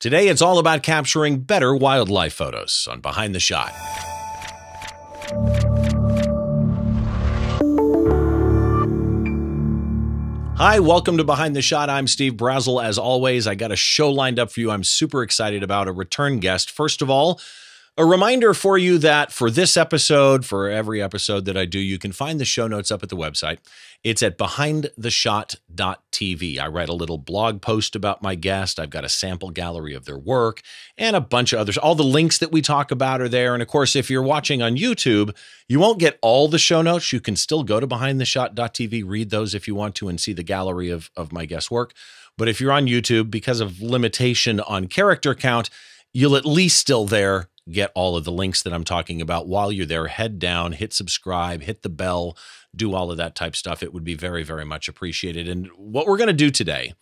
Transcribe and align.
Today, 0.00 0.28
it's 0.28 0.40
all 0.40 0.60
about 0.60 0.84
capturing 0.84 1.40
better 1.40 1.74
wildlife 1.74 2.32
photos 2.32 2.86
on 2.88 3.00
Behind 3.00 3.34
the 3.34 3.40
Shot. 3.40 3.72
Hi, 10.56 10.78
welcome 10.78 11.16
to 11.16 11.24
Behind 11.24 11.56
the 11.56 11.62
Shot. 11.62 11.90
I'm 11.90 12.06
Steve 12.06 12.34
Brazill. 12.34 12.80
As 12.80 12.96
always, 12.96 13.48
I 13.48 13.56
got 13.56 13.72
a 13.72 13.76
show 13.76 14.08
lined 14.12 14.38
up 14.38 14.52
for 14.52 14.60
you 14.60 14.70
I'm 14.70 14.84
super 14.84 15.24
excited 15.24 15.64
about, 15.64 15.88
a 15.88 15.92
return 15.92 16.38
guest. 16.38 16.70
First 16.70 17.02
of 17.02 17.10
all, 17.10 17.40
a 17.98 18.06
reminder 18.06 18.54
for 18.54 18.78
you 18.78 18.96
that 18.98 19.32
for 19.32 19.50
this 19.50 19.76
episode, 19.76 20.46
for 20.46 20.70
every 20.70 21.02
episode 21.02 21.46
that 21.46 21.56
I 21.56 21.64
do, 21.64 21.80
you 21.80 21.98
can 21.98 22.12
find 22.12 22.38
the 22.38 22.44
show 22.44 22.68
notes 22.68 22.92
up 22.92 23.02
at 23.02 23.08
the 23.08 23.16
website. 23.16 23.58
It's 24.04 24.22
at 24.22 24.38
behindtheshot.tv. 24.38 26.60
I 26.60 26.68
write 26.68 26.88
a 26.88 26.94
little 26.94 27.18
blog 27.18 27.60
post 27.60 27.96
about 27.96 28.22
my 28.22 28.36
guest. 28.36 28.78
I've 28.78 28.90
got 28.90 29.04
a 29.04 29.08
sample 29.08 29.50
gallery 29.50 29.94
of 29.94 30.04
their 30.04 30.16
work 30.16 30.62
and 30.96 31.16
a 31.16 31.20
bunch 31.20 31.52
of 31.52 31.58
others. 31.58 31.76
All 31.76 31.96
the 31.96 32.04
links 32.04 32.38
that 32.38 32.52
we 32.52 32.62
talk 32.62 32.92
about 32.92 33.20
are 33.20 33.28
there. 33.28 33.52
And 33.52 33.64
of 33.64 33.68
course, 33.68 33.96
if 33.96 34.08
you're 34.08 34.22
watching 34.22 34.62
on 34.62 34.76
YouTube, 34.76 35.34
you 35.68 35.80
won't 35.80 35.98
get 35.98 36.20
all 36.22 36.46
the 36.46 36.56
show 36.56 36.82
notes. 36.82 37.12
You 37.12 37.18
can 37.18 37.34
still 37.34 37.64
go 37.64 37.80
to 37.80 37.88
behindtheshot.tv, 37.88 39.02
read 39.04 39.30
those 39.30 39.56
if 39.56 39.66
you 39.66 39.74
want 39.74 39.96
to, 39.96 40.08
and 40.08 40.20
see 40.20 40.32
the 40.32 40.44
gallery 40.44 40.90
of, 40.90 41.10
of 41.16 41.32
my 41.32 41.46
guest 41.46 41.68
work. 41.68 41.94
But 42.36 42.46
if 42.46 42.60
you're 42.60 42.70
on 42.70 42.86
YouTube, 42.86 43.28
because 43.28 43.58
of 43.58 43.82
limitation 43.82 44.60
on 44.60 44.86
character 44.86 45.34
count, 45.34 45.68
you'll 46.12 46.36
at 46.36 46.46
least 46.46 46.78
still 46.78 47.04
there 47.04 47.48
get 47.70 47.92
all 47.94 48.16
of 48.16 48.24
the 48.24 48.32
links 48.32 48.62
that 48.62 48.72
I'm 48.72 48.84
talking 48.84 49.20
about 49.20 49.46
while 49.46 49.70
you're 49.70 49.86
there. 49.86 50.06
Head 50.06 50.38
down, 50.38 50.72
hit 50.72 50.92
subscribe, 50.92 51.62
hit 51.62 51.82
the 51.82 51.88
bell, 51.88 52.36
do 52.74 52.94
all 52.94 53.10
of 53.10 53.16
that 53.16 53.34
type 53.34 53.56
stuff. 53.56 53.82
It 53.82 53.92
would 53.92 54.04
be 54.04 54.14
very, 54.14 54.42
very 54.42 54.64
much 54.64 54.88
appreciated. 54.88 55.48
And 55.48 55.68
what 55.76 56.06
we're 56.06 56.16
going 56.16 56.28
to 56.28 56.32
do 56.32 56.50
today 56.50 56.94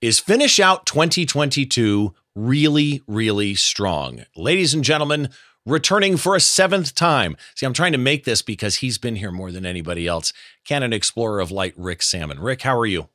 is 0.00 0.18
finish 0.18 0.60
out 0.60 0.86
2022 0.86 2.14
really, 2.34 3.02
really 3.06 3.54
strong. 3.54 4.24
Ladies 4.36 4.74
and 4.74 4.84
gentlemen, 4.84 5.30
returning 5.66 6.16
for 6.16 6.34
a 6.34 6.40
seventh 6.40 6.94
time. 6.94 7.36
See, 7.54 7.66
I'm 7.66 7.72
trying 7.72 7.92
to 7.92 7.98
make 7.98 8.24
this 8.24 8.42
because 8.42 8.76
he's 8.76 8.98
been 8.98 9.16
here 9.16 9.32
more 9.32 9.50
than 9.50 9.66
anybody 9.66 10.06
else. 10.06 10.32
Canon 10.64 10.92
Explorer 10.92 11.40
of 11.40 11.50
Light, 11.50 11.74
Rick 11.76 12.02
Sammon. 12.02 12.38
Rick, 12.38 12.62
how 12.62 12.78
are 12.78 12.86
you? 12.86 13.08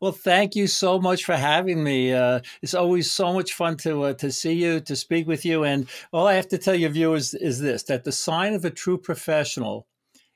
Well, 0.00 0.12
thank 0.12 0.54
you 0.54 0.68
so 0.68 1.00
much 1.00 1.24
for 1.24 1.34
having 1.34 1.82
me. 1.82 2.12
Uh, 2.12 2.40
it's 2.62 2.74
always 2.74 3.10
so 3.10 3.32
much 3.32 3.52
fun 3.52 3.76
to 3.78 4.04
uh, 4.04 4.12
to 4.14 4.30
see 4.30 4.52
you, 4.52 4.78
to 4.80 4.94
speak 4.94 5.26
with 5.26 5.44
you. 5.44 5.64
And 5.64 5.88
all 6.12 6.26
I 6.26 6.34
have 6.34 6.48
to 6.48 6.58
tell 6.58 6.74
your 6.74 6.90
viewers 6.90 7.34
is 7.34 7.58
this: 7.60 7.82
that 7.84 8.04
the 8.04 8.12
sign 8.12 8.54
of 8.54 8.64
a 8.64 8.70
true 8.70 8.98
professional 8.98 9.88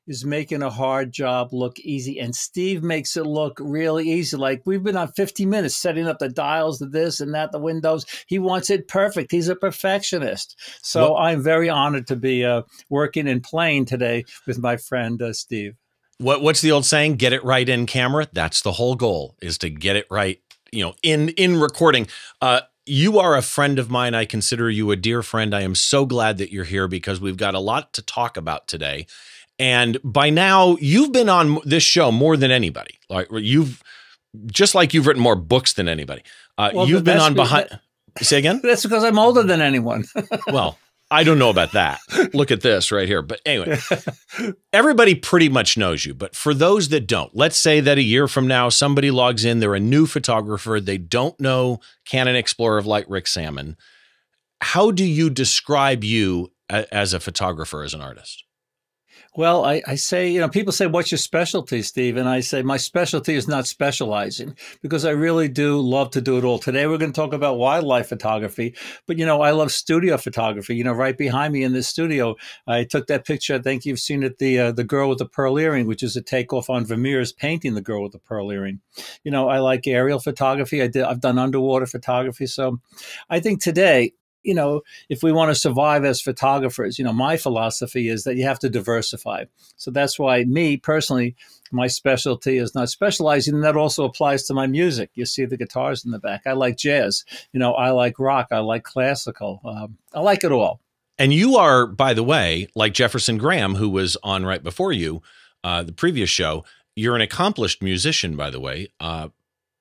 is 0.06 0.24
making 0.24 0.62
a 0.62 0.70
hard 0.70 1.12
job 1.12 1.52
look 1.52 1.78
easy. 1.78 2.18
And 2.18 2.34
Steve 2.34 2.82
makes 2.82 3.16
it 3.16 3.24
look 3.24 3.58
really 3.60 4.10
easy. 4.10 4.36
Like 4.36 4.62
we've 4.66 4.82
been 4.82 4.96
on 4.96 5.12
50 5.12 5.46
minutes 5.46 5.76
setting 5.76 6.08
up 6.08 6.18
the 6.18 6.28
dials, 6.28 6.80
the 6.80 6.86
this 6.86 7.20
and 7.20 7.32
that, 7.34 7.52
the 7.52 7.60
windows. 7.60 8.04
He 8.26 8.40
wants 8.40 8.68
it 8.68 8.88
perfect. 8.88 9.30
He's 9.30 9.48
a 9.48 9.54
perfectionist. 9.54 10.58
So 10.82 11.12
well, 11.12 11.16
I'm 11.18 11.42
very 11.42 11.68
honored 11.68 12.08
to 12.08 12.16
be 12.16 12.44
uh, 12.44 12.62
working 12.90 13.28
and 13.28 13.42
playing 13.42 13.84
today 13.84 14.24
with 14.44 14.58
my 14.58 14.76
friend 14.76 15.22
uh, 15.22 15.32
Steve 15.32 15.76
what 16.22 16.42
what's 16.42 16.60
the 16.60 16.72
old 16.72 16.86
saying? 16.86 17.16
Get 17.16 17.32
it 17.32 17.44
right 17.44 17.68
in 17.68 17.86
camera. 17.86 18.28
That's 18.32 18.62
the 18.62 18.72
whole 18.72 18.94
goal 18.94 19.36
is 19.42 19.58
to 19.58 19.70
get 19.70 19.96
it 19.96 20.06
right. 20.10 20.40
You 20.70 20.84
know, 20.84 20.94
in 21.02 21.30
in 21.30 21.60
recording. 21.60 22.06
Uh, 22.40 22.62
you 22.84 23.20
are 23.20 23.36
a 23.36 23.42
friend 23.42 23.78
of 23.78 23.90
mine. 23.90 24.14
I 24.14 24.24
consider 24.24 24.68
you 24.68 24.90
a 24.90 24.96
dear 24.96 25.22
friend. 25.22 25.54
I 25.54 25.60
am 25.60 25.74
so 25.74 26.04
glad 26.04 26.38
that 26.38 26.50
you're 26.50 26.64
here 26.64 26.88
because 26.88 27.20
we've 27.20 27.36
got 27.36 27.54
a 27.54 27.60
lot 27.60 27.92
to 27.92 28.02
talk 28.02 28.36
about 28.36 28.66
today. 28.66 29.06
And 29.58 29.98
by 30.02 30.30
now, 30.30 30.76
you've 30.80 31.12
been 31.12 31.28
on 31.28 31.58
this 31.64 31.84
show 31.84 32.10
more 32.10 32.36
than 32.36 32.50
anybody. 32.50 32.98
Like 33.08 33.28
you've 33.30 33.82
just 34.46 34.74
like 34.74 34.94
you've 34.94 35.06
written 35.06 35.22
more 35.22 35.36
books 35.36 35.74
than 35.74 35.88
anybody. 35.88 36.22
Uh, 36.58 36.70
well, 36.74 36.88
you've 36.88 37.04
been 37.04 37.18
on 37.18 37.34
behind. 37.34 37.68
That, 37.70 38.24
say 38.24 38.38
again. 38.38 38.60
That's 38.64 38.82
because 38.82 39.04
I'm 39.04 39.18
older 39.18 39.42
than 39.42 39.60
anyone. 39.60 40.04
well, 40.48 40.78
I 41.12 41.24
don't 41.24 41.38
know 41.38 41.50
about 41.50 41.72
that. 41.72 42.00
Look 42.32 42.50
at 42.50 42.62
this 42.62 42.90
right 42.90 43.06
here. 43.06 43.20
But 43.20 43.40
anyway, 43.44 43.78
everybody 44.72 45.14
pretty 45.14 45.50
much 45.50 45.76
knows 45.76 46.06
you. 46.06 46.14
But 46.14 46.34
for 46.34 46.54
those 46.54 46.88
that 46.88 47.06
don't, 47.06 47.30
let's 47.36 47.58
say 47.58 47.80
that 47.80 47.98
a 47.98 48.02
year 48.02 48.26
from 48.26 48.48
now, 48.48 48.70
somebody 48.70 49.10
logs 49.10 49.44
in, 49.44 49.60
they're 49.60 49.74
a 49.74 49.80
new 49.80 50.06
photographer, 50.06 50.80
they 50.80 50.96
don't 50.96 51.38
know 51.38 51.80
Canon 52.06 52.34
Explorer 52.34 52.78
of 52.78 52.86
Light 52.86 53.08
Rick 53.10 53.26
Sammon. 53.26 53.76
How 54.62 54.90
do 54.90 55.04
you 55.04 55.28
describe 55.28 56.02
you 56.02 56.50
as 56.70 57.12
a 57.12 57.20
photographer, 57.20 57.82
as 57.82 57.92
an 57.92 58.00
artist? 58.00 58.44
Well, 59.34 59.64
I, 59.64 59.80
I, 59.86 59.94
say, 59.94 60.28
you 60.28 60.40
know, 60.40 60.48
people 60.50 60.74
say, 60.74 60.86
what's 60.86 61.10
your 61.10 61.16
specialty, 61.16 61.80
Steve? 61.80 62.18
And 62.18 62.28
I 62.28 62.40
say, 62.40 62.60
my 62.60 62.76
specialty 62.76 63.34
is 63.34 63.48
not 63.48 63.66
specializing 63.66 64.54
because 64.82 65.06
I 65.06 65.12
really 65.12 65.48
do 65.48 65.80
love 65.80 66.10
to 66.10 66.20
do 66.20 66.36
it 66.36 66.44
all. 66.44 66.58
Today, 66.58 66.86
we're 66.86 66.98
going 66.98 67.12
to 67.12 67.18
talk 67.18 67.32
about 67.32 67.56
wildlife 67.56 68.10
photography, 68.10 68.74
but, 69.06 69.16
you 69.16 69.24
know, 69.24 69.40
I 69.40 69.52
love 69.52 69.72
studio 69.72 70.18
photography. 70.18 70.76
You 70.76 70.84
know, 70.84 70.92
right 70.92 71.16
behind 71.16 71.54
me 71.54 71.62
in 71.62 71.72
this 71.72 71.88
studio, 71.88 72.36
I 72.66 72.84
took 72.84 73.06
that 73.06 73.24
picture. 73.24 73.54
I 73.54 73.60
think 73.60 73.86
you've 73.86 74.00
seen 74.00 74.22
it, 74.22 74.36
the, 74.36 74.58
uh, 74.58 74.72
the 74.72 74.84
girl 74.84 75.08
with 75.08 75.18
the 75.18 75.26
pearl 75.26 75.58
earring, 75.58 75.86
which 75.86 76.02
is 76.02 76.14
a 76.14 76.22
takeoff 76.22 76.68
on 76.68 76.84
Vermeer's 76.84 77.32
painting, 77.32 77.72
The 77.72 77.80
Girl 77.80 78.02
with 78.02 78.12
the 78.12 78.18
Pearl 78.18 78.52
Earring. 78.52 78.80
You 79.24 79.30
know, 79.30 79.48
I 79.48 79.60
like 79.60 79.86
aerial 79.86 80.18
photography. 80.18 80.82
I 80.82 80.88
did, 80.88 81.04
I've 81.04 81.22
done 81.22 81.38
underwater 81.38 81.86
photography. 81.86 82.46
So 82.46 82.80
I 83.30 83.40
think 83.40 83.62
today, 83.62 84.12
you 84.42 84.54
know, 84.54 84.82
if 85.08 85.22
we 85.22 85.32
want 85.32 85.50
to 85.50 85.54
survive 85.54 86.04
as 86.04 86.20
photographers, 86.20 86.98
you 86.98 87.04
know, 87.04 87.12
my 87.12 87.36
philosophy 87.36 88.08
is 88.08 88.24
that 88.24 88.36
you 88.36 88.44
have 88.44 88.58
to 88.60 88.68
diversify. 88.68 89.44
So 89.76 89.90
that's 89.90 90.18
why 90.18 90.44
me 90.44 90.76
personally, 90.76 91.36
my 91.70 91.86
specialty 91.86 92.58
is 92.58 92.74
not 92.74 92.88
specializing. 92.88 93.54
And 93.54 93.64
that 93.64 93.76
also 93.76 94.04
applies 94.04 94.44
to 94.44 94.54
my 94.54 94.66
music. 94.66 95.10
You 95.14 95.26
see 95.26 95.44
the 95.44 95.56
guitars 95.56 96.04
in 96.04 96.10
the 96.10 96.18
back. 96.18 96.42
I 96.46 96.52
like 96.52 96.76
jazz. 96.76 97.24
You 97.52 97.60
know, 97.60 97.72
I 97.74 97.90
like 97.90 98.18
rock. 98.18 98.48
I 98.50 98.58
like 98.58 98.84
classical. 98.84 99.60
Um, 99.64 99.98
I 100.12 100.20
like 100.20 100.44
it 100.44 100.52
all. 100.52 100.80
And 101.18 101.32
you 101.32 101.56
are, 101.56 101.86
by 101.86 102.14
the 102.14 102.24
way, 102.24 102.68
like 102.74 102.94
Jefferson 102.94 103.38
Graham, 103.38 103.76
who 103.76 103.88
was 103.88 104.16
on 104.22 104.44
right 104.44 104.62
before 104.62 104.92
you, 104.92 105.22
uh, 105.62 105.82
the 105.82 105.92
previous 105.92 106.30
show. 106.30 106.64
You're 106.96 107.16
an 107.16 107.22
accomplished 107.22 107.82
musician, 107.82 108.36
by 108.36 108.50
the 108.50 108.60
way. 108.60 108.88
Uh, 108.98 109.28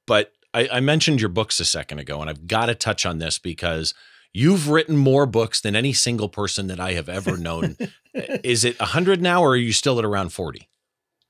but 0.06 0.34
I, 0.54 0.70
I 0.74 0.80
mentioned 0.82 1.20
your 1.20 1.30
books 1.30 1.60
a 1.60 1.66
second 1.66 2.00
ago, 2.00 2.22
and 2.22 2.30
I've 2.30 2.48
got 2.48 2.68
to 2.68 2.76
touch 2.76 3.06
on 3.06 3.18
this 3.18 3.40
because– 3.40 3.94
You've 4.34 4.70
written 4.70 4.96
more 4.96 5.26
books 5.26 5.60
than 5.60 5.76
any 5.76 5.94
single 5.94 6.30
person 6.30 6.68
that 6.68 6.80
I 6.80 6.94
have 6.94 7.10
ever 7.10 7.38
known. 7.38 7.76
Is 8.14 8.64
it 8.64 8.80
100 8.80 9.22
now, 9.22 9.42
or 9.42 9.52
are 9.52 9.58
you 9.58 9.74
still 9.74 10.00
at 10.00 10.06
around 10.06 10.30
40? 10.30 10.68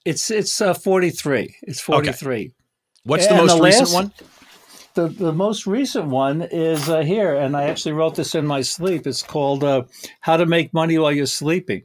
It's 0.06 0.32
it's 0.32 0.60
uh, 0.62 0.74
43. 0.74 1.56
It's 1.64 1.80
43. 1.80 2.36
Okay. 2.36 2.52
What's 3.04 3.28
the 3.28 3.34
and 3.34 3.48
most 3.48 3.58
the 3.58 3.64
recent 3.64 3.90
last, 3.90 3.94
one? 3.94 4.12
The, 4.94 5.08
the 5.08 5.34
most 5.34 5.66
recent 5.66 6.08
one 6.08 6.42
is 6.42 6.90
uh, 6.90 7.02
here, 7.02 7.36
and 7.36 7.56
I 7.56 7.64
actually 7.64 7.94
wrote 7.94 8.16
this 8.16 8.36
in 8.36 8.46
my 8.46 8.62
sleep. 8.62 9.08
It's 9.08 9.24
called 9.24 9.64
uh, 9.64 9.84
How 10.20 10.38
to 10.38 10.46
Make 10.46 10.74
Money 10.74 10.98
While 10.98 11.12
You're 11.12 11.28
Sleeping. 11.28 11.84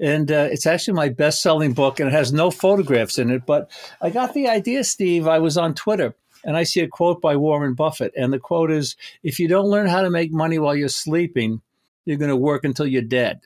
And 0.00 0.30
uh, 0.30 0.48
it's 0.50 0.66
actually 0.66 0.94
my 0.94 1.08
best 1.08 1.42
selling 1.42 1.72
book, 1.72 2.00
and 2.00 2.08
it 2.08 2.12
has 2.12 2.32
no 2.32 2.50
photographs 2.50 3.18
in 3.18 3.30
it. 3.30 3.44
But 3.44 3.70
I 4.00 4.10
got 4.10 4.34
the 4.34 4.48
idea, 4.48 4.84
Steve. 4.84 5.26
I 5.26 5.38
was 5.38 5.56
on 5.56 5.74
Twitter 5.74 6.14
and 6.44 6.56
I 6.56 6.62
see 6.64 6.80
a 6.80 6.88
quote 6.88 7.20
by 7.20 7.36
Warren 7.36 7.74
Buffett. 7.74 8.12
And 8.16 8.32
the 8.32 8.38
quote 8.38 8.70
is 8.70 8.96
If 9.22 9.40
you 9.40 9.48
don't 9.48 9.70
learn 9.70 9.86
how 9.86 10.02
to 10.02 10.10
make 10.10 10.32
money 10.32 10.58
while 10.58 10.76
you're 10.76 10.88
sleeping, 10.88 11.62
you're 12.04 12.18
going 12.18 12.30
to 12.30 12.36
work 12.36 12.64
until 12.64 12.86
you're 12.86 13.02
dead. 13.02 13.40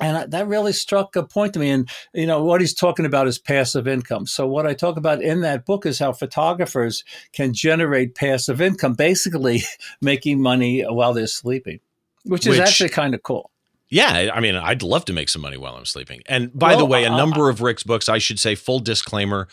And 0.00 0.30
that 0.30 0.46
really 0.46 0.72
struck 0.72 1.16
a 1.16 1.24
point 1.24 1.54
to 1.54 1.58
me. 1.58 1.70
And, 1.70 1.88
you 2.12 2.26
know, 2.26 2.44
what 2.44 2.60
he's 2.60 2.74
talking 2.74 3.04
about 3.04 3.26
is 3.26 3.38
passive 3.38 3.88
income. 3.88 4.26
So, 4.26 4.46
what 4.46 4.66
I 4.66 4.74
talk 4.74 4.96
about 4.96 5.22
in 5.22 5.40
that 5.40 5.66
book 5.66 5.86
is 5.86 5.98
how 5.98 6.12
photographers 6.12 7.02
can 7.32 7.52
generate 7.52 8.14
passive 8.14 8.60
income, 8.60 8.94
basically 8.94 9.62
making 10.00 10.40
money 10.40 10.82
while 10.82 11.14
they're 11.14 11.26
sleeping, 11.26 11.80
which 12.24 12.46
is 12.46 12.58
which, 12.58 12.60
actually 12.60 12.90
kind 12.90 13.14
of 13.14 13.22
cool. 13.24 13.50
Yeah, 13.90 14.30
I 14.32 14.40
mean, 14.40 14.54
I'd 14.54 14.82
love 14.82 15.06
to 15.06 15.12
make 15.12 15.30
some 15.30 15.42
money 15.42 15.56
while 15.56 15.74
I'm 15.74 15.86
sleeping. 15.86 16.22
And 16.26 16.56
by 16.56 16.70
well, 16.70 16.78
the 16.78 16.84
way, 16.84 17.04
a 17.04 17.10
uh, 17.10 17.16
number 17.16 17.46
uh, 17.46 17.50
of 17.50 17.62
Rick's 17.62 17.82
books, 17.82 18.08
I 18.08 18.18
should 18.18 18.38
say, 18.38 18.54
full 18.54 18.80
disclaimer, 18.80 19.48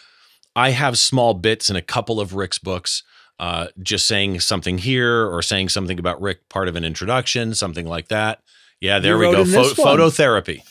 I 0.55 0.71
have 0.71 0.97
small 0.97 1.33
bits 1.33 1.69
in 1.69 1.75
a 1.75 1.81
couple 1.81 2.19
of 2.19 2.33
Rick's 2.33 2.57
books, 2.57 3.03
uh, 3.39 3.67
just 3.81 4.07
saying 4.07 4.39
something 4.39 4.77
here 4.77 5.27
or 5.27 5.41
saying 5.41 5.69
something 5.69 5.99
about 5.99 6.21
Rick, 6.21 6.47
part 6.49 6.67
of 6.67 6.75
an 6.75 6.85
introduction, 6.85 7.53
something 7.53 7.85
like 7.85 8.07
that. 8.07 8.39
Yeah, 8.79 8.99
there 8.99 9.21
you 9.21 9.29
we 9.29 9.35
go. 9.35 9.45
Pho- 9.45 9.73
phototherapy. 9.73 10.61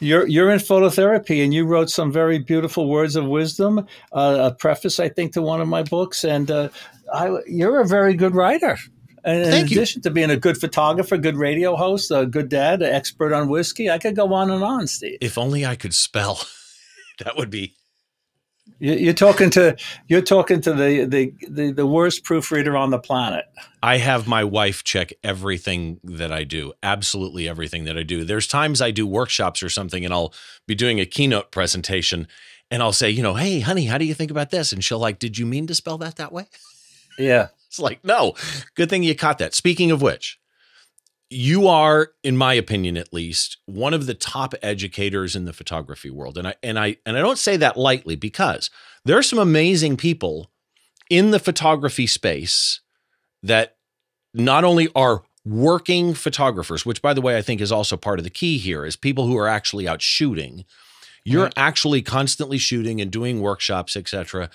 You're 0.00 0.26
you're 0.26 0.50
in 0.50 0.58
phototherapy, 0.58 1.44
and 1.44 1.54
you 1.54 1.64
wrote 1.66 1.88
some 1.88 2.12
very 2.12 2.38
beautiful 2.38 2.88
words 2.88 3.16
of 3.16 3.26
wisdom, 3.26 3.86
uh, 4.12 4.50
a 4.52 4.54
preface, 4.54 4.98
I 4.98 5.08
think, 5.08 5.32
to 5.34 5.42
one 5.42 5.60
of 5.60 5.68
my 5.68 5.82
books, 5.82 6.24
and 6.24 6.50
uh, 6.50 6.68
I, 7.12 7.30
you're 7.46 7.80
a 7.80 7.86
very 7.86 8.14
good 8.14 8.34
writer. 8.34 8.76
And 9.24 9.46
Thank 9.46 9.70
in 9.70 9.78
addition 9.78 10.00
you. 10.00 10.02
to 10.02 10.10
being 10.10 10.30
a 10.30 10.36
good 10.36 10.58
photographer, 10.58 11.16
good 11.16 11.36
radio 11.36 11.76
host, 11.76 12.10
a 12.10 12.26
good 12.26 12.50
dad, 12.50 12.82
an 12.82 12.92
expert 12.92 13.32
on 13.32 13.48
whiskey, 13.48 13.88
I 13.88 13.98
could 13.98 14.14
go 14.14 14.34
on 14.34 14.50
and 14.50 14.62
on, 14.62 14.86
Steve. 14.86 15.16
If 15.22 15.38
only 15.38 15.64
I 15.64 15.76
could 15.76 15.94
spell. 15.94 16.46
that 17.20 17.36
would 17.36 17.48
be 17.48 17.74
you're 18.78 19.14
talking 19.14 19.50
to 19.50 19.76
you're 20.08 20.22
talking 20.22 20.60
to 20.62 20.72
the, 20.72 21.04
the, 21.04 21.32
the 21.48 21.72
the 21.72 21.86
worst 21.86 22.24
proofreader 22.24 22.76
on 22.76 22.90
the 22.90 22.98
planet. 22.98 23.44
I 23.82 23.98
have 23.98 24.26
my 24.26 24.44
wife 24.44 24.84
check 24.84 25.12
everything 25.22 26.00
that 26.04 26.32
I 26.32 26.44
do, 26.44 26.72
absolutely 26.82 27.48
everything 27.48 27.84
that 27.84 27.96
I 27.96 28.02
do. 28.02 28.24
There's 28.24 28.46
times 28.46 28.80
I 28.80 28.90
do 28.90 29.06
workshops 29.06 29.62
or 29.62 29.68
something, 29.68 30.04
and 30.04 30.12
I'll 30.12 30.32
be 30.66 30.74
doing 30.74 31.00
a 31.00 31.06
keynote 31.06 31.50
presentation, 31.50 32.26
and 32.70 32.82
I'll 32.82 32.92
say, 32.92 33.10
you 33.10 33.22
know, 33.22 33.34
hey, 33.34 33.60
honey, 33.60 33.86
how 33.86 33.98
do 33.98 34.04
you 34.04 34.14
think 34.14 34.30
about 34.30 34.50
this? 34.50 34.72
And 34.72 34.82
she'll 34.82 34.98
like, 34.98 35.18
did 35.18 35.38
you 35.38 35.46
mean 35.46 35.66
to 35.68 35.74
spell 35.74 35.98
that 35.98 36.16
that 36.16 36.32
way? 36.32 36.46
Yeah. 37.18 37.48
it's 37.68 37.78
like, 37.78 38.04
no, 38.04 38.34
good 38.74 38.90
thing 38.90 39.02
you 39.02 39.14
caught 39.14 39.38
that. 39.38 39.54
Speaking 39.54 39.90
of 39.90 40.02
which, 40.02 40.38
you 41.34 41.66
are, 41.66 42.12
in 42.22 42.36
my 42.36 42.54
opinion 42.54 42.96
at 42.96 43.12
least, 43.12 43.58
one 43.66 43.92
of 43.92 44.06
the 44.06 44.14
top 44.14 44.54
educators 44.62 45.34
in 45.34 45.44
the 45.44 45.52
photography 45.52 46.10
world. 46.10 46.38
And 46.38 46.48
I 46.48 46.54
and 46.62 46.78
I 46.78 46.96
and 47.04 47.16
I 47.16 47.20
don't 47.20 47.38
say 47.38 47.56
that 47.56 47.76
lightly 47.76 48.16
because 48.16 48.70
there 49.04 49.18
are 49.18 49.22
some 49.22 49.38
amazing 49.38 49.96
people 49.96 50.50
in 51.10 51.32
the 51.32 51.38
photography 51.38 52.06
space 52.06 52.80
that 53.42 53.76
not 54.32 54.64
only 54.64 54.88
are 54.94 55.22
working 55.44 56.14
photographers, 56.14 56.86
which 56.86 57.02
by 57.02 57.12
the 57.12 57.20
way 57.20 57.36
I 57.36 57.42
think 57.42 57.60
is 57.60 57.72
also 57.72 57.96
part 57.96 58.18
of 58.18 58.24
the 58.24 58.30
key 58.30 58.56
here, 58.56 58.86
is 58.86 58.96
people 58.96 59.26
who 59.26 59.36
are 59.36 59.48
actually 59.48 59.88
out 59.88 60.00
shooting. 60.00 60.64
You're 61.26 61.44
right. 61.44 61.54
actually 61.56 62.02
constantly 62.02 62.58
shooting 62.58 63.00
and 63.00 63.10
doing 63.10 63.40
workshops, 63.40 63.96
etc 63.96 64.50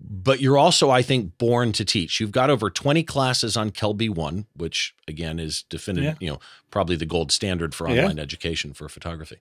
but 0.00 0.40
you're 0.40 0.58
also, 0.58 0.90
I 0.90 1.02
think, 1.02 1.38
born 1.38 1.72
to 1.72 1.84
teach. 1.84 2.20
You've 2.20 2.32
got 2.32 2.50
over 2.50 2.70
20 2.70 3.02
classes 3.02 3.56
on 3.56 3.70
KelbyOne, 3.70 4.46
which 4.54 4.94
again 5.06 5.38
is 5.38 5.64
definitive, 5.68 6.16
yeah. 6.20 6.26
you 6.26 6.32
know, 6.32 6.40
probably 6.70 6.96
the 6.96 7.06
gold 7.06 7.32
standard 7.32 7.74
for 7.74 7.88
online 7.88 8.16
yeah. 8.16 8.22
education 8.22 8.72
for 8.72 8.88
photography. 8.88 9.40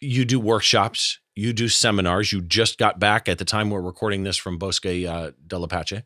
You 0.00 0.24
do 0.24 0.40
workshops, 0.40 1.18
you 1.34 1.52
do 1.52 1.68
seminars. 1.68 2.32
You 2.32 2.40
just 2.40 2.78
got 2.78 2.98
back 2.98 3.28
at 3.28 3.38
the 3.38 3.44
time 3.44 3.70
we're 3.70 3.80
recording 3.80 4.22
this 4.24 4.36
from 4.36 4.58
Bosque 4.58 4.86
uh, 4.86 5.32
del 5.46 5.64
Apache. 5.64 6.02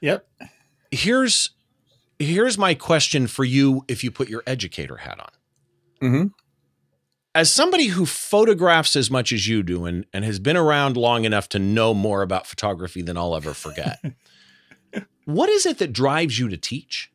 Yep. 0.00 0.28
Here's 0.90 1.50
here's 2.18 2.56
my 2.56 2.74
question 2.74 3.26
for 3.26 3.44
you 3.44 3.84
if 3.88 4.02
you 4.02 4.10
put 4.10 4.28
your 4.28 4.42
educator 4.46 4.96
hat 4.96 5.20
on. 5.20 6.08
Mm-hmm 6.08 6.26
as 7.36 7.52
somebody 7.52 7.88
who 7.88 8.06
photographs 8.06 8.96
as 8.96 9.10
much 9.10 9.30
as 9.30 9.46
you 9.46 9.62
do 9.62 9.84
and, 9.84 10.06
and 10.10 10.24
has 10.24 10.38
been 10.38 10.56
around 10.56 10.96
long 10.96 11.26
enough 11.26 11.50
to 11.50 11.58
know 11.58 11.92
more 11.92 12.22
about 12.22 12.46
photography 12.46 13.02
than 13.02 13.18
I'll 13.18 13.36
ever 13.36 13.52
forget, 13.52 13.98
what 15.26 15.50
is 15.50 15.66
it 15.66 15.76
that 15.76 15.92
drives 15.92 16.38
you 16.38 16.48
to 16.48 16.56
teach? 16.56 17.12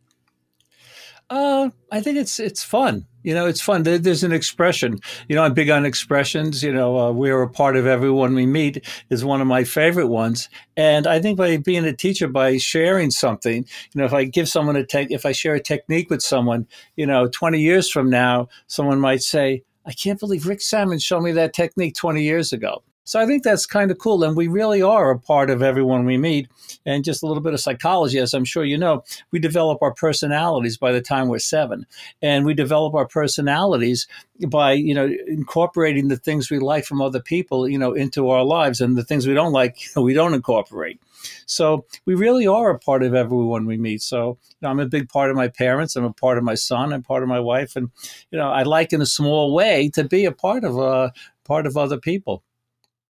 Uh, 1.31 1.71
I 1.91 2.01
think 2.01 2.17
it's 2.17 2.39
it's 2.39 2.61
fun. 2.61 3.07
You 3.23 3.33
know, 3.33 3.47
it's 3.47 3.61
fun. 3.61 3.81
There's 3.83 4.23
an 4.23 4.31
expression. 4.31 4.99
You 5.27 5.35
know, 5.35 5.43
I'm 5.43 5.55
big 5.55 5.69
on 5.71 5.85
expressions. 5.85 6.61
You 6.61 6.73
know, 6.73 6.99
uh, 6.99 7.11
we 7.11 7.31
are 7.31 7.41
a 7.41 7.49
part 7.49 7.75
of 7.75 7.87
everyone 7.87 8.35
we 8.35 8.45
meet 8.45 8.85
is 9.09 9.25
one 9.25 9.41
of 9.41 9.47
my 9.47 9.63
favorite 9.63 10.07
ones. 10.07 10.49
And 10.75 11.07
I 11.07 11.19
think 11.19 11.37
by 11.37 11.57
being 11.57 11.85
a 11.85 11.95
teacher, 11.95 12.27
by 12.27 12.57
sharing 12.57 13.09
something, 13.09 13.63
you 13.63 13.99
know, 13.99 14.05
if 14.05 14.13
I 14.13 14.25
give 14.25 14.49
someone 14.49 14.75
a 14.75 14.85
tech, 14.85 15.07
if 15.09 15.25
I 15.25 15.31
share 15.31 15.55
a 15.55 15.59
technique 15.59 16.09
with 16.09 16.21
someone, 16.21 16.67
you 16.95 17.05
know, 17.07 17.27
20 17.27 17.59
years 17.59 17.89
from 17.89 18.09
now, 18.09 18.49
someone 18.67 18.99
might 18.99 19.21
say, 19.21 19.63
I 19.85 19.93
can't 19.93 20.19
believe 20.19 20.47
Rick 20.47 20.61
Sammon 20.61 20.99
showed 20.99 21.21
me 21.21 21.31
that 21.33 21.53
technique 21.53 21.95
20 21.95 22.21
years 22.21 22.53
ago. 22.53 22.83
So 23.11 23.19
I 23.19 23.25
think 23.25 23.43
that's 23.43 23.65
kind 23.65 23.91
of 23.91 23.97
cool. 23.97 24.23
And 24.23 24.37
we 24.37 24.47
really 24.47 24.81
are 24.81 25.11
a 25.11 25.19
part 25.19 25.49
of 25.49 25.61
everyone 25.61 26.05
we 26.05 26.17
meet. 26.17 26.47
And 26.85 27.03
just 27.03 27.21
a 27.21 27.27
little 27.27 27.43
bit 27.43 27.53
of 27.53 27.59
psychology, 27.59 28.19
as 28.19 28.33
I'm 28.33 28.45
sure 28.45 28.63
you 28.63 28.77
know, 28.77 29.03
we 29.31 29.39
develop 29.39 29.81
our 29.81 29.93
personalities 29.93 30.77
by 30.77 30.93
the 30.93 31.01
time 31.01 31.27
we're 31.27 31.39
seven. 31.39 31.85
And 32.21 32.45
we 32.45 32.53
develop 32.53 32.93
our 32.93 33.05
personalities 33.05 34.07
by, 34.47 34.71
you 34.71 34.93
know, 34.93 35.13
incorporating 35.27 36.07
the 36.07 36.15
things 36.15 36.49
we 36.49 36.59
like 36.59 36.85
from 36.85 37.01
other 37.01 37.19
people, 37.19 37.67
you 37.67 37.77
know, 37.77 37.91
into 37.91 38.29
our 38.29 38.45
lives. 38.45 38.79
And 38.79 38.97
the 38.97 39.03
things 39.03 39.27
we 39.27 39.33
don't 39.33 39.51
like, 39.51 39.83
you 39.83 39.89
know, 39.97 40.03
we 40.03 40.13
don't 40.13 40.33
incorporate. 40.33 41.01
So 41.45 41.85
we 42.05 42.15
really 42.15 42.47
are 42.47 42.69
a 42.69 42.79
part 42.79 43.03
of 43.03 43.13
everyone 43.13 43.65
we 43.65 43.75
meet. 43.75 44.03
So 44.03 44.37
you 44.47 44.55
know, 44.61 44.69
I'm 44.69 44.79
a 44.79 44.85
big 44.85 45.09
part 45.09 45.29
of 45.29 45.35
my 45.35 45.49
parents. 45.49 45.97
I'm 45.97 46.05
a 46.05 46.13
part 46.13 46.37
of 46.37 46.45
my 46.45 46.55
son. 46.55 46.93
I'm 46.93 47.03
part 47.03 47.23
of 47.23 47.29
my 47.29 47.41
wife, 47.41 47.75
and 47.75 47.91
you 48.31 48.39
know, 48.39 48.49
I 48.49 48.63
like 48.63 48.93
in 48.93 49.01
a 49.01 49.05
small 49.05 49.53
way 49.53 49.89
to 49.95 50.05
be 50.05 50.23
a 50.23 50.31
part 50.31 50.63
of 50.63 50.79
uh, 50.79 51.09
part 51.43 51.67
of 51.67 51.75
other 51.75 51.99
people. 51.99 52.41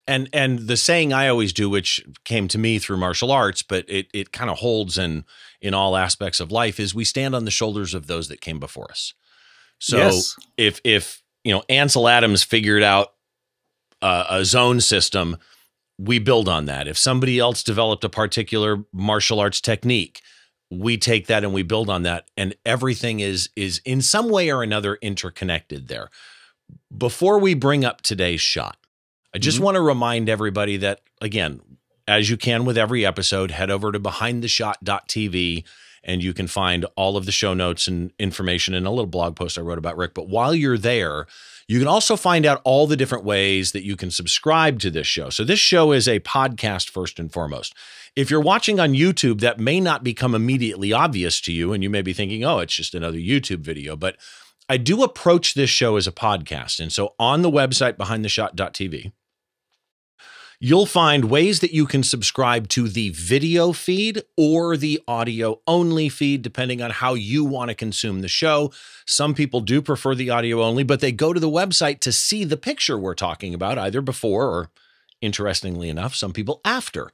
And 0.07 0.29
and 0.33 0.67
the 0.67 0.77
saying 0.77 1.13
I 1.13 1.27
always 1.27 1.53
do, 1.53 1.69
which 1.69 2.03
came 2.25 2.47
to 2.49 2.57
me 2.57 2.79
through 2.79 2.97
martial 2.97 3.31
arts, 3.31 3.61
but 3.61 3.85
it 3.87 4.07
it 4.13 4.31
kind 4.31 4.49
of 4.49 4.59
holds 4.59 4.97
in 4.97 5.25
in 5.61 5.73
all 5.73 5.95
aspects 5.95 6.39
of 6.39 6.51
life, 6.51 6.79
is 6.79 6.95
we 6.95 7.05
stand 7.05 7.35
on 7.35 7.45
the 7.45 7.51
shoulders 7.51 7.93
of 7.93 8.07
those 8.07 8.27
that 8.29 8.41
came 8.41 8.59
before 8.59 8.89
us. 8.89 9.13
So 9.79 9.97
yes. 9.97 10.35
if 10.57 10.81
if 10.83 11.21
you 11.43 11.53
know 11.53 11.63
Ansel 11.69 12.07
Adams 12.07 12.43
figured 12.43 12.83
out 12.83 13.13
uh, 14.01 14.25
a 14.29 14.45
zone 14.45 14.81
system 14.81 15.37
we 16.01 16.17
build 16.17 16.49
on 16.49 16.65
that. 16.65 16.87
If 16.87 16.97
somebody 16.97 17.37
else 17.37 17.61
developed 17.63 18.03
a 18.03 18.09
particular 18.09 18.83
martial 18.91 19.39
arts 19.39 19.61
technique, 19.61 20.21
we 20.71 20.97
take 20.97 21.27
that 21.27 21.43
and 21.43 21.53
we 21.53 21.63
build 21.63 21.89
on 21.89 22.03
that 22.03 22.29
and 22.37 22.55
everything 22.65 23.19
is 23.19 23.49
is 23.55 23.81
in 23.85 24.01
some 24.01 24.29
way 24.29 24.49
or 24.51 24.63
another 24.63 24.95
interconnected 25.01 25.87
there. 25.87 26.09
Before 26.95 27.37
we 27.37 27.53
bring 27.53 27.83
up 27.83 28.01
today's 28.01 28.41
shot, 28.41 28.77
I 29.33 29.37
just 29.37 29.57
mm-hmm. 29.57 29.65
want 29.65 29.75
to 29.75 29.81
remind 29.81 30.29
everybody 30.29 30.77
that 30.77 31.01
again, 31.21 31.61
as 32.07 32.29
you 32.29 32.37
can 32.37 32.65
with 32.65 32.77
every 32.77 33.05
episode, 33.05 33.51
head 33.51 33.71
over 33.71 33.91
to 33.91 33.99
behindtheshot.tv 33.99 35.63
and 36.03 36.23
you 36.23 36.33
can 36.33 36.47
find 36.47 36.85
all 36.95 37.15
of 37.15 37.25
the 37.25 37.31
show 37.31 37.53
notes 37.53 37.87
and 37.87 38.11
information 38.17 38.73
in 38.73 38.85
a 38.85 38.89
little 38.89 39.05
blog 39.05 39.35
post 39.35 39.57
I 39.57 39.61
wrote 39.61 39.77
about 39.77 39.97
Rick. 39.97 40.13
But 40.13 40.27
while 40.27 40.55
you're 40.55 40.77
there, 40.77 41.27
you 41.67 41.79
can 41.79 41.87
also 41.87 42.15
find 42.15 42.45
out 42.45 42.61
all 42.63 42.87
the 42.87 42.97
different 42.97 43.23
ways 43.23 43.71
that 43.71 43.85
you 43.85 43.95
can 43.95 44.11
subscribe 44.11 44.79
to 44.79 44.89
this 44.89 45.07
show. 45.07 45.29
So, 45.29 45.43
this 45.43 45.59
show 45.59 45.91
is 45.91 46.07
a 46.07 46.19
podcast 46.19 46.89
first 46.89 47.19
and 47.19 47.31
foremost. 47.31 47.75
If 48.15 48.29
you're 48.29 48.41
watching 48.41 48.79
on 48.79 48.93
YouTube, 48.93 49.39
that 49.41 49.59
may 49.59 49.79
not 49.79 50.03
become 50.03 50.35
immediately 50.35 50.91
obvious 50.91 51.39
to 51.41 51.53
you, 51.53 51.71
and 51.71 51.81
you 51.83 51.89
may 51.89 52.01
be 52.01 52.13
thinking, 52.13 52.43
oh, 52.43 52.59
it's 52.59 52.75
just 52.75 52.95
another 52.95 53.17
YouTube 53.17 53.61
video. 53.61 53.95
But 53.95 54.17
I 54.67 54.77
do 54.77 55.03
approach 55.03 55.53
this 55.53 55.69
show 55.69 55.95
as 55.95 56.07
a 56.07 56.11
podcast. 56.11 56.79
And 56.79 56.91
so, 56.91 57.13
on 57.19 57.41
the 57.41 57.51
website 57.51 57.93
behindtheshot.tv, 57.93 59.11
You'll 60.63 60.85
find 60.85 61.25
ways 61.25 61.61
that 61.61 61.73
you 61.73 61.87
can 61.87 62.03
subscribe 62.03 62.67
to 62.67 62.87
the 62.87 63.09
video 63.09 63.73
feed 63.73 64.21
or 64.37 64.77
the 64.77 65.01
audio 65.07 65.59
only 65.65 66.07
feed, 66.07 66.43
depending 66.43 66.83
on 66.83 66.91
how 66.91 67.15
you 67.15 67.43
want 67.43 67.69
to 67.69 67.75
consume 67.75 68.21
the 68.21 68.27
show. 68.27 68.71
Some 69.07 69.33
people 69.33 69.61
do 69.61 69.81
prefer 69.81 70.13
the 70.13 70.29
audio 70.29 70.61
only, 70.61 70.83
but 70.83 70.99
they 70.99 71.11
go 71.11 71.33
to 71.33 71.39
the 71.39 71.49
website 71.49 71.99
to 72.01 72.11
see 72.11 72.43
the 72.43 72.57
picture 72.57 72.95
we're 72.95 73.15
talking 73.15 73.55
about, 73.55 73.79
either 73.79 74.01
before 74.01 74.49
or, 74.49 74.69
interestingly 75.19 75.89
enough, 75.89 76.13
some 76.13 76.31
people 76.31 76.61
after 76.63 77.11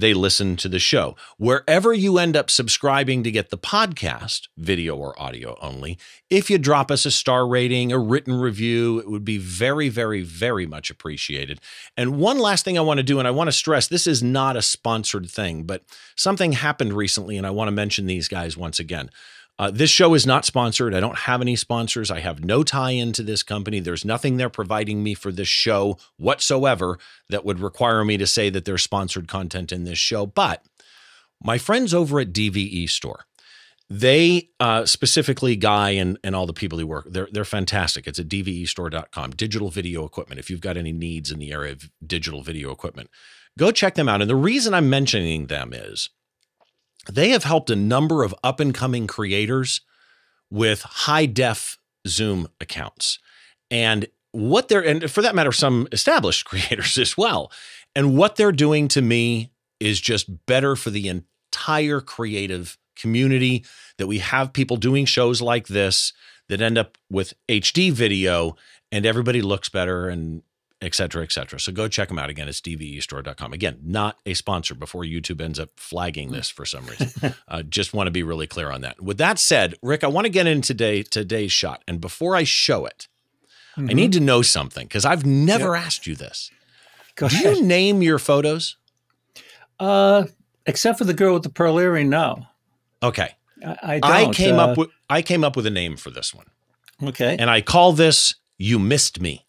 they 0.00 0.14
listen 0.14 0.56
to 0.56 0.68
the 0.68 0.78
show. 0.78 1.16
Wherever 1.38 1.92
you 1.92 2.18
end 2.18 2.36
up 2.36 2.50
subscribing 2.50 3.22
to 3.24 3.30
get 3.30 3.50
the 3.50 3.58
podcast, 3.58 4.48
video 4.56 4.96
or 4.96 5.20
audio 5.20 5.56
only, 5.60 5.98
if 6.30 6.50
you 6.50 6.58
drop 6.58 6.90
us 6.90 7.04
a 7.04 7.10
star 7.10 7.46
rating, 7.46 7.92
a 7.92 7.98
written 7.98 8.34
review, 8.34 8.98
it 8.98 9.10
would 9.10 9.24
be 9.24 9.38
very, 9.38 9.88
very, 9.88 10.22
very 10.22 10.66
much 10.66 10.90
appreciated. 10.90 11.60
And 11.96 12.18
one 12.18 12.38
last 12.38 12.64
thing 12.64 12.78
I 12.78 12.82
want 12.82 12.98
to 12.98 13.04
do, 13.04 13.18
and 13.18 13.26
I 13.26 13.32
want 13.32 13.48
to 13.48 13.52
stress 13.52 13.88
this 13.88 14.06
is 14.06 14.22
not 14.22 14.56
a 14.56 14.62
sponsored 14.62 15.30
thing, 15.30 15.64
but 15.64 15.82
something 16.16 16.52
happened 16.52 16.92
recently, 16.92 17.36
and 17.36 17.46
I 17.46 17.50
want 17.50 17.68
to 17.68 17.72
mention 17.72 18.06
these 18.06 18.28
guys 18.28 18.56
once 18.56 18.78
again. 18.78 19.10
Uh, 19.58 19.72
this 19.72 19.90
show 19.90 20.14
is 20.14 20.24
not 20.24 20.44
sponsored. 20.44 20.94
I 20.94 21.00
don't 21.00 21.18
have 21.18 21.40
any 21.40 21.56
sponsors. 21.56 22.10
I 22.10 22.20
have 22.20 22.44
no 22.44 22.62
tie 22.62 22.92
in 22.92 23.12
to 23.14 23.24
this 23.24 23.42
company. 23.42 23.80
There's 23.80 24.04
nothing 24.04 24.36
they're 24.36 24.48
providing 24.48 25.02
me 25.02 25.14
for 25.14 25.32
this 25.32 25.48
show 25.48 25.98
whatsoever 26.16 26.98
that 27.28 27.44
would 27.44 27.58
require 27.58 28.04
me 28.04 28.16
to 28.18 28.26
say 28.26 28.50
that 28.50 28.64
there's 28.64 28.84
sponsored 28.84 29.26
content 29.26 29.72
in 29.72 29.82
this 29.82 29.98
show. 29.98 30.26
But 30.26 30.64
my 31.42 31.58
friends 31.58 31.92
over 31.92 32.20
at 32.20 32.32
DVE 32.32 32.88
Store, 32.88 33.24
they 33.90 34.50
uh, 34.60 34.84
specifically 34.86 35.56
Guy 35.56 35.90
and, 35.90 36.18
and 36.22 36.36
all 36.36 36.46
the 36.46 36.52
people 36.52 36.78
who 36.78 36.86
work, 36.86 37.06
they're, 37.10 37.28
they're 37.32 37.44
fantastic. 37.44 38.06
It's 38.06 38.20
at 38.20 38.28
dvestore.com, 38.28 39.30
digital 39.30 39.70
video 39.70 40.04
equipment. 40.04 40.38
If 40.38 40.50
you've 40.50 40.60
got 40.60 40.76
any 40.76 40.92
needs 40.92 41.32
in 41.32 41.40
the 41.40 41.52
area 41.52 41.72
of 41.72 41.90
digital 42.06 42.42
video 42.42 42.70
equipment, 42.70 43.10
go 43.58 43.72
check 43.72 43.94
them 43.94 44.08
out. 44.08 44.20
And 44.20 44.30
the 44.30 44.36
reason 44.36 44.72
I'm 44.72 44.90
mentioning 44.90 45.46
them 45.46 45.72
is 45.72 46.10
they 47.10 47.30
have 47.30 47.44
helped 47.44 47.70
a 47.70 47.76
number 47.76 48.22
of 48.22 48.34
up 48.42 48.60
and 48.60 48.74
coming 48.74 49.06
creators 49.06 49.80
with 50.50 50.82
high 50.82 51.26
def 51.26 51.78
Zoom 52.06 52.48
accounts. 52.60 53.18
And 53.70 54.06
what 54.32 54.68
they're, 54.68 54.84
and 54.84 55.10
for 55.10 55.22
that 55.22 55.34
matter, 55.34 55.52
some 55.52 55.88
established 55.92 56.44
creators 56.46 56.98
as 56.98 57.16
well. 57.16 57.50
And 57.94 58.16
what 58.16 58.36
they're 58.36 58.52
doing 58.52 58.88
to 58.88 59.02
me 59.02 59.50
is 59.80 60.00
just 60.00 60.46
better 60.46 60.76
for 60.76 60.90
the 60.90 61.08
entire 61.08 62.00
creative 62.00 62.78
community 62.96 63.64
that 63.96 64.06
we 64.06 64.18
have 64.18 64.52
people 64.52 64.76
doing 64.76 65.04
shows 65.04 65.40
like 65.40 65.68
this 65.68 66.12
that 66.48 66.60
end 66.60 66.78
up 66.78 66.98
with 67.10 67.34
HD 67.48 67.92
video 67.92 68.56
and 68.90 69.06
everybody 69.06 69.42
looks 69.42 69.68
better 69.68 70.08
and 70.08 70.42
et 70.80 70.94
cetera, 70.94 71.22
et 71.22 71.32
cetera. 71.32 71.58
So 71.58 71.72
go 71.72 71.88
check 71.88 72.08
them 72.08 72.18
out 72.18 72.30
again. 72.30 72.48
It's 72.48 72.60
dvestore.com. 72.60 73.52
Again, 73.52 73.78
not 73.82 74.18
a 74.24 74.34
sponsor 74.34 74.74
before 74.74 75.02
YouTube 75.02 75.40
ends 75.40 75.58
up 75.58 75.70
flagging 75.76 76.30
this 76.30 76.48
for 76.48 76.64
some 76.64 76.86
reason. 76.86 77.34
uh, 77.48 77.62
just 77.62 77.92
want 77.92 78.06
to 78.06 78.10
be 78.12 78.22
really 78.22 78.46
clear 78.46 78.70
on 78.70 78.82
that. 78.82 79.00
With 79.02 79.18
that 79.18 79.38
said, 79.38 79.74
Rick, 79.82 80.04
I 80.04 80.06
want 80.08 80.26
to 80.26 80.30
get 80.30 80.46
into 80.46 80.68
today, 80.68 81.02
today's 81.02 81.52
shot. 81.52 81.82
And 81.88 82.00
before 82.00 82.36
I 82.36 82.44
show 82.44 82.86
it, 82.86 83.08
mm-hmm. 83.76 83.90
I 83.90 83.92
need 83.92 84.12
to 84.12 84.20
know 84.20 84.42
something 84.42 84.86
because 84.86 85.04
I've 85.04 85.26
never 85.26 85.74
yep. 85.74 85.84
asked 85.86 86.06
you 86.06 86.14
this. 86.14 86.50
Go 87.16 87.28
Do 87.28 87.36
ahead. 87.36 87.56
you 87.56 87.62
name 87.64 88.00
your 88.02 88.20
photos? 88.20 88.76
Uh, 89.80 90.24
except 90.66 90.98
for 90.98 91.04
the 91.04 91.14
girl 91.14 91.34
with 91.34 91.42
the 91.42 91.50
pearl 91.50 91.78
earring, 91.78 92.08
no. 92.08 92.46
Okay. 93.02 93.34
I, 93.64 94.00
I, 94.02 94.24
I 94.24 94.32
came 94.32 94.56
uh, 94.56 94.66
up 94.66 94.78
with 94.78 94.90
I 95.10 95.22
came 95.22 95.42
up 95.42 95.56
with 95.56 95.66
a 95.66 95.70
name 95.70 95.96
for 95.96 96.10
this 96.10 96.32
one. 96.32 96.46
Okay. 97.02 97.36
And 97.36 97.50
I 97.50 97.60
call 97.60 97.92
this 97.92 98.36
"You 98.56 98.78
Missed 98.78 99.20
Me." 99.20 99.44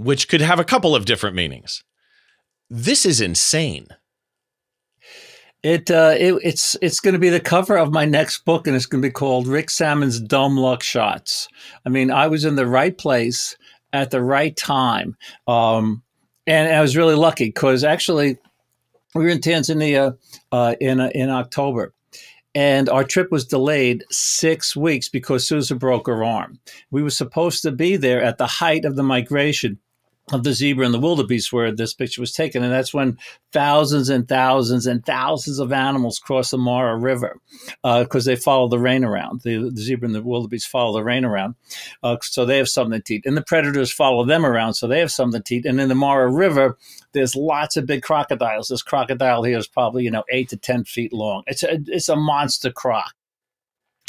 Which 0.00 0.28
could 0.28 0.40
have 0.40 0.58
a 0.58 0.64
couple 0.64 0.96
of 0.96 1.04
different 1.04 1.36
meanings. 1.36 1.84
This 2.70 3.04
is 3.04 3.20
insane. 3.20 3.88
It, 5.62 5.90
uh, 5.90 6.14
it 6.16 6.32
it's 6.42 6.74
it's 6.80 7.00
going 7.00 7.12
to 7.12 7.18
be 7.18 7.28
the 7.28 7.38
cover 7.38 7.76
of 7.76 7.92
my 7.92 8.06
next 8.06 8.46
book, 8.46 8.66
and 8.66 8.74
it's 8.74 8.86
going 8.86 9.02
to 9.02 9.08
be 9.08 9.12
called 9.12 9.46
Rick 9.46 9.68
Sammon's 9.68 10.18
Dumb 10.18 10.56
Luck 10.56 10.82
Shots. 10.82 11.48
I 11.84 11.90
mean, 11.90 12.10
I 12.10 12.28
was 12.28 12.46
in 12.46 12.56
the 12.56 12.66
right 12.66 12.96
place 12.96 13.58
at 13.92 14.10
the 14.10 14.22
right 14.22 14.56
time, 14.56 15.18
um, 15.46 16.02
and 16.46 16.74
I 16.74 16.80
was 16.80 16.96
really 16.96 17.14
lucky 17.14 17.48
because 17.48 17.84
actually 17.84 18.38
we 19.14 19.24
were 19.24 19.28
in 19.28 19.40
Tanzania 19.40 20.16
uh, 20.50 20.76
in 20.80 20.98
uh, 20.98 21.10
in 21.14 21.28
October, 21.28 21.92
and 22.54 22.88
our 22.88 23.04
trip 23.04 23.30
was 23.30 23.44
delayed 23.44 24.02
six 24.10 24.74
weeks 24.74 25.10
because 25.10 25.46
Susan 25.46 25.76
broke 25.76 26.06
her 26.06 26.24
arm. 26.24 26.58
We 26.90 27.02
were 27.02 27.10
supposed 27.10 27.60
to 27.64 27.70
be 27.70 27.98
there 27.98 28.22
at 28.22 28.38
the 28.38 28.46
height 28.46 28.86
of 28.86 28.96
the 28.96 29.02
migration 29.02 29.78
of 30.32 30.44
the 30.44 30.52
zebra 30.52 30.84
and 30.84 30.94
the 30.94 30.98
wildebeest 31.00 31.52
where 31.52 31.72
this 31.72 31.94
picture 31.94 32.20
was 32.20 32.32
taken. 32.32 32.62
And 32.62 32.72
that's 32.72 32.94
when 32.94 33.18
thousands 33.52 34.08
and 34.08 34.28
thousands 34.28 34.86
and 34.86 35.04
thousands 35.04 35.58
of 35.58 35.72
animals 35.72 36.18
cross 36.18 36.50
the 36.50 36.58
Mara 36.58 36.96
River 36.96 37.38
because 37.82 38.26
uh, 38.26 38.30
they 38.30 38.36
follow 38.36 38.68
the 38.68 38.78
rain 38.78 39.04
around. 39.04 39.42
The, 39.42 39.70
the, 39.70 39.80
zebra 39.80 40.06
and 40.06 40.14
the 40.14 40.22
wildebeest 40.22 40.68
follow 40.68 40.92
the 40.92 41.04
rain 41.04 41.24
around. 41.24 41.54
Uh, 42.02 42.16
so 42.22 42.44
they 42.44 42.58
have 42.58 42.68
something 42.68 43.00
to 43.02 43.14
eat. 43.14 43.26
And 43.26 43.36
the 43.36 43.42
predators 43.42 43.92
follow 43.92 44.24
them 44.24 44.46
around. 44.46 44.74
So 44.74 44.86
they 44.86 45.00
have 45.00 45.12
something 45.12 45.42
to 45.42 45.54
eat. 45.56 45.66
And 45.66 45.80
in 45.80 45.88
the 45.88 45.94
Mara 45.94 46.30
River, 46.30 46.76
there's 47.12 47.34
lots 47.34 47.76
of 47.76 47.86
big 47.86 48.02
crocodiles. 48.02 48.68
This 48.68 48.82
crocodile 48.82 49.42
here 49.42 49.58
is 49.58 49.66
probably, 49.66 50.04
you 50.04 50.10
know, 50.10 50.24
eight 50.30 50.48
to 50.50 50.56
10 50.56 50.84
feet 50.84 51.12
long. 51.12 51.42
It's 51.46 51.62
a, 51.62 51.78
it's 51.86 52.08
a 52.08 52.16
monster 52.16 52.70
croc. 52.70 53.12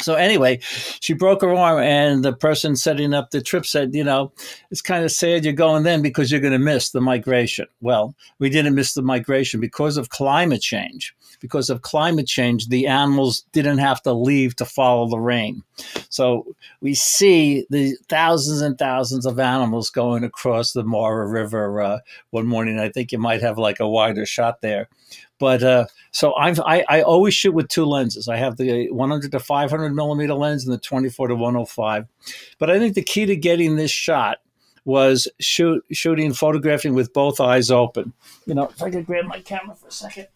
So 0.02 0.14
anyway, 0.14 0.58
she 1.00 1.14
broke 1.14 1.42
her 1.42 1.54
arm, 1.54 1.80
and 1.80 2.24
the 2.24 2.32
person 2.32 2.76
setting 2.76 3.14
up 3.14 3.30
the 3.30 3.40
trip 3.40 3.66
said, 3.66 3.94
"You 3.94 4.04
know, 4.04 4.32
it's 4.70 4.82
kind 4.82 5.04
of 5.04 5.12
sad 5.12 5.44
you're 5.44 5.52
going 5.52 5.84
then 5.84 6.02
because 6.02 6.30
you're 6.30 6.40
going 6.40 6.52
to 6.52 6.58
miss 6.58 6.90
the 6.90 7.00
migration." 7.00 7.66
Well, 7.80 8.14
we 8.38 8.50
didn't 8.50 8.74
miss 8.74 8.94
the 8.94 9.02
migration 9.02 9.60
because 9.60 9.96
of 9.96 10.10
climate 10.10 10.62
change. 10.62 11.14
Because 11.40 11.70
of 11.70 11.82
climate 11.82 12.28
change, 12.28 12.68
the 12.68 12.86
animals 12.86 13.44
didn't 13.52 13.78
have 13.78 14.00
to 14.02 14.12
leave 14.12 14.54
to 14.56 14.64
follow 14.64 15.08
the 15.08 15.18
rain. 15.18 15.64
So 16.08 16.54
we 16.80 16.94
see 16.94 17.66
the 17.68 17.96
thousands 18.08 18.60
and 18.60 18.78
thousands 18.78 19.26
of 19.26 19.40
animals 19.40 19.90
going 19.90 20.22
across 20.22 20.72
the 20.72 20.84
Mara 20.84 21.26
River 21.26 21.80
uh, 21.80 21.98
one 22.30 22.46
morning. 22.46 22.78
I 22.78 22.90
think 22.90 23.10
you 23.10 23.18
might 23.18 23.42
have 23.42 23.58
like 23.58 23.80
a 23.80 23.88
wider 23.88 24.24
shot 24.24 24.60
there. 24.60 24.88
But 25.42 25.64
uh, 25.64 25.86
so 26.12 26.36
I've, 26.36 26.60
I, 26.60 26.84
I 26.88 27.02
always 27.02 27.34
shoot 27.34 27.50
with 27.50 27.66
two 27.66 27.84
lenses. 27.84 28.28
I 28.28 28.36
have 28.36 28.58
the 28.58 28.88
100 28.92 29.32
to 29.32 29.40
500 29.40 29.92
millimeter 29.92 30.34
lens 30.34 30.64
and 30.64 30.72
the 30.72 30.78
24 30.78 31.26
to 31.26 31.34
105. 31.34 32.06
But 32.60 32.70
I 32.70 32.78
think 32.78 32.94
the 32.94 33.02
key 33.02 33.26
to 33.26 33.34
getting 33.34 33.74
this 33.74 33.90
shot 33.90 34.38
was 34.84 35.26
shoot, 35.40 35.84
shooting, 35.90 36.32
photographing 36.32 36.94
with 36.94 37.12
both 37.12 37.40
eyes 37.40 37.72
open. 37.72 38.12
You 38.46 38.54
know, 38.54 38.68
if 38.68 38.80
I 38.80 38.90
could 38.90 39.04
grab 39.04 39.24
my 39.24 39.40
camera 39.40 39.74
for 39.74 39.88
a 39.88 39.90
second 39.90 40.28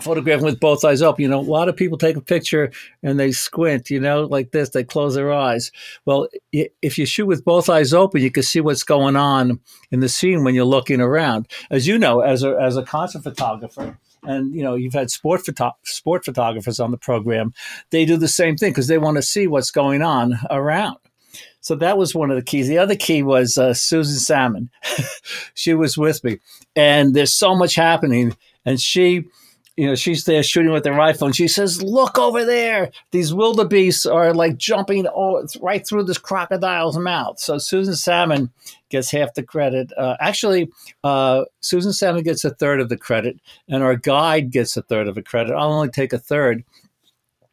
photographing 0.00 0.44
with 0.44 0.60
both 0.60 0.84
eyes 0.84 1.02
open. 1.02 1.22
You 1.22 1.28
know, 1.28 1.40
a 1.40 1.42
lot 1.42 1.68
of 1.68 1.76
people 1.76 1.98
take 1.98 2.16
a 2.16 2.20
picture 2.20 2.72
and 3.02 3.18
they 3.18 3.32
squint, 3.32 3.90
you 3.90 4.00
know, 4.00 4.24
like 4.24 4.50
this, 4.50 4.70
they 4.70 4.84
close 4.84 5.14
their 5.14 5.32
eyes. 5.32 5.70
Well, 6.04 6.28
if 6.52 6.98
you 6.98 7.06
shoot 7.06 7.26
with 7.26 7.44
both 7.44 7.68
eyes 7.68 7.92
open, 7.94 8.22
you 8.22 8.30
can 8.30 8.42
see 8.42 8.60
what's 8.60 8.82
going 8.82 9.16
on 9.16 9.60
in 9.90 10.00
the 10.00 10.08
scene 10.08 10.44
when 10.44 10.54
you're 10.54 10.64
looking 10.64 11.00
around. 11.00 11.48
As 11.70 11.86
you 11.86 11.98
know, 11.98 12.20
as 12.20 12.42
a, 12.42 12.56
as 12.60 12.76
a 12.76 12.82
concert 12.82 13.22
photographer, 13.22 13.98
and 14.26 14.54
you 14.54 14.62
know 14.62 14.74
you've 14.74 14.94
had 14.94 15.10
sport 15.10 15.44
photo- 15.44 15.76
sport 15.82 16.24
photographers 16.24 16.80
on 16.80 16.90
the 16.90 16.96
program 16.96 17.52
they 17.90 18.06
do 18.06 18.16
the 18.16 18.26
same 18.26 18.56
thing 18.56 18.70
because 18.70 18.86
they 18.86 18.96
want 18.96 19.18
to 19.18 19.22
see 19.22 19.46
what's 19.46 19.70
going 19.70 20.00
on 20.00 20.38
around 20.50 20.96
so 21.60 21.74
that 21.76 21.96
was 21.96 22.14
one 22.14 22.30
of 22.30 22.36
the 22.36 22.42
keys. 22.42 22.68
The 22.68 22.76
other 22.76 22.94
key 22.94 23.22
was 23.22 23.56
uh, 23.56 23.72
Susan 23.72 24.18
Sammon. 24.18 24.68
she 25.54 25.72
was 25.72 25.96
with 25.96 26.22
me, 26.22 26.38
and 26.76 27.14
there's 27.14 27.32
so 27.32 27.56
much 27.56 27.74
happening, 27.74 28.36
and 28.66 28.78
she 28.78 29.24
you 29.76 29.88
know, 29.88 29.94
she's 29.96 30.24
there 30.24 30.42
shooting 30.42 30.72
with 30.72 30.84
her 30.84 30.92
rifle, 30.92 31.26
and 31.26 31.34
she 31.34 31.48
says, 31.48 31.82
"Look 31.82 32.18
over 32.18 32.44
there! 32.44 32.92
These 33.10 33.34
wildebeests 33.34 34.06
are 34.06 34.32
like 34.32 34.56
jumping 34.56 35.06
right 35.60 35.86
through 35.86 36.04
this 36.04 36.18
crocodile's 36.18 36.96
mouth." 36.96 37.40
So 37.40 37.58
Susan 37.58 37.96
Sammon 37.96 38.50
gets 38.88 39.10
half 39.10 39.34
the 39.34 39.42
credit. 39.42 39.92
Uh, 39.96 40.16
actually, 40.20 40.70
uh, 41.02 41.44
Susan 41.60 41.92
Sammon 41.92 42.22
gets 42.22 42.44
a 42.44 42.54
third 42.54 42.80
of 42.80 42.88
the 42.88 42.96
credit, 42.96 43.40
and 43.68 43.82
our 43.82 43.96
guide 43.96 44.50
gets 44.50 44.76
a 44.76 44.82
third 44.82 45.08
of 45.08 45.16
the 45.16 45.22
credit. 45.22 45.54
I'll 45.54 45.72
only 45.72 45.90
take 45.90 46.12
a 46.12 46.18
third 46.18 46.64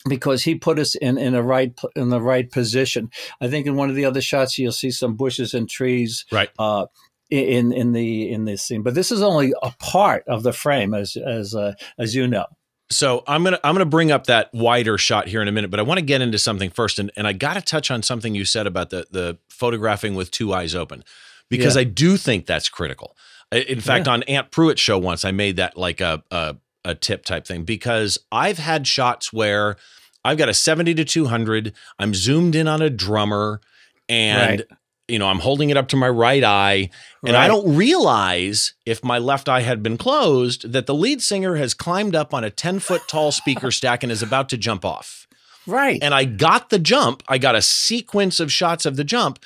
because 0.08 0.44
he 0.44 0.56
put 0.56 0.80
us 0.80 0.96
in 0.96 1.18
in 1.18 1.34
the 1.34 1.44
right 1.44 1.78
in 1.96 2.10
the 2.10 2.22
right 2.22 2.50
position. 2.52 3.10
I 3.40 3.48
think 3.48 3.66
in 3.66 3.76
one 3.76 3.90
of 3.90 3.96
the 3.96 4.06
other 4.06 4.22
shots 4.22 4.58
you'll 4.58 4.72
see 4.72 4.92
some 4.92 5.16
bushes 5.16 5.54
and 5.54 5.70
trees. 5.70 6.26
Right. 6.32 6.50
Uh, 6.58 6.86
in 7.32 7.72
in 7.72 7.94
the 7.94 8.30
in 8.30 8.46
this 8.46 8.62
scene. 8.62 8.84
But 8.84 8.94
this 8.94 9.12
is 9.12 9.22
only 9.22 9.54
a 9.64 9.72
part 9.80 10.28
of 10.28 10.44
the 10.44 10.54
frame, 10.54 10.94
as 10.94 11.16
as 11.16 11.56
uh, 11.56 11.74
as 11.98 12.14
you 12.14 12.28
know. 12.28 12.46
So 12.92 13.24
I'm 13.26 13.44
gonna 13.44 13.60
I'm 13.64 13.74
gonna 13.74 13.86
bring 13.86 14.12
up 14.12 14.28
that 14.28 14.50
wider 14.54 14.98
shot 14.98 15.30
here 15.30 15.42
in 15.42 15.48
a 15.48 15.52
minute, 15.52 15.72
but 15.72 15.80
I 15.80 15.84
want 15.84 16.00
to 16.00 16.06
get 16.06 16.22
into 16.22 16.38
something 16.38 16.70
first, 16.70 17.00
and, 17.00 17.10
and 17.16 17.26
I 17.26 17.34
got 17.34 17.54
to 17.54 17.62
touch 17.62 17.90
on 17.90 18.04
something 18.04 18.36
you 18.36 18.46
said 18.46 18.68
about 18.68 18.90
the 18.90 19.08
the 19.10 19.38
photographing 19.50 20.14
with 20.14 20.30
two 20.30 20.54
eyes 20.54 20.76
open, 20.76 21.04
because 21.50 21.76
yeah. 21.76 21.82
I 21.82 21.84
do 21.86 22.18
think 22.18 22.46
that's 22.46 22.68
critical. 22.68 23.16
In 23.52 23.82
fact, 23.82 24.08
yeah. 24.08 24.14
on 24.14 24.24
Ant 24.24 24.52
Pruitt's 24.52 24.82
show 24.82 24.98
once, 24.98 25.26
I 25.26 25.32
made 25.32 25.58
that 25.58 25.78
like 25.78 26.02
a, 26.02 26.22
a 26.32 26.58
a 26.84 26.96
tip 26.96 27.24
type 27.24 27.48
thing 27.48 27.64
because 27.64 28.18
I've 28.32 28.58
had 28.58 28.88
shots 28.88 29.32
where 29.32 29.78
I've 30.26 30.38
got 30.38 30.50
a 30.50 30.54
70 30.54 30.94
to 30.96 31.06
200, 31.06 31.74
I'm 31.98 32.14
zoomed 32.14 32.56
in 32.56 32.68
on 32.68 32.82
a 32.82 32.90
drummer, 32.90 33.62
and 34.10 34.60
right 34.60 34.78
you 35.12 35.20
know, 35.20 35.28
I'm 35.28 35.40
holding 35.40 35.70
it 35.70 35.78
up 35.78 35.90
to 35.90 35.98
my 35.98 36.08
right 36.08 36.44
eye, 36.44 36.90
and 37.24 37.34
right. 37.34 37.44
I 37.44 37.48
don't 37.48 37.76
realize 37.76 38.74
if 38.86 39.04
my 39.04 39.18
left 39.18 39.50
eye 39.50 39.62
had 39.62 39.84
been 39.84 39.98
closed 39.98 40.72
that 40.72 40.86
the 40.86 40.96
lead 40.96 41.22
singer 41.22 41.56
has 41.58 41.74
climbed 41.74 42.16
up 42.16 42.34
on 42.34 42.44
a 42.44 42.50
10 42.50 42.80
foot 42.80 43.02
tall 43.08 43.32
speaker 43.32 43.72
stack 43.72 44.04
and 44.04 44.12
is 44.12 44.24
about 44.24 44.50
to 44.50 44.58
jump 44.58 44.86
off. 44.86 45.28
Right. 45.68 46.02
And 46.02 46.14
I 46.14 46.24
got 46.24 46.70
the 46.70 46.80
jump. 46.80 47.24
I 47.28 47.38
got 47.38 47.56
a 47.56 47.62
sequence 47.62 48.40
of 48.40 48.52
shots 48.52 48.86
of 48.86 48.96
the 48.96 49.04
jump 49.04 49.38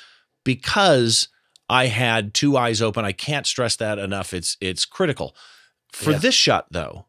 because 0.44 1.28
I 1.68 1.86
had 1.86 2.32
two 2.32 2.56
eyes 2.56 2.80
open. 2.80 3.04
I 3.04 3.12
can't 3.12 3.46
stress 3.46 3.76
that 3.76 3.98
enough. 3.98 4.32
It's 4.32 4.56
it's 4.60 4.84
critical. 4.84 5.36
For 5.92 6.12
yeah. 6.12 6.18
this 6.18 6.34
shot 6.34 6.68
though, 6.70 7.06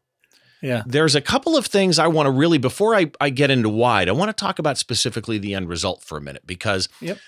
yeah. 0.60 0.82
There's 0.86 1.14
a 1.14 1.20
couple 1.20 1.56
of 1.56 1.66
things 1.66 1.98
I 1.98 2.08
want 2.08 2.26
to 2.26 2.32
really 2.32 2.58
before 2.58 2.94
I, 2.94 3.12
I 3.20 3.30
get 3.30 3.50
into 3.50 3.68
wide, 3.68 4.08
I 4.08 4.12
want 4.12 4.28
to 4.28 4.32
talk 4.32 4.58
about 4.58 4.76
specifically 4.76 5.38
the 5.38 5.54
end 5.54 5.68
result 5.68 6.02
for 6.02 6.18
a 6.18 6.20
minute 6.20 6.42
because 6.46 6.88
yep 7.00 7.18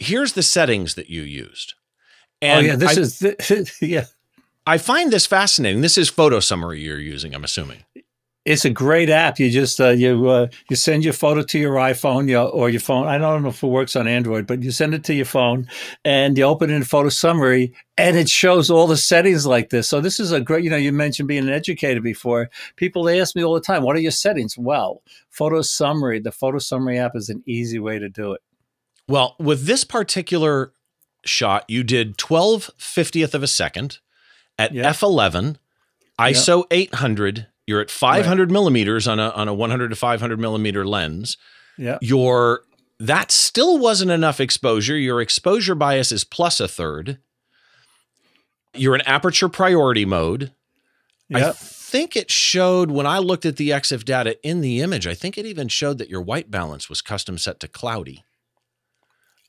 here's 0.00 0.32
the 0.32 0.42
settings 0.42 0.94
that 0.94 1.08
you 1.08 1.22
used. 1.22 1.74
Oh, 2.42 2.46
and 2.46 2.66
oh 2.66 2.70
yeah, 2.70 2.76
this 2.76 2.96
I, 2.96 3.00
is 3.00 3.18
the, 3.18 3.72
yeah. 3.80 4.06
I 4.66 4.78
find 4.78 5.12
this 5.12 5.26
fascinating. 5.26 5.82
This 5.82 5.98
is 5.98 6.08
photo 6.08 6.40
summary 6.40 6.80
you're 6.80 6.98
using, 6.98 7.34
I'm 7.34 7.44
assuming. 7.44 7.84
It's 8.46 8.64
a 8.64 8.70
great 8.70 9.10
app. 9.10 9.38
You 9.38 9.50
just 9.50 9.78
uh, 9.80 9.90
you 9.90 10.26
uh, 10.28 10.46
you 10.70 10.74
send 10.74 11.04
your 11.04 11.12
photo 11.12 11.42
to 11.42 11.58
your 11.58 11.74
iPhone 11.74 12.26
you, 12.26 12.38
or 12.38 12.70
your 12.70 12.80
phone. 12.80 13.06
I 13.06 13.18
don't 13.18 13.42
know 13.42 13.50
if 13.50 13.62
it 13.62 13.66
works 13.66 13.94
on 13.96 14.08
Android, 14.08 14.46
but 14.46 14.62
you 14.62 14.70
send 14.70 14.94
it 14.94 15.04
to 15.04 15.14
your 15.14 15.26
phone 15.26 15.68
and 16.06 16.38
you 16.38 16.44
open 16.44 16.70
it 16.70 16.74
in 16.74 16.84
photo 16.84 17.10
summary, 17.10 17.74
and 17.98 18.16
it 18.16 18.30
shows 18.30 18.70
all 18.70 18.86
the 18.86 18.96
settings 18.96 19.44
like 19.44 19.68
this. 19.68 19.90
So 19.90 20.00
this 20.00 20.18
is 20.18 20.32
a 20.32 20.40
great. 20.40 20.64
You 20.64 20.70
know, 20.70 20.78
you 20.78 20.90
mentioned 20.90 21.28
being 21.28 21.46
an 21.46 21.52
educator 21.52 22.00
before. 22.00 22.48
People 22.76 23.02
they 23.02 23.20
ask 23.20 23.36
me 23.36 23.44
all 23.44 23.52
the 23.52 23.60
time, 23.60 23.82
"What 23.82 23.94
are 23.94 24.00
your 24.00 24.10
settings?" 24.10 24.56
Well, 24.56 25.02
photo 25.28 25.60
summary. 25.60 26.18
The 26.18 26.32
photo 26.32 26.58
summary 26.58 26.98
app 26.98 27.14
is 27.14 27.28
an 27.28 27.42
easy 27.46 27.78
way 27.78 27.98
to 27.98 28.08
do 28.08 28.32
it. 28.32 28.40
Well, 29.10 29.34
with 29.40 29.66
this 29.66 29.82
particular 29.82 30.72
shot, 31.24 31.64
you 31.66 31.82
did 31.82 32.16
12 32.16 32.70
50th 32.78 33.34
of 33.34 33.42
a 33.42 33.48
second 33.48 33.98
at 34.56 34.72
yep. 34.72 34.94
f11, 34.94 35.56
ISO 36.18 36.58
yep. 36.58 36.66
800. 36.70 37.48
You're 37.66 37.80
at 37.80 37.90
500 37.90 38.44
right. 38.44 38.52
millimeters 38.52 39.08
on 39.08 39.18
a 39.18 39.30
on 39.30 39.48
a 39.48 39.54
100 39.54 39.88
to 39.88 39.96
500 39.96 40.38
millimeter 40.38 40.86
lens. 40.86 41.36
Yeah. 41.76 41.98
Your 42.00 42.62
that 43.00 43.32
still 43.32 43.78
wasn't 43.78 44.12
enough 44.12 44.38
exposure. 44.38 44.96
Your 44.96 45.20
exposure 45.20 45.74
bias 45.74 46.12
is 46.12 46.22
plus 46.22 46.60
a 46.60 46.68
third. 46.68 47.18
You're 48.74 48.94
in 48.94 49.00
aperture 49.02 49.48
priority 49.48 50.04
mode. 50.04 50.52
Yep. 51.30 51.48
I 51.48 51.52
think 51.52 52.14
it 52.14 52.30
showed 52.30 52.92
when 52.92 53.06
I 53.06 53.18
looked 53.18 53.44
at 53.44 53.56
the 53.56 53.70
EXIF 53.70 54.04
data 54.04 54.38
in 54.46 54.60
the 54.60 54.80
image, 54.80 55.08
I 55.08 55.14
think 55.14 55.36
it 55.36 55.46
even 55.46 55.66
showed 55.66 55.98
that 55.98 56.08
your 56.08 56.22
white 56.22 56.48
balance 56.48 56.88
was 56.88 57.02
custom 57.02 57.38
set 57.38 57.58
to 57.60 57.68
cloudy. 57.68 58.24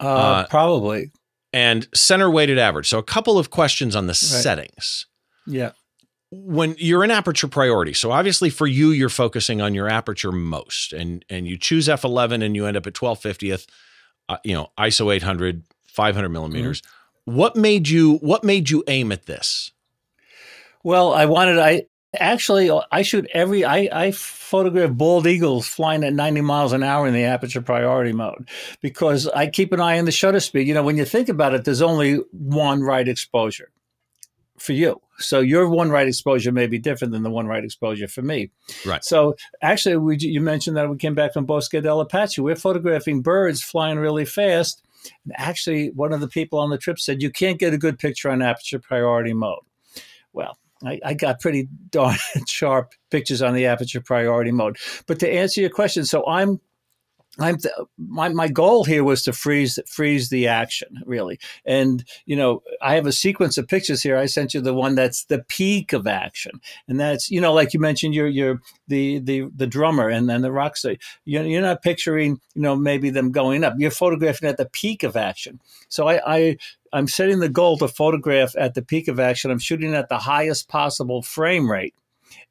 Uh, 0.01 0.07
uh, 0.07 0.47
probably. 0.47 1.11
And 1.53 1.87
center 1.93 2.29
weighted 2.29 2.57
average. 2.57 2.87
So 2.87 2.97
a 2.97 3.03
couple 3.03 3.37
of 3.37 3.49
questions 3.49 3.95
on 3.95 4.07
the 4.07 4.11
right. 4.11 4.15
settings. 4.15 5.05
Yeah. 5.45 5.71
When 6.31 6.75
you're 6.77 7.03
in 7.03 7.11
aperture 7.11 7.49
priority, 7.49 7.93
so 7.93 8.11
obviously 8.11 8.49
for 8.49 8.65
you, 8.65 8.91
you're 8.91 9.09
focusing 9.09 9.59
on 9.59 9.73
your 9.73 9.89
aperture 9.89 10.31
most, 10.31 10.93
and 10.93 11.25
and 11.29 11.45
you 11.45 11.57
choose 11.57 11.89
f11 11.89 12.41
and 12.41 12.55
you 12.55 12.65
end 12.65 12.77
up 12.77 12.87
at 12.87 12.93
1250th, 12.93 13.67
uh, 14.29 14.37
you 14.45 14.53
know, 14.53 14.71
ISO 14.79 15.13
800, 15.13 15.63
500 15.87 16.29
millimeters. 16.29 16.81
Mm-hmm. 16.81 17.35
What 17.35 17.57
made 17.57 17.89
you 17.89 18.15
What 18.19 18.45
made 18.45 18.69
you 18.69 18.81
aim 18.87 19.11
at 19.11 19.25
this? 19.25 19.73
Well, 20.85 21.13
I 21.13 21.25
wanted 21.25 21.59
I 21.59 21.83
Actually, 22.19 22.69
uh, 22.69 22.81
I 22.91 23.03
shoot 23.03 23.29
every. 23.33 23.63
I, 23.63 23.87
I 23.91 24.11
photograph 24.11 24.91
bald 24.91 25.27
eagles 25.27 25.67
flying 25.67 26.03
at 26.03 26.13
90 26.13 26.41
miles 26.41 26.73
an 26.73 26.83
hour 26.83 27.07
in 27.07 27.13
the 27.13 27.23
aperture 27.23 27.61
priority 27.61 28.11
mode 28.11 28.49
because 28.81 29.27
I 29.27 29.47
keep 29.47 29.71
an 29.71 29.79
eye 29.79 29.97
on 29.97 30.05
the 30.05 30.11
shutter 30.11 30.41
speed. 30.41 30.67
You 30.67 30.73
know, 30.73 30.83
when 30.83 30.97
you 30.97 31.05
think 31.05 31.29
about 31.29 31.53
it, 31.53 31.63
there's 31.63 31.81
only 31.81 32.15
one 32.31 32.81
right 32.81 33.07
exposure 33.07 33.71
for 34.57 34.73
you. 34.73 35.01
So 35.17 35.39
your 35.39 35.69
one 35.69 35.89
right 35.89 36.07
exposure 36.07 36.51
may 36.51 36.67
be 36.67 36.79
different 36.79 37.13
than 37.13 37.23
the 37.23 37.29
one 37.29 37.47
right 37.47 37.63
exposure 37.63 38.07
for 38.07 38.21
me. 38.21 38.51
Right. 38.85 39.03
So 39.03 39.35
actually, 39.61 39.97
we, 39.97 40.17
you 40.17 40.41
mentioned 40.41 40.77
that 40.77 40.89
we 40.89 40.97
came 40.97 41.15
back 41.15 41.33
from 41.33 41.45
Bosque 41.45 41.81
del 41.81 42.01
Apache. 42.01 42.41
We're 42.41 42.55
photographing 42.55 43.21
birds 43.21 43.63
flying 43.63 43.97
really 43.97 44.25
fast. 44.25 44.83
And 45.25 45.33
actually, 45.37 45.91
one 45.91 46.13
of 46.13 46.19
the 46.19 46.27
people 46.27 46.59
on 46.59 46.69
the 46.69 46.77
trip 46.77 46.99
said 46.99 47.21
you 47.21 47.31
can't 47.31 47.59
get 47.59 47.73
a 47.73 47.77
good 47.77 47.99
picture 47.99 48.29
on 48.29 48.41
aperture 48.41 48.79
priority 48.79 49.33
mode. 49.33 49.59
Well, 50.33 50.57
I, 50.85 50.99
I, 51.05 51.13
got 51.13 51.39
pretty 51.39 51.67
darn 51.89 52.17
sharp 52.47 52.93
pictures 53.09 53.41
on 53.41 53.53
the 53.53 53.65
aperture 53.65 54.01
priority 54.01 54.51
mode. 54.51 54.77
But 55.07 55.19
to 55.19 55.31
answer 55.31 55.61
your 55.61 55.69
question, 55.69 56.05
so 56.05 56.25
I'm 56.27 56.59
I'm 57.39 57.57
th- 57.57 57.73
my 57.97 58.27
my 58.29 58.49
goal 58.49 58.83
here 58.83 59.05
was 59.05 59.23
to 59.23 59.33
freeze 59.33 59.79
freeze 59.87 60.29
the 60.29 60.47
action 60.47 61.01
really, 61.05 61.39
and 61.65 62.03
you 62.25 62.35
know 62.35 62.61
I 62.81 62.95
have 62.95 63.07
a 63.07 63.13
sequence 63.13 63.57
of 63.57 63.69
pictures 63.69 64.03
here. 64.03 64.17
I 64.17 64.25
sent 64.25 64.53
you 64.53 64.59
the 64.59 64.73
one 64.73 64.95
that's 64.95 65.23
the 65.25 65.39
peak 65.47 65.93
of 65.93 66.07
action, 66.07 66.59
and 66.89 66.99
that's 66.99 67.31
you 67.31 67.39
know 67.39 67.53
like 67.53 67.73
you 67.73 67.79
mentioned 67.79 68.13
you're 68.13 68.27
you're 68.27 68.61
the 68.89 69.19
the 69.19 69.45
the 69.55 69.67
drummer 69.67 70.09
and 70.09 70.29
then 70.29 70.41
the 70.41 70.51
rock 70.51 70.75
star. 70.75 70.95
You're, 71.23 71.43
you're 71.43 71.61
not 71.61 71.81
picturing 71.81 72.41
you 72.53 72.63
know 72.63 72.75
maybe 72.75 73.09
them 73.09 73.31
going 73.31 73.63
up. 73.63 73.75
You're 73.77 73.91
photographing 73.91 74.49
at 74.49 74.57
the 74.57 74.65
peak 74.65 75.03
of 75.03 75.15
action. 75.15 75.61
So 75.87 76.09
I, 76.09 76.21
I 76.25 76.57
I'm 76.91 77.07
setting 77.07 77.39
the 77.39 77.49
goal 77.49 77.77
to 77.77 77.87
photograph 77.87 78.53
at 78.57 78.73
the 78.73 78.81
peak 78.81 79.07
of 79.07 79.21
action. 79.21 79.51
I'm 79.51 79.59
shooting 79.59 79.95
at 79.95 80.09
the 80.09 80.17
highest 80.17 80.67
possible 80.67 81.21
frame 81.21 81.71
rate, 81.71 81.95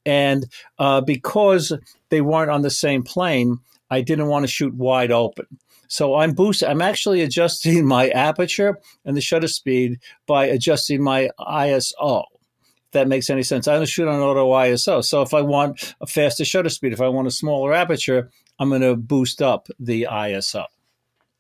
and 0.07 0.47
uh, 0.79 1.03
because 1.03 1.75
they 2.09 2.23
weren't 2.23 2.51
on 2.51 2.63
the 2.63 2.71
same 2.71 3.03
plane 3.03 3.59
I 3.91 4.01
didn't 4.01 4.29
want 4.29 4.45
to 4.45 4.49
shoot 4.49 4.75
wide 4.75 5.13
open. 5.13 5.47
So 5.89 6.15
I'm 6.15 6.33
boosting, 6.33 6.69
I'm 6.69 6.83
actually 6.83 7.23
adjusting 7.23 7.85
my 7.87 8.09
aperture 8.11 8.79
and 9.05 9.17
the 9.17 9.21
shutter 9.21 9.49
speed 9.49 9.99
by 10.27 10.47
adjusting 10.47 11.03
my 11.03 11.31
ISO. 11.41 12.25
If 12.63 12.93
that 12.93 13.09
makes 13.09 13.29
any 13.29 13.43
sense. 13.43 13.69
I 13.69 13.75
don't 13.75 13.89
shoot 13.89 14.09
on 14.09 14.21
auto 14.21 14.51
ISO. 14.51 15.05
So 15.05 15.23
if 15.23 15.35
I 15.35 15.43
want 15.43 15.95
a 16.01 16.07
faster 16.07 16.45
shutter 16.45 16.69
speed, 16.69 16.93
if 16.93 17.01
I 17.01 17.09
want 17.09 17.29
a 17.29 17.33
smaller 17.33 17.73
aperture, 17.73 18.31
I'm 18.59 18.69
going 18.69 18.83
to 18.83 18.95
boost 18.97 19.43
up 19.43 19.69
the 19.79 20.07
ISO. 20.11 20.65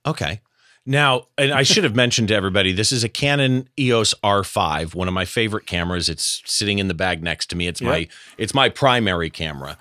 Okay. 0.07 0.41
Now, 0.87 1.27
and 1.37 1.53
I 1.53 1.63
should 1.63 1.85
have 1.85 1.95
mentioned 1.95 2.29
to 2.29 2.35
everybody, 2.35 2.73
this 2.73 2.91
is 2.91 3.05
a 3.05 3.09
Canon 3.09 3.69
EOS 3.79 4.15
R5, 4.25 4.95
one 4.95 5.09
of 5.09 5.15
my 5.15 5.27
favorite 5.27 5.67
cameras. 5.67 6.09
It's 6.09 6.43
sitting 6.47 6.79
in 6.79 6.89
the 6.89 6.95
bag 6.95 7.23
next 7.23 7.51
to 7.51 7.57
me. 7.57 7.69
It's 7.69 7.81
yep. 7.81 7.91
my 7.91 8.09
it's 8.39 8.55
my 8.55 8.69
primary 8.69 9.29
camera. 9.31 9.77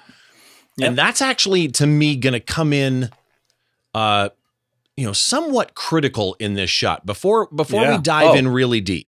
Yep. 0.80 0.88
And 0.88 0.98
that's 0.98 1.22
actually 1.22 1.68
to 1.70 1.86
me 1.88 2.16
going 2.16 2.34
to 2.34 2.40
come 2.40 2.74
in 2.74 3.10
uh 3.94 4.30
you 5.00 5.06
know 5.06 5.14
somewhat 5.14 5.76
critical 5.76 6.36
in 6.40 6.56
this 6.56 6.70
shot. 6.70 7.06
Before 7.06 7.48
before 7.48 7.84
yeah. 7.84 7.96
we 7.96 8.02
dive 8.02 8.32
oh. 8.32 8.36
in 8.36 8.48
really 8.50 8.82
deep. 8.82 9.08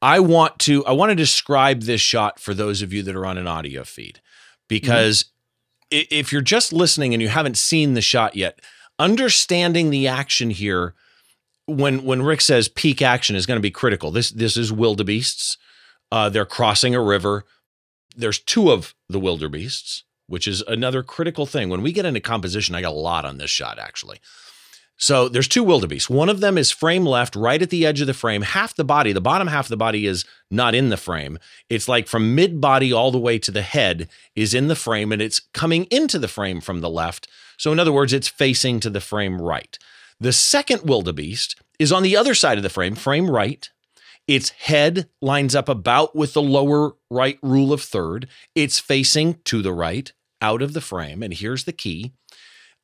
I 0.00 0.18
want 0.18 0.58
to 0.60 0.84
I 0.86 0.92
want 0.92 1.10
to 1.10 1.14
describe 1.14 1.82
this 1.82 2.00
shot 2.00 2.40
for 2.40 2.54
those 2.54 2.80
of 2.80 2.92
you 2.92 3.02
that 3.02 3.14
are 3.14 3.26
on 3.26 3.36
an 3.36 3.46
audio 3.46 3.84
feed 3.84 4.20
because 4.68 5.24
mm-hmm. 5.92 6.06
if 6.10 6.32
you're 6.32 6.40
just 6.40 6.72
listening 6.72 7.12
and 7.12 7.22
you 7.22 7.28
haven't 7.28 7.58
seen 7.58 7.92
the 7.92 8.00
shot 8.00 8.34
yet, 8.34 8.60
understanding 8.98 9.90
the 9.90 10.08
action 10.08 10.48
here 10.48 10.94
when 11.66 12.02
when 12.04 12.22
Rick 12.22 12.40
says 12.40 12.68
peak 12.68 13.02
action 13.02 13.36
is 13.36 13.44
going 13.44 13.58
to 13.58 13.62
be 13.62 13.70
critical. 13.70 14.10
This 14.10 14.30
this 14.30 14.56
is 14.56 14.72
wildebeests. 14.72 15.58
Uh, 16.10 16.30
they're 16.30 16.46
crossing 16.46 16.94
a 16.94 17.02
river. 17.02 17.44
There's 18.16 18.38
two 18.38 18.72
of 18.72 18.94
the 19.08 19.20
wildebeests 19.20 20.04
which 20.32 20.48
is 20.48 20.62
another 20.62 21.02
critical 21.02 21.44
thing. 21.44 21.68
When 21.68 21.82
we 21.82 21.92
get 21.92 22.06
into 22.06 22.18
composition, 22.18 22.74
I 22.74 22.80
got 22.80 22.94
a 22.94 22.96
lot 22.96 23.26
on 23.26 23.36
this 23.36 23.50
shot 23.50 23.78
actually. 23.78 24.18
So 24.96 25.28
there's 25.28 25.46
two 25.46 25.62
wildebeests. 25.62 26.08
One 26.08 26.30
of 26.30 26.40
them 26.40 26.56
is 26.56 26.70
frame 26.70 27.04
left, 27.04 27.36
right 27.36 27.60
at 27.60 27.68
the 27.68 27.84
edge 27.84 28.00
of 28.00 28.06
the 28.06 28.14
frame. 28.14 28.40
Half 28.40 28.74
the 28.74 28.84
body, 28.84 29.12
the 29.12 29.20
bottom 29.20 29.48
half 29.48 29.66
of 29.66 29.70
the 29.70 29.76
body 29.76 30.06
is 30.06 30.24
not 30.50 30.74
in 30.74 30.88
the 30.88 30.96
frame. 30.96 31.38
It's 31.68 31.86
like 31.86 32.08
from 32.08 32.34
mid 32.34 32.62
body 32.62 32.94
all 32.94 33.10
the 33.10 33.18
way 33.18 33.38
to 33.40 33.50
the 33.50 33.60
head 33.60 34.08
is 34.34 34.54
in 34.54 34.68
the 34.68 34.74
frame 34.74 35.12
and 35.12 35.20
it's 35.20 35.38
coming 35.38 35.84
into 35.90 36.18
the 36.18 36.28
frame 36.28 36.62
from 36.62 36.80
the 36.80 36.88
left. 36.88 37.28
So, 37.58 37.70
in 37.70 37.78
other 37.78 37.92
words, 37.92 38.14
it's 38.14 38.28
facing 38.28 38.80
to 38.80 38.90
the 38.90 39.02
frame 39.02 39.38
right. 39.38 39.78
The 40.18 40.32
second 40.32 40.80
wildebeest 40.82 41.56
is 41.78 41.92
on 41.92 42.02
the 42.02 42.16
other 42.16 42.34
side 42.34 42.56
of 42.56 42.62
the 42.62 42.70
frame, 42.70 42.94
frame 42.94 43.28
right. 43.30 43.68
Its 44.26 44.48
head 44.50 45.10
lines 45.20 45.54
up 45.54 45.68
about 45.68 46.16
with 46.16 46.32
the 46.32 46.40
lower 46.40 46.92
right 47.10 47.38
rule 47.42 47.70
of 47.72 47.82
third. 47.82 48.28
It's 48.54 48.78
facing 48.78 49.40
to 49.44 49.60
the 49.60 49.74
right 49.74 50.10
out 50.42 50.60
of 50.60 50.74
the 50.74 50.80
frame. 50.82 51.22
And 51.22 51.32
here's 51.32 51.64
the 51.64 51.72
key. 51.72 52.12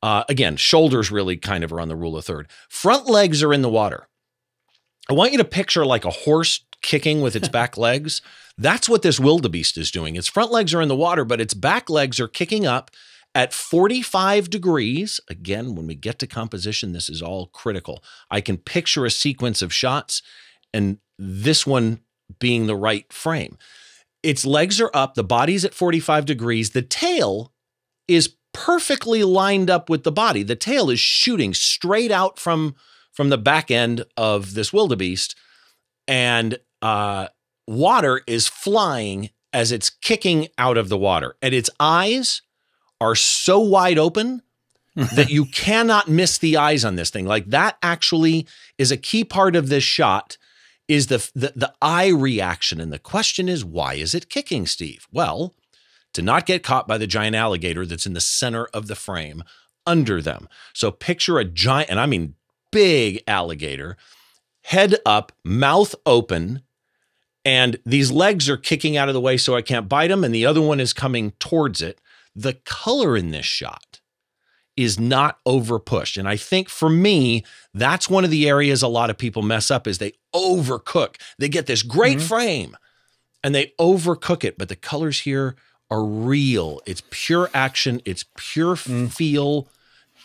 Uh, 0.01 0.23
again, 0.29 0.55
shoulders 0.55 1.11
really 1.11 1.37
kind 1.37 1.63
of 1.63 1.71
are 1.73 1.81
on 1.81 1.89
the 1.89 1.95
rule 1.95 2.17
of 2.17 2.25
third. 2.25 2.47
Front 2.69 3.07
legs 3.07 3.43
are 3.43 3.53
in 3.53 3.61
the 3.61 3.69
water. 3.69 4.07
I 5.09 5.13
want 5.13 5.31
you 5.31 5.37
to 5.39 5.45
picture 5.45 5.85
like 5.85 6.05
a 6.05 6.09
horse 6.09 6.65
kicking 6.81 7.21
with 7.21 7.35
its 7.35 7.49
back 7.59 7.77
legs. 7.77 8.21
That's 8.57 8.89
what 8.89 9.01
this 9.01 9.19
wildebeest 9.19 9.77
is 9.77 9.91
doing. 9.91 10.15
Its 10.15 10.27
front 10.27 10.51
legs 10.51 10.73
are 10.73 10.81
in 10.81 10.87
the 10.87 10.95
water, 10.95 11.25
but 11.25 11.41
its 11.41 11.53
back 11.53 11.89
legs 11.89 12.19
are 12.19 12.27
kicking 12.27 12.65
up 12.65 12.91
at 13.35 13.53
45 13.53 14.49
degrees. 14.49 15.19
Again, 15.29 15.75
when 15.75 15.87
we 15.87 15.95
get 15.95 16.19
to 16.19 16.27
composition, 16.27 16.93
this 16.93 17.09
is 17.09 17.21
all 17.21 17.47
critical. 17.47 18.03
I 18.31 18.41
can 18.41 18.57
picture 18.57 19.05
a 19.05 19.11
sequence 19.11 19.61
of 19.61 19.73
shots 19.73 20.21
and 20.73 20.99
this 21.17 21.67
one 21.67 21.99
being 22.39 22.67
the 22.67 22.75
right 22.75 23.11
frame. 23.11 23.57
Its 24.21 24.45
legs 24.45 24.81
are 24.81 24.91
up, 24.93 25.15
the 25.15 25.23
body's 25.23 25.63
at 25.63 25.73
45 25.73 26.25
degrees, 26.25 26.71
the 26.71 26.81
tail 26.81 27.53
is 28.07 28.35
perfectly 28.53 29.23
lined 29.23 29.69
up 29.69 29.89
with 29.89 30.03
the 30.03 30.11
body. 30.11 30.43
The 30.43 30.55
tail 30.55 30.89
is 30.89 30.99
shooting 30.99 31.53
straight 31.53 32.11
out 32.11 32.39
from 32.39 32.75
from 33.11 33.29
the 33.29 33.37
back 33.37 33.69
end 33.69 34.05
of 34.15 34.53
this 34.53 34.71
wildebeest, 34.71 35.35
and 36.07 36.57
uh, 36.81 37.27
water 37.67 38.21
is 38.27 38.47
flying 38.47 39.29
as 39.51 39.71
it's 39.71 39.89
kicking 39.89 40.47
out 40.57 40.77
of 40.77 40.89
the 40.89 40.97
water, 40.97 41.35
and 41.41 41.53
its 41.53 41.69
eyes 41.79 42.41
are 43.01 43.15
so 43.15 43.59
wide 43.59 43.97
open 43.97 44.41
that 44.95 45.29
you 45.29 45.45
cannot 45.45 46.07
miss 46.07 46.37
the 46.37 46.57
eyes 46.57 46.83
on 46.83 46.95
this 46.95 47.09
thing. 47.09 47.25
Like 47.25 47.45
that 47.47 47.77
actually 47.81 48.47
is 48.77 48.91
a 48.91 48.97
key 48.97 49.23
part 49.23 49.55
of 49.55 49.69
this 49.69 49.83
shot 49.83 50.37
is 50.89 51.07
the, 51.07 51.29
the, 51.33 51.53
the 51.55 51.73
eye 51.81 52.07
reaction. 52.07 52.81
And 52.81 52.91
the 52.91 52.99
question 52.99 53.47
is, 53.47 53.63
why 53.63 53.93
is 53.93 54.13
it 54.13 54.29
kicking, 54.29 54.65
Steve? 54.65 55.07
Well, 55.11 55.55
to 56.13 56.21
not 56.21 56.47
get 56.47 56.63
caught 56.63 56.87
by 56.87 56.97
the 56.97 57.07
giant 57.07 57.35
alligator 57.35 57.85
that's 57.85 58.07
in 58.07 58.13
the 58.13 58.19
center 58.19 58.65
of 58.73 58.87
the 58.87 58.95
frame 58.95 59.43
under 59.85 60.21
them. 60.21 60.49
So 60.73 60.91
picture 60.91 61.37
a 61.37 61.45
giant, 61.45 61.89
and 61.89 61.99
I 61.99 62.07
mean 62.07 62.33
big 62.71 63.23
alligator, 63.27 63.95
head 64.63 64.95
up, 65.05 65.31
mouth 65.43 65.95
open, 66.05 66.63
and 67.45 67.79
these 67.85 68.11
legs 68.11 68.49
are 68.49 68.57
kicking 68.57 68.97
out 68.97 69.07
of 69.07 69.13
the 69.13 69.21
way 69.21 69.37
so 69.37 69.55
I 69.55 69.61
can't 69.61 69.87
bite 69.87 70.07
them, 70.07 70.23
and 70.23 70.33
the 70.33 70.45
other 70.45 70.61
one 70.61 70.79
is 70.79 70.91
coming 70.91 71.31
towards 71.39 71.81
it. 71.81 72.01
The 72.35 72.53
color 72.65 73.15
in 73.15 73.31
this 73.31 73.45
shot 73.45 73.88
is 74.79 74.97
not 74.97 75.39
over 75.45 75.77
pushed. 75.77 76.15
And 76.15 76.27
I 76.27 76.37
think 76.37 76.69
for 76.69 76.89
me, 76.89 77.43
that's 77.73 78.09
one 78.09 78.23
of 78.23 78.31
the 78.31 78.47
areas 78.47 78.81
a 78.81 78.87
lot 78.87 79.09
of 79.09 79.17
people 79.17 79.41
mess 79.41 79.69
up 79.69 79.87
is 79.87 79.97
they 79.97 80.13
overcook. 80.33 81.17
They 81.37 81.49
get 81.49 81.65
this 81.65 81.83
great 81.83 82.19
mm-hmm. 82.19 82.27
frame 82.27 82.77
and 83.43 83.53
they 83.53 83.73
overcook 83.77 84.45
it, 84.45 84.57
but 84.57 84.69
the 84.69 84.77
colors 84.77 85.19
here 85.21 85.57
are 85.91 86.03
real. 86.03 86.79
It's 86.85 87.03
pure 87.09 87.49
action, 87.53 88.01
it's 88.05 88.23
pure 88.37 88.75
mm. 88.75 89.11
feel, 89.11 89.67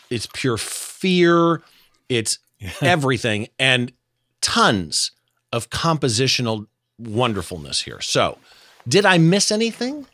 it's 0.09 0.27
pure 0.31 0.57
fear, 0.57 1.61
it's 2.07 2.39
everything 2.81 3.49
and 3.59 3.91
tons 4.39 5.11
of 5.51 5.69
compositional 5.69 6.67
wonderfulness 6.97 7.81
here. 7.81 7.99
So, 7.99 8.37
did 8.87 9.05
I 9.05 9.17
miss 9.17 9.51
anything? 9.51 10.07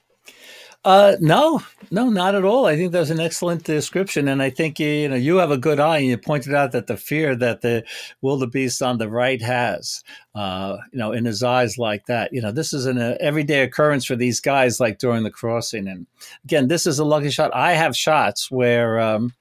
Uh, 0.83 1.15
no, 1.19 1.61
no, 1.91 2.09
not 2.09 2.33
at 2.33 2.43
all. 2.43 2.65
I 2.65 2.75
think 2.75 2.91
that's 2.91 3.11
an 3.11 3.19
excellent 3.19 3.63
description, 3.63 4.27
and 4.27 4.41
I 4.41 4.49
think 4.49 4.79
you 4.79 5.09
know 5.09 5.15
you 5.15 5.37
have 5.37 5.51
a 5.51 5.57
good 5.57 5.79
eye. 5.79 5.99
And 5.99 6.07
you 6.07 6.17
pointed 6.17 6.55
out 6.55 6.71
that 6.71 6.87
the 6.87 6.97
fear 6.97 7.35
that 7.35 7.61
the 7.61 7.83
wildebeest 8.21 8.81
on 8.81 8.97
the 8.97 9.07
right 9.07 9.39
has, 9.43 10.03
uh, 10.33 10.77
you 10.91 10.97
know, 10.97 11.11
in 11.11 11.25
his 11.25 11.43
eyes 11.43 11.77
like 11.77 12.07
that. 12.07 12.33
You 12.33 12.41
know, 12.41 12.51
this 12.51 12.73
is 12.73 12.87
an 12.87 12.97
uh, 12.97 13.15
everyday 13.19 13.61
occurrence 13.61 14.05
for 14.05 14.15
these 14.15 14.39
guys, 14.39 14.79
like 14.79 14.97
during 14.97 15.21
the 15.21 15.29
crossing. 15.29 15.87
And 15.87 16.07
again, 16.45 16.67
this 16.67 16.87
is 16.87 16.97
a 16.97 17.05
lucky 17.05 17.29
shot. 17.29 17.51
I 17.53 17.73
have 17.73 17.95
shots 17.95 18.49
where, 18.49 18.99
um, 18.99 19.33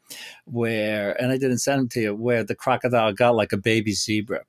where, 0.44 1.18
and 1.22 1.33
I 1.33 1.38
didn't 1.38 1.59
send 1.61 1.81
them 1.81 1.88
to 1.90 2.00
you, 2.03 2.14
where 2.14 2.44
the 2.44 2.55
crocodile 2.55 3.14
got 3.14 3.35
like 3.35 3.53
a 3.53 3.57
baby 3.57 3.92
zebra, 3.92 4.40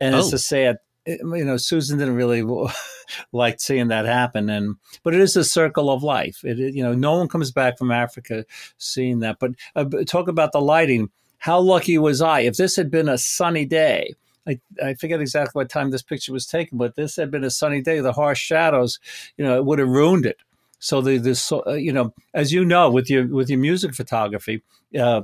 and 0.00 0.16
oh. 0.16 0.18
it's 0.18 0.32
a 0.32 0.40
sad 0.40 0.78
you 1.06 1.44
know, 1.44 1.56
Susan 1.56 1.98
didn't 1.98 2.16
really 2.16 2.42
like 3.32 3.60
seeing 3.60 3.88
that 3.88 4.04
happen, 4.04 4.48
and 4.48 4.76
but 5.02 5.14
it 5.14 5.20
is 5.20 5.36
a 5.36 5.44
circle 5.44 5.90
of 5.90 6.02
life. 6.02 6.40
It, 6.44 6.58
you 6.74 6.82
know, 6.82 6.94
no 6.94 7.16
one 7.16 7.28
comes 7.28 7.50
back 7.50 7.78
from 7.78 7.90
Africa 7.90 8.44
seeing 8.78 9.20
that. 9.20 9.38
But 9.38 9.52
uh, 9.74 9.84
talk 10.06 10.28
about 10.28 10.52
the 10.52 10.60
lighting. 10.60 11.10
How 11.38 11.58
lucky 11.58 11.98
was 11.98 12.22
I? 12.22 12.40
If 12.40 12.56
this 12.56 12.76
had 12.76 12.90
been 12.90 13.08
a 13.08 13.18
sunny 13.18 13.64
day, 13.64 14.14
I, 14.46 14.60
I 14.82 14.94
forget 14.94 15.20
exactly 15.20 15.58
what 15.58 15.68
time 15.68 15.90
this 15.90 16.02
picture 16.02 16.32
was 16.32 16.46
taken, 16.46 16.78
but 16.78 16.94
this 16.94 17.16
had 17.16 17.30
been 17.30 17.44
a 17.44 17.50
sunny 17.50 17.80
day. 17.80 18.00
The 18.00 18.12
harsh 18.12 18.40
shadows, 18.40 19.00
you 19.36 19.44
know, 19.44 19.56
it 19.56 19.64
would 19.64 19.78
have 19.78 19.88
ruined 19.88 20.26
it. 20.26 20.38
So 20.78 21.00
the 21.00 21.18
this, 21.18 21.52
uh, 21.52 21.74
you 21.74 21.92
know, 21.92 22.12
as 22.34 22.52
you 22.52 22.64
know, 22.64 22.90
with 22.90 23.08
your 23.08 23.26
with 23.26 23.48
your 23.48 23.58
music 23.58 23.94
photography, 23.94 24.62
uh, 24.98 25.22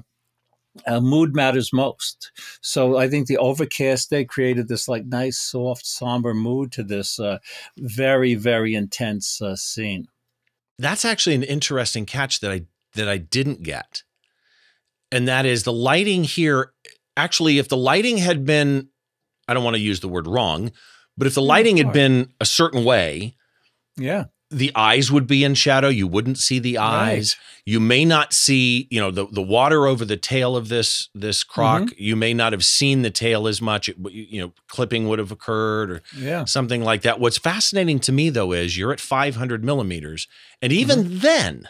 uh, 0.87 1.00
mood 1.00 1.35
matters 1.35 1.72
most. 1.72 2.31
So 2.61 2.96
I 2.96 3.09
think 3.09 3.26
the 3.26 3.38
overcast 3.38 4.11
day 4.11 4.24
created 4.24 4.68
this 4.68 4.88
like 4.88 5.07
nice, 5.07 5.38
soft, 5.38 5.87
somber 5.87 6.35
mood 6.35 6.72
to 6.72 6.83
this 6.83 7.18
uh, 7.18 7.38
very, 7.76 8.35
very 8.35 8.74
intense 8.74 9.40
uh, 9.40 9.57
scene. 9.57 10.09
That's 10.78 11.04
actually 11.04 11.35
an 11.35 11.42
interesting 11.42 12.07
catch 12.07 12.40
that 12.40 12.50
I 12.50 12.62
that 12.94 13.09
I 13.09 13.18
didn't 13.18 13.62
get, 13.62 14.04
and 15.11 15.26
that 15.26 15.44
is 15.44 15.64
the 15.64 15.72
lighting 15.72 16.24
here. 16.24 16.72
Actually, 17.16 17.59
if 17.59 17.68
the 17.68 17.76
lighting 17.76 18.18
had 18.18 18.44
been, 18.44 18.88
I 19.48 19.54
don't 19.54 19.64
want 19.64 19.74
to 19.74 19.83
use 19.83 19.98
the 20.00 20.09
word 20.09 20.28
wrong, 20.28 20.70
but 21.16 21.26
if 21.26 21.35
the 21.35 21.42
lighting 21.42 21.78
had 21.78 21.92
been 21.92 22.33
a 22.40 22.46
certain 22.46 22.85
way, 22.85 23.35
yeah, 23.96 24.26
the 24.51 24.73
eyes 24.75 25.13
would 25.13 25.27
be 25.27 25.45
in 25.45 25.55
shadow. 25.55 25.89
You 25.89 26.07
wouldn't 26.07 26.39
see 26.39 26.59
the 26.59 26.79
eyes. 26.79 27.37
Right. 27.37 27.63
You 27.67 27.81
may 27.81 28.05
not 28.05 28.33
see, 28.33 28.89
you 28.91 28.99
know, 28.99 29.11
the, 29.11 29.27
the 29.27 29.43
water 29.43 29.87
over 29.87 30.05
the 30.05 30.17
tail 30.17 30.57
of 30.57 30.69
this 30.69 31.11
this 31.15 31.45
croc. 31.45 31.83
Mm-hmm. 31.83 32.03
You 32.03 32.17
may 32.17 32.33
not 32.33 32.53
have 32.53 32.65
seen 32.65 33.03
the 33.03 33.11
tail 33.11 33.47
as 33.47 33.61
much. 33.61 33.89
It, 33.91 33.97
you 34.11 34.41
know, 34.41 34.53
clipping 34.69 35.07
would 35.09 35.19
have 35.19 35.31
occurred 35.31 35.91
or 35.91 36.03
yeah. 36.17 36.47
something 36.47 36.83
like 36.83 37.03
that. 37.03 37.21
What's 37.21 37.37
fascinating 37.37 37.99
to 38.01 38.13
me 38.13 38.31
though 38.31 38.53
is 38.53 38.79
you're 38.79 38.93
at 38.93 39.01
500 39.01 39.65
millimeters, 39.65 40.29
and 40.63 40.73
even 40.73 41.05
mm-hmm. 41.05 41.19
then, 41.19 41.69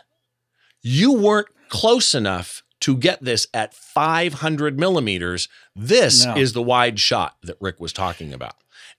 you 0.81 1.13
weren't 1.13 1.49
close 1.69 2.15
enough 2.15 2.63
to 2.81 2.97
get 2.97 3.25
this 3.25 3.49
at 3.53 3.75
500 3.75 4.79
millimeters. 4.79 5.49
This 5.75 6.25
no. 6.25 6.37
is 6.37 6.53
the 6.53 6.63
wide 6.63 7.01
shot 7.01 7.37
that 7.43 7.57
Rick 7.61 7.81
was 7.81 7.93
talking 7.93 8.33
about, 8.33 8.55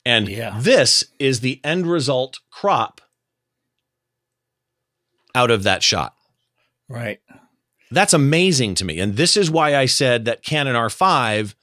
and 0.05 0.27
yeah. 0.27 0.59
this 0.59 1.05
is 1.17 1.39
the 1.39 1.61
end 1.63 1.87
result 1.87 2.39
crop 2.51 2.99
out 5.35 5.51
of 5.51 5.63
that 5.63 5.83
shot. 5.83 6.15
Right. 6.87 7.19
That's 7.91 8.13
amazing 8.13 8.75
to 8.75 8.85
me. 8.85 8.99
And 8.99 9.15
this 9.15 9.35
is 9.35 9.49
why 9.49 9.75
I 9.75 9.85
said 9.85 10.25
that 10.25 10.43
Canon 10.43 10.75
R5 10.75 11.55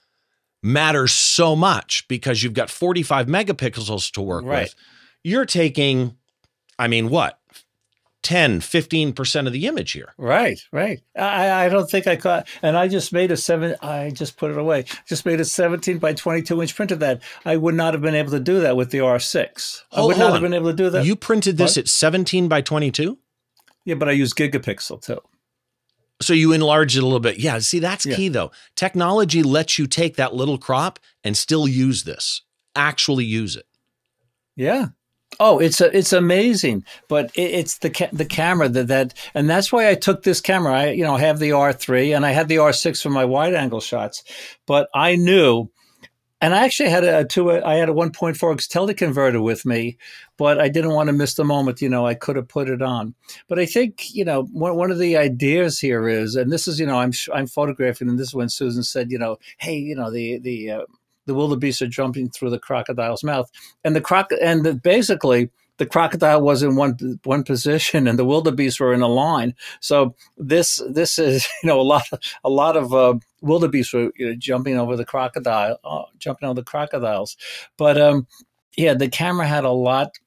matters 0.63 1.13
so 1.13 1.55
much 1.55 2.07
because 2.09 2.43
you've 2.43 2.55
got 2.55 2.71
45 2.71 3.27
megapixels 3.27 4.11
to 4.13 4.23
work 4.23 4.45
right. 4.45 4.65
with. 4.65 4.75
You're 5.23 5.47
taking, 5.47 6.17
I 6.79 6.89
mean, 6.89 7.09
what? 7.11 7.39
10, 8.23 8.61
15% 8.61 9.47
of 9.47 9.53
the 9.53 9.69
image 9.69 9.93
here. 9.93 10.13
Right, 10.19 10.61
right. 10.73 11.01
I, 11.17 11.67
I 11.67 11.69
don't 11.69 11.89
think 11.89 12.09
I 12.09 12.17
caught, 12.17 12.49
and 12.61 12.77
I 12.77 12.89
just 12.89 13.13
made 13.13 13.31
a 13.31 13.37
seven, 13.37 13.77
I 13.81 14.11
just 14.11 14.37
put 14.37 14.51
it 14.51 14.59
away, 14.59 14.87
just 15.07 15.25
made 15.25 15.41
a 15.41 15.45
17 15.45 15.99
by 15.99 16.13
22 16.13 16.61
inch 16.61 16.75
print 16.75 16.91
of 16.91 16.99
that. 16.99 17.23
I 17.45 17.57
would 17.57 17.77
not 17.77 17.95
have 17.95 18.03
been 18.03 18.17
able 18.17 18.33
to 18.33 18.41
do 18.41 18.61
that 18.63 18.77
with 18.77 18.91
the 18.91 18.99
R6. 18.99 19.83
I 19.93 20.05
would 20.05 20.19
not 20.19 20.27
on. 20.27 20.33
have 20.33 20.43
been 20.43 20.55
able 20.55 20.71
to 20.71 20.77
do 20.77 20.91
that. 20.91 21.07
You 21.07 21.15
printed 21.15 21.57
this 21.57 21.77
what? 21.77 21.85
at 21.85 21.89
17 21.89 22.49
by 22.49 22.63
22? 22.63 23.17
Yeah, 23.87 23.95
but 23.95 24.11
I 24.11 24.13
use 24.13 24.35
gigapixel 24.35 25.01
too. 25.01 25.21
So 26.21 26.35
you 26.35 26.53
enlarge 26.53 26.97
it 26.97 27.03
a 27.03 27.07
little 27.07 27.21
bit. 27.21 27.39
Yeah, 27.39 27.59
see, 27.61 27.79
that's 27.79 28.05
yeah. 28.05 28.17
key 28.17 28.29
though. 28.29 28.51
Technology 28.75 29.43
lets 29.43 29.79
you 29.79 29.87
take 29.87 30.17
that 30.17 30.35
little 30.35 30.59
crop 30.59 30.99
and 31.25 31.37
still 31.37 31.69
use 31.69 32.05
this, 32.05 32.43
actually 32.75 33.25
use 33.25 33.57
it. 33.57 33.67
Yeah. 34.57 34.89
Oh, 35.39 35.59
it's 35.59 35.81
a, 35.81 35.95
it's 35.97 36.13
amazing, 36.13 36.85
but 37.09 37.31
it, 37.35 37.51
it's 37.53 37.79
the 37.79 37.91
ca- 37.91 38.09
the 38.13 38.25
camera 38.25 38.69
that 38.69 38.89
that, 38.89 39.15
and 39.35 39.51
that's 39.51 39.71
why 39.71 39.91
I 39.91 39.95
took 39.95 40.23
this 40.23 40.41
camera. 40.41 40.73
I 40.73 40.91
you 40.91 41.05
know 41.05 41.17
have 41.17 41.39
the 41.39 41.53
R 41.53 41.73
three 41.73 42.13
and 42.13 42.25
I 42.25 42.31
had 42.31 42.49
the 42.49 42.59
R 42.59 42.73
six 42.73 43.03
for 43.03 43.11
my 43.11 43.25
wide 43.25 43.55
angle 43.55 43.81
shots, 43.81 44.25
but 44.67 44.89
I 44.95 45.17
knew 45.17 45.71
and 46.41 46.55
I 46.55 46.65
actually 46.65 46.91
had 46.91 47.05
a 47.05 47.25
two. 47.25 47.51
I 47.51 47.75
had 47.75 47.89
a 47.89 47.93
1.4x 47.93 48.37
teleconverter 48.69 49.43
with 49.43 49.65
me, 49.65 49.97
but 50.37 50.61
I 50.61 50.69
didn't 50.69 50.93
want 50.93 51.07
to 51.09 51.13
miss 51.13 51.35
the 51.35 51.45
moment. 51.45 51.81
You 51.81 51.89
know, 51.89 52.07
I 52.07 52.15
could 52.15 52.37
have 52.37 52.49
put 52.49 52.69
it 52.69 52.83
on. 52.83 53.15
But 53.49 53.59
I 53.59 53.67
think 53.67 54.15
you 54.15 54.25
know 54.25 54.43
one 54.53 54.77
one 54.77 54.91
of 54.91 54.99
the 54.99 55.17
ideas 55.17 55.81
here 55.81 56.09
is, 56.09 56.37
and 56.37 56.53
this 56.53 56.69
is 56.69 56.79
you 56.79 56.87
know 56.87 56.99
I'm 56.99 57.13
I'm 57.35 57.47
photographing, 57.47 58.09
and 58.09 58.19
this 58.19 58.29
is 58.29 58.35
when 58.35 58.51
Susan 58.51 58.83
said, 58.83 59.11
you 59.11 59.19
know, 59.19 59.39
hey, 59.59 59.77
you 59.79 59.97
know 59.97 60.11
the 60.11 60.39
the 60.39 60.71
uh, 60.71 60.85
the 61.25 61.35
wildebeest 61.35 61.81
are 61.81 61.89
jumping 61.89 62.29
through 62.29 62.51
the 62.51 62.59
crocodile's 62.59 63.25
mouth, 63.25 63.51
and 63.83 63.97
the 63.97 64.01
croc 64.03 64.31
and 64.41 64.65
the, 64.65 64.75
basically 64.75 65.51
the 65.79 65.87
crocodile 65.87 66.41
was 66.41 66.63
in 66.63 66.77
one 66.77 66.97
one 67.25 67.45
position 67.45 68.07
and 68.07 68.19
the 68.19 68.25
wildebeest 68.25 68.81
were 68.81 68.95
in 68.95 69.03
a 69.03 69.09
line. 69.09 69.55
So 69.81 70.15
this 70.37 70.83
this 70.89 71.19
is 71.19 71.47
you 71.63 71.67
know 71.67 71.81
a 71.81 71.83
lot 71.83 72.05
of, 72.13 72.21
a 72.45 72.51
lot 72.51 72.77
of 72.77 72.95
uh, 72.95 73.15
wildebeest 73.47 73.93
were 73.93 74.11
you 74.17 74.29
know, 74.29 74.35
jumping 74.37 74.79
over 74.79 74.97
the 74.97 75.05
crocodile, 75.05 75.79
uh, 75.85 76.05
jumping 76.19 76.49
over 76.49 76.61
the 76.61 76.65
crocodiles. 76.65 77.37
But 77.77 78.01
um, 78.01 78.27
yeah, 78.77 78.95
the 78.95 79.09
camera 79.09 79.47
had 79.47 79.65
a 79.65 79.71
lot. 79.71 80.19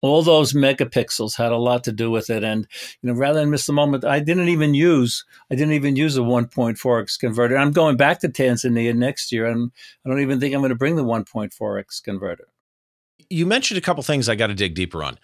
All 0.00 0.22
those 0.22 0.52
megapixels 0.52 1.36
had 1.36 1.52
a 1.52 1.56
lot 1.56 1.84
to 1.84 1.92
do 1.92 2.10
with 2.10 2.28
it, 2.28 2.42
and 2.42 2.66
you 3.02 3.12
know, 3.12 3.16
rather 3.16 3.38
than 3.38 3.50
miss 3.50 3.66
the 3.66 3.72
moment, 3.72 4.04
I 4.04 4.18
didn't 4.18 4.48
even 4.48 4.74
use 4.74 5.24
I 5.50 5.54
didn't 5.54 5.74
even 5.74 5.94
use 5.94 6.16
a 6.16 6.22
1.4x 6.22 7.20
converter. 7.20 7.56
I'm 7.56 7.70
going 7.70 7.96
back 7.96 8.18
to 8.20 8.28
Tanzania 8.28 8.96
next 8.96 9.30
year, 9.30 9.46
and 9.46 9.70
I 10.04 10.08
don't 10.08 10.20
even 10.20 10.40
think 10.40 10.54
I'm 10.54 10.60
going 10.60 10.70
to 10.70 10.76
bring 10.76 10.96
the 10.96 11.04
1.4x 11.04 12.02
converter 12.02 12.48
you 13.32 13.46
mentioned 13.46 13.78
a 13.78 13.82
couple 13.82 14.02
things 14.02 14.28
I 14.28 14.34
got 14.34 14.48
to 14.48 14.54
dig 14.54 14.74
deeper 14.74 15.02
on. 15.02 15.18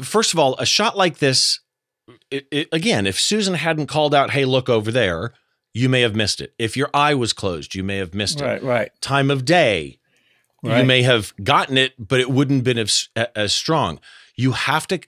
First 0.00 0.32
of 0.32 0.38
all, 0.38 0.54
a 0.58 0.66
shot 0.66 0.96
like 0.96 1.18
this, 1.18 1.60
it, 2.30 2.46
it, 2.50 2.68
again, 2.72 3.06
if 3.06 3.18
Susan 3.18 3.54
hadn't 3.54 3.86
called 3.86 4.14
out, 4.14 4.30
"Hey, 4.30 4.44
look 4.44 4.68
over 4.68 4.90
there," 4.90 5.32
you 5.74 5.88
may 5.88 6.02
have 6.02 6.14
missed 6.14 6.40
it. 6.40 6.54
If 6.58 6.76
your 6.76 6.90
eye 6.92 7.14
was 7.14 7.32
closed, 7.32 7.74
you 7.74 7.82
may 7.82 7.96
have 7.96 8.14
missed 8.14 8.40
right, 8.40 8.62
it. 8.62 8.62
Right, 8.62 8.80
right. 8.80 9.00
Time 9.00 9.30
of 9.30 9.44
day, 9.44 9.98
right. 10.62 10.80
you 10.80 10.84
may 10.84 11.02
have 11.02 11.34
gotten 11.42 11.78
it, 11.78 11.94
but 11.98 12.20
it 12.20 12.30
wouldn't 12.30 12.58
have 12.58 12.64
been 12.64 12.78
as, 12.78 13.08
as 13.34 13.52
strong. 13.52 14.00
You 14.36 14.52
have 14.52 14.86
to, 14.88 15.00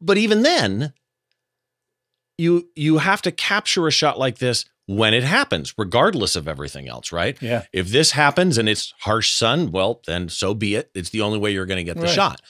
but 0.00 0.18
even 0.18 0.42
then, 0.42 0.92
you 2.38 2.68
you 2.74 2.98
have 2.98 3.20
to 3.22 3.32
capture 3.32 3.86
a 3.86 3.90
shot 3.90 4.18
like 4.18 4.38
this 4.38 4.64
when 4.86 5.14
it 5.14 5.22
happens, 5.22 5.74
regardless 5.76 6.34
of 6.34 6.48
everything 6.48 6.88
else, 6.88 7.12
right? 7.12 7.40
Yeah. 7.40 7.64
If 7.72 7.90
this 7.90 8.12
happens 8.12 8.58
and 8.58 8.68
it's 8.68 8.92
harsh 9.00 9.30
sun, 9.30 9.70
well, 9.70 10.00
then 10.06 10.28
so 10.28 10.54
be 10.54 10.74
it. 10.74 10.90
It's 10.94 11.10
the 11.10 11.20
only 11.20 11.38
way 11.38 11.52
you're 11.52 11.66
going 11.66 11.78
to 11.78 11.84
get 11.84 11.96
the 11.96 12.06
right. 12.06 12.10
shot. 12.10 12.42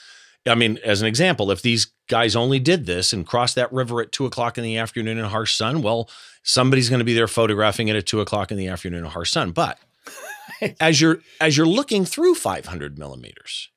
I 0.47 0.55
mean, 0.55 0.79
as 0.85 1.01
an 1.03 1.07
example, 1.07 1.51
if 1.51 1.63
these 1.63 1.93
guys 2.09 2.35
only 2.35 2.59
did 2.59 2.87
this 2.87 3.13
and 3.13 3.27
crossed 3.27 3.57
that 3.57 3.73
river 3.73 4.01
at 4.01 4.13
two 4.13 4.27
o'clock 4.27 4.57
in 4.57 4.65
the 4.65 4.79
afternoon 4.79 5.19
in 5.19 5.25
harsh 5.27 5.55
sun, 5.55 5.83
well, 5.83 6.09
somebody's 6.43 6.89
going 6.89 7.01
to 7.01 7.05
be 7.05 7.15
there 7.15 7.29
photographing 7.29 7.89
it 7.89 7.97
at 7.97 8.07
two 8.07 8.21
o'clock 8.21 8.51
in 8.51 8.57
the 8.57 8.69
afternoon 8.69 9.05
in 9.05 9.11
harsh 9.11 9.31
sun. 9.31 9.53
But 9.53 9.79
as 10.81 11.01
you're 11.01 11.21
as 11.41 11.57
you're 11.57 11.67
looking 11.67 12.05
through 12.05 12.35
500 12.35 12.99
millimeters 12.99 13.69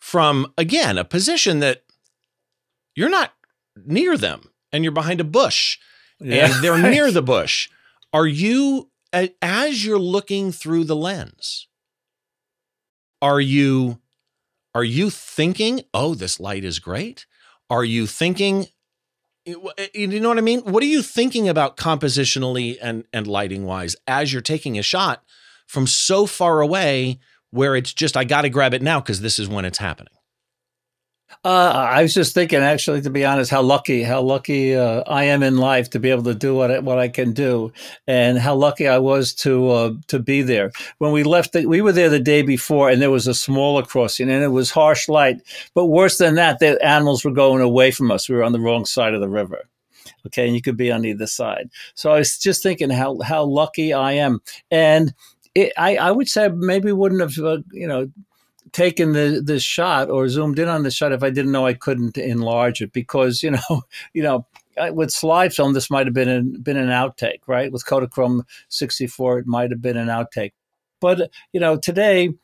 from 0.00 0.52
again 0.56 0.96
a 0.96 1.04
position 1.04 1.58
that 1.58 1.82
you're 2.94 3.08
not 3.08 3.32
near 3.84 4.16
them 4.16 4.50
and 4.72 4.84
you're 4.84 4.92
behind 4.92 5.20
a 5.20 5.24
bush 5.24 5.78
yeah. 6.20 6.46
and 6.46 6.54
they're 6.64 6.78
near 6.78 7.10
the 7.10 7.22
bush 7.22 7.68
are 8.16 8.26
you, 8.26 8.90
as 9.12 9.84
you're 9.84 9.98
looking 9.98 10.50
through 10.50 10.84
the 10.84 10.96
lens, 10.96 11.68
are 13.20 13.40
you, 13.40 14.00
are 14.76 14.84
you 14.84 15.08
thinking, 15.08 15.80
oh, 15.94 16.14
this 16.14 16.38
light 16.38 16.62
is 16.62 16.80
great? 16.80 17.24
Are 17.70 17.82
you 17.82 18.06
thinking, 18.06 18.66
eh, 19.46 19.54
eh, 19.54 19.70
eh, 19.78 19.88
you 19.94 20.20
know 20.20 20.28
what 20.28 20.36
I 20.36 20.42
mean? 20.42 20.60
What 20.60 20.82
are 20.82 20.86
you 20.86 21.00
thinking 21.00 21.48
about 21.48 21.78
compositionally 21.78 22.76
and, 22.82 23.04
and 23.10 23.26
lighting 23.26 23.64
wise 23.64 23.96
as 24.06 24.34
you're 24.34 24.42
taking 24.42 24.78
a 24.78 24.82
shot 24.82 25.24
from 25.66 25.86
so 25.86 26.26
far 26.26 26.60
away 26.60 27.20
where 27.52 27.74
it's 27.74 27.94
just, 27.94 28.18
I 28.18 28.24
got 28.24 28.42
to 28.42 28.50
grab 28.50 28.74
it 28.74 28.82
now 28.82 29.00
because 29.00 29.22
this 29.22 29.38
is 29.38 29.48
when 29.48 29.64
it's 29.64 29.78
happening? 29.78 30.12
Uh, 31.46 31.70
I 31.92 32.02
was 32.02 32.12
just 32.12 32.34
thinking, 32.34 32.58
actually, 32.58 33.02
to 33.02 33.10
be 33.10 33.24
honest, 33.24 33.52
how 33.52 33.62
lucky, 33.62 34.02
how 34.02 34.20
lucky 34.20 34.74
uh, 34.74 35.04
I 35.06 35.22
am 35.26 35.44
in 35.44 35.58
life 35.58 35.88
to 35.90 36.00
be 36.00 36.10
able 36.10 36.24
to 36.24 36.34
do 36.34 36.56
what 36.56 36.72
I, 36.72 36.80
what 36.80 36.98
I 36.98 37.06
can 37.06 37.34
do, 37.34 37.72
and 38.08 38.36
how 38.36 38.56
lucky 38.56 38.88
I 38.88 38.98
was 38.98 39.32
to 39.34 39.70
uh, 39.70 39.92
to 40.08 40.18
be 40.18 40.42
there. 40.42 40.72
When 40.98 41.12
we 41.12 41.22
left, 41.22 41.52
the, 41.52 41.64
we 41.66 41.82
were 41.82 41.92
there 41.92 42.08
the 42.08 42.18
day 42.18 42.42
before, 42.42 42.90
and 42.90 43.00
there 43.00 43.12
was 43.12 43.28
a 43.28 43.34
smaller 43.34 43.84
crossing, 43.84 44.28
and 44.28 44.42
it 44.42 44.48
was 44.48 44.72
harsh 44.72 45.08
light. 45.08 45.36
But 45.72 45.86
worse 45.86 46.18
than 46.18 46.34
that, 46.34 46.58
the 46.58 46.84
animals 46.84 47.24
were 47.24 47.30
going 47.30 47.62
away 47.62 47.92
from 47.92 48.10
us. 48.10 48.28
We 48.28 48.34
were 48.34 48.42
on 48.42 48.50
the 48.50 48.58
wrong 48.58 48.84
side 48.84 49.14
of 49.14 49.20
the 49.20 49.28
river. 49.28 49.68
Okay, 50.26 50.46
and 50.46 50.56
you 50.56 50.62
could 50.62 50.76
be 50.76 50.90
on 50.90 51.04
either 51.04 51.28
side. 51.28 51.70
So 51.94 52.10
I 52.10 52.18
was 52.18 52.38
just 52.38 52.60
thinking 52.60 52.90
how 52.90 53.20
how 53.20 53.44
lucky 53.44 53.92
I 53.92 54.14
am, 54.14 54.40
and 54.72 55.14
it, 55.54 55.72
I 55.78 55.96
I 55.96 56.10
would 56.10 56.28
say 56.28 56.48
maybe 56.48 56.90
wouldn't 56.90 57.20
have 57.20 57.38
uh, 57.38 57.58
you 57.70 57.86
know 57.86 58.10
taken 58.76 59.12
the 59.12 59.40
this 59.42 59.62
shot 59.62 60.10
or 60.10 60.28
zoomed 60.28 60.58
in 60.58 60.68
on 60.68 60.82
the 60.82 60.90
shot 60.90 61.10
if 61.10 61.22
I 61.22 61.30
didn't 61.30 61.50
know 61.50 61.64
I 61.64 61.72
couldn't 61.72 62.18
enlarge 62.18 62.82
it 62.82 62.92
because 62.92 63.42
you 63.42 63.52
know 63.52 63.82
you 64.12 64.22
know 64.22 64.46
with 64.92 65.10
slide 65.10 65.54
film 65.54 65.72
this 65.72 65.90
might 65.90 66.06
have 66.06 66.12
been 66.12 66.28
an, 66.28 66.60
been 66.62 66.76
an 66.76 66.90
outtake 66.90 67.40
right? 67.46 67.72
With 67.72 67.86
Kodachrome 67.86 68.42
64 68.68 69.38
it 69.38 69.46
might 69.46 69.70
have 69.70 69.80
been 69.80 69.96
an 69.96 70.08
outtake. 70.08 70.52
But 71.00 71.30
you 71.54 71.60
know 71.60 71.78
today 71.78 72.34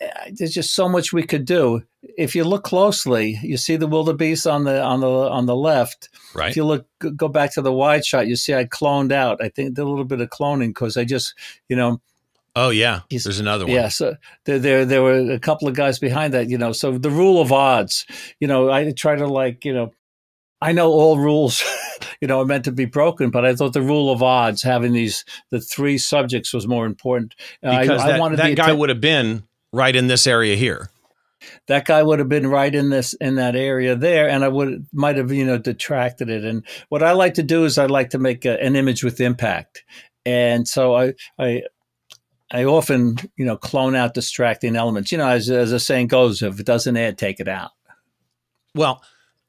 eh, 0.00 0.30
there's 0.32 0.54
just 0.54 0.74
so 0.74 0.88
much 0.88 1.12
we 1.12 1.22
could 1.22 1.44
do. 1.44 1.84
If 2.18 2.34
you 2.34 2.42
look 2.42 2.64
closely 2.64 3.38
you 3.40 3.56
see 3.56 3.76
the 3.76 3.86
wildebeest 3.86 4.48
on 4.48 4.64
the 4.64 4.82
on 4.82 5.02
the 5.02 5.08
on 5.08 5.46
the 5.46 5.54
left. 5.54 6.08
Right. 6.34 6.50
if 6.50 6.56
you 6.56 6.64
look 6.64 6.88
go 7.14 7.28
back 7.28 7.54
to 7.54 7.62
the 7.62 7.72
wide 7.72 8.04
shot 8.04 8.26
you 8.26 8.34
see 8.34 8.54
I 8.54 8.64
cloned 8.64 9.12
out. 9.12 9.40
I 9.40 9.50
think 9.50 9.76
did 9.76 9.82
a 9.82 9.88
little 9.88 10.04
bit 10.04 10.20
of 10.20 10.30
cloning 10.30 10.70
because 10.70 10.96
I 10.96 11.04
just 11.04 11.32
you 11.68 11.76
know 11.76 12.00
Oh 12.56 12.70
yeah, 12.70 13.00
there's 13.10 13.40
another 13.40 13.64
one. 13.64 13.74
Yeah, 13.74 13.88
so 13.88 14.16
there, 14.44 14.58
there 14.58 14.84
there 14.84 15.02
were 15.02 15.32
a 15.32 15.40
couple 15.40 15.66
of 15.66 15.74
guys 15.74 15.98
behind 15.98 16.34
that, 16.34 16.48
you 16.48 16.56
know. 16.56 16.72
So 16.72 16.98
the 16.98 17.10
rule 17.10 17.40
of 17.40 17.50
odds, 17.50 18.06
you 18.38 18.46
know, 18.46 18.70
I 18.70 18.92
try 18.92 19.16
to 19.16 19.26
like, 19.26 19.64
you 19.64 19.74
know, 19.74 19.92
I 20.60 20.72
know 20.72 20.92
all 20.92 21.18
rules. 21.18 21.62
you 22.20 22.28
know, 22.28 22.40
are 22.40 22.44
meant 22.44 22.64
to 22.64 22.72
be 22.72 22.84
broken. 22.84 23.30
But 23.30 23.44
I 23.44 23.54
thought 23.54 23.72
the 23.72 23.82
rule 23.82 24.10
of 24.10 24.22
odds, 24.22 24.62
having 24.62 24.92
these 24.92 25.24
the 25.50 25.60
three 25.60 25.98
subjects, 25.98 26.52
was 26.52 26.66
more 26.66 26.86
important. 26.86 27.34
Because 27.60 28.02
I, 28.02 28.06
that, 28.06 28.16
I 28.16 28.18
wanted 28.18 28.38
that 28.38 28.56
guy 28.56 28.72
would 28.72 28.88
have 28.88 29.00
been 29.00 29.44
right 29.72 29.94
in 29.94 30.06
this 30.06 30.26
area 30.26 30.56
here. 30.56 30.90
That 31.66 31.84
guy 31.84 32.02
would 32.02 32.20
have 32.20 32.28
been 32.28 32.46
right 32.46 32.74
in 32.74 32.88
this 32.90 33.14
in 33.14 33.34
that 33.34 33.54
area 33.54 33.96
there, 33.96 34.28
and 34.28 34.44
I 34.44 34.48
would 34.48 34.86
might 34.92 35.16
have 35.16 35.32
you 35.32 35.44
know 35.44 35.58
detracted 35.58 36.30
it. 36.30 36.44
And 36.44 36.64
what 36.88 37.02
I 37.02 37.12
like 37.12 37.34
to 37.34 37.42
do 37.42 37.64
is 37.64 37.76
I 37.76 37.86
like 37.86 38.10
to 38.10 38.18
make 38.18 38.44
a, 38.44 38.58
an 38.62 38.76
image 38.76 39.04
with 39.04 39.20
impact, 39.20 39.84
and 40.24 40.66
so 40.66 40.94
I 40.94 41.14
I 41.38 41.62
I 42.50 42.64
often, 42.64 43.16
you 43.36 43.44
know, 43.44 43.56
clone 43.56 43.94
out 43.94 44.14
distracting 44.14 44.76
elements. 44.76 45.10
You 45.10 45.18
know, 45.18 45.28
as, 45.28 45.50
as 45.50 45.72
a 45.72 45.80
saying 45.80 46.08
goes, 46.08 46.42
if 46.42 46.60
it 46.60 46.66
doesn't 46.66 46.96
add, 46.96 47.18
take 47.18 47.40
it 47.40 47.48
out. 47.48 47.70
Well, 48.74 49.02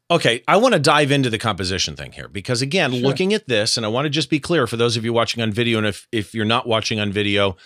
okay. 0.10 0.44
I 0.48 0.58
want 0.58 0.74
to 0.74 0.80
dive 0.80 1.12
into 1.12 1.30
the 1.30 1.38
composition 1.38 1.96
thing 1.96 2.14
here 2.14 2.28
because, 2.28 2.62
again, 2.62 2.92
sure. 2.92 3.02
looking 3.02 3.34
at 3.34 3.48
this, 3.48 3.78
and 3.78 3.86
I 3.86 3.90
want 3.90 4.06
to 4.06 4.10
just 4.10 4.30
be 4.30 4.40
clear 4.40 4.66
for 4.66 4.78
those 4.78 4.98
of 4.98 5.04
you 5.04 5.14
watching 5.14 5.42
on 5.44 5.52
video, 5.52 5.78
and 5.78 5.88
if 5.88 6.08
if 6.12 6.34
you're 6.34 6.46
not 6.46 6.68
watching 6.68 7.00
on 7.00 7.12
video, 7.12 7.58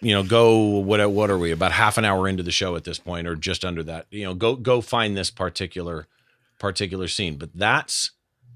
you 0.00 0.12
know, 0.12 0.22
go 0.22 0.78
what 0.78 1.08
what 1.10 1.30
are 1.30 1.38
we 1.38 1.50
about 1.50 1.72
half 1.72 1.98
an 1.98 2.04
hour 2.04 2.28
into 2.28 2.42
the 2.42 2.50
show 2.50 2.74
at 2.76 2.84
this 2.84 2.98
point, 2.98 3.26
or 3.26 3.36
just 3.36 3.64
under 3.64 3.82
that? 3.84 4.06
You 4.10 4.24
know, 4.24 4.34
go 4.34 4.56
go 4.56 4.80
find 4.80 5.16
this 5.16 5.30
particular 5.30 6.06
particular 6.58 7.06
scene. 7.06 7.36
But 7.36 7.50
that's 7.54 8.10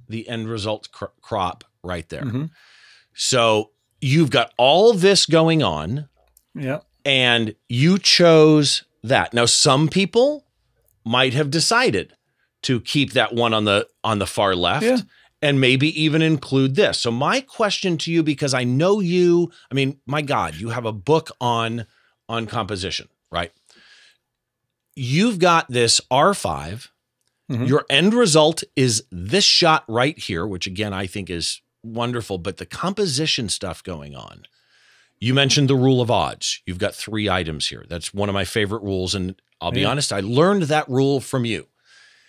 the 0.09 0.29
end 0.29 0.49
result 0.49 0.91
cr- 0.91 1.07
crop 1.21 1.65
right 1.83 2.09
there. 2.09 2.23
Mm-hmm. 2.23 2.45
So 3.15 3.71
you've 4.03 4.31
got 4.31 4.53
all 4.59 4.93
this 4.93 5.25
going 5.25 5.63
on. 5.63 6.09
Yeah. 6.55 6.81
And 7.05 7.55
you 7.69 7.99
chose 7.99 8.85
that. 9.03 9.33
Now, 9.33 9.47
some 9.47 9.89
people 9.89 10.45
might 11.05 11.33
have 11.33 11.51
decided 11.51 12.15
to 12.63 12.81
keep 12.81 13.13
that 13.13 13.33
one 13.33 13.55
on 13.55 13.65
the 13.65 13.89
on 14.05 14.19
the 14.19 14.27
far 14.27 14.55
left 14.55 14.85
yeah. 14.85 14.99
and 15.41 15.61
maybe 15.61 16.01
even 16.01 16.23
include 16.23 16.75
this. 16.75 16.99
So 16.99 17.11
my 17.11 17.41
question 17.41 17.97
to 17.99 18.13
you 18.13 18.23
because 18.23 18.55
I 18.55 18.65
know 18.65 19.01
you, 19.01 19.51
I 19.71 19.75
mean, 19.75 19.99
my 20.07 20.23
god, 20.23 20.57
you 20.57 20.69
have 20.69 20.85
a 20.85 20.93
book 20.93 21.31
on 21.41 21.87
on 22.29 22.47
composition, 22.47 23.09
right? 23.31 23.53
You've 24.95 25.39
got 25.39 25.69
this 25.71 26.01
R5. 26.11 26.89
Mm-hmm. 27.51 27.65
Your 27.65 27.85
end 27.91 28.15
result 28.15 28.63
is 28.77 29.05
this 29.11 29.45
shot 29.45 29.85
right 29.89 30.17
here, 30.17 30.47
which 30.47 30.69
again 30.69 30.93
I 30.93 31.07
think 31.07 31.31
is 31.31 31.61
wonderful, 31.83 32.39
but 32.39 32.57
the 32.57 32.67
composition 32.67 33.49
stuff 33.49 33.83
going 33.83 34.15
on. 34.15 34.47
You 35.21 35.35
mentioned 35.35 35.69
the 35.69 35.77
rule 35.77 36.01
of 36.01 36.11
odds. 36.11 36.61
You've 36.67 36.79
got 36.79 36.95
three 36.95 37.29
items 37.29 37.69
here. 37.69 37.85
That's 37.89 38.13
one 38.13 38.29
of 38.29 38.33
my 38.33 38.45
favorite 38.45 38.83
rules. 38.83 39.15
And 39.15 39.41
I'll 39.61 39.71
be 39.71 39.83
yeah. 39.83 39.89
honest, 39.89 40.13
I 40.13 40.21
learned 40.21 40.65
that 40.65 40.89
rule 40.89 41.21
from 41.21 41.45
you. 41.45 41.69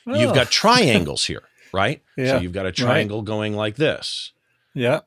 Oh. 0.06 0.14
You've 0.14 0.36
got 0.36 0.52
triangles 0.52 1.26
here, 1.26 1.42
right? 1.74 2.04
Yeah. 2.16 2.38
So 2.38 2.42
you've 2.42 2.54
got 2.54 2.68
a 2.68 2.72
triangle 2.72 3.20
right. 3.20 3.26
going 3.26 3.56
like 3.56 3.78
this. 3.78 4.32
Yeah. 4.76 5.02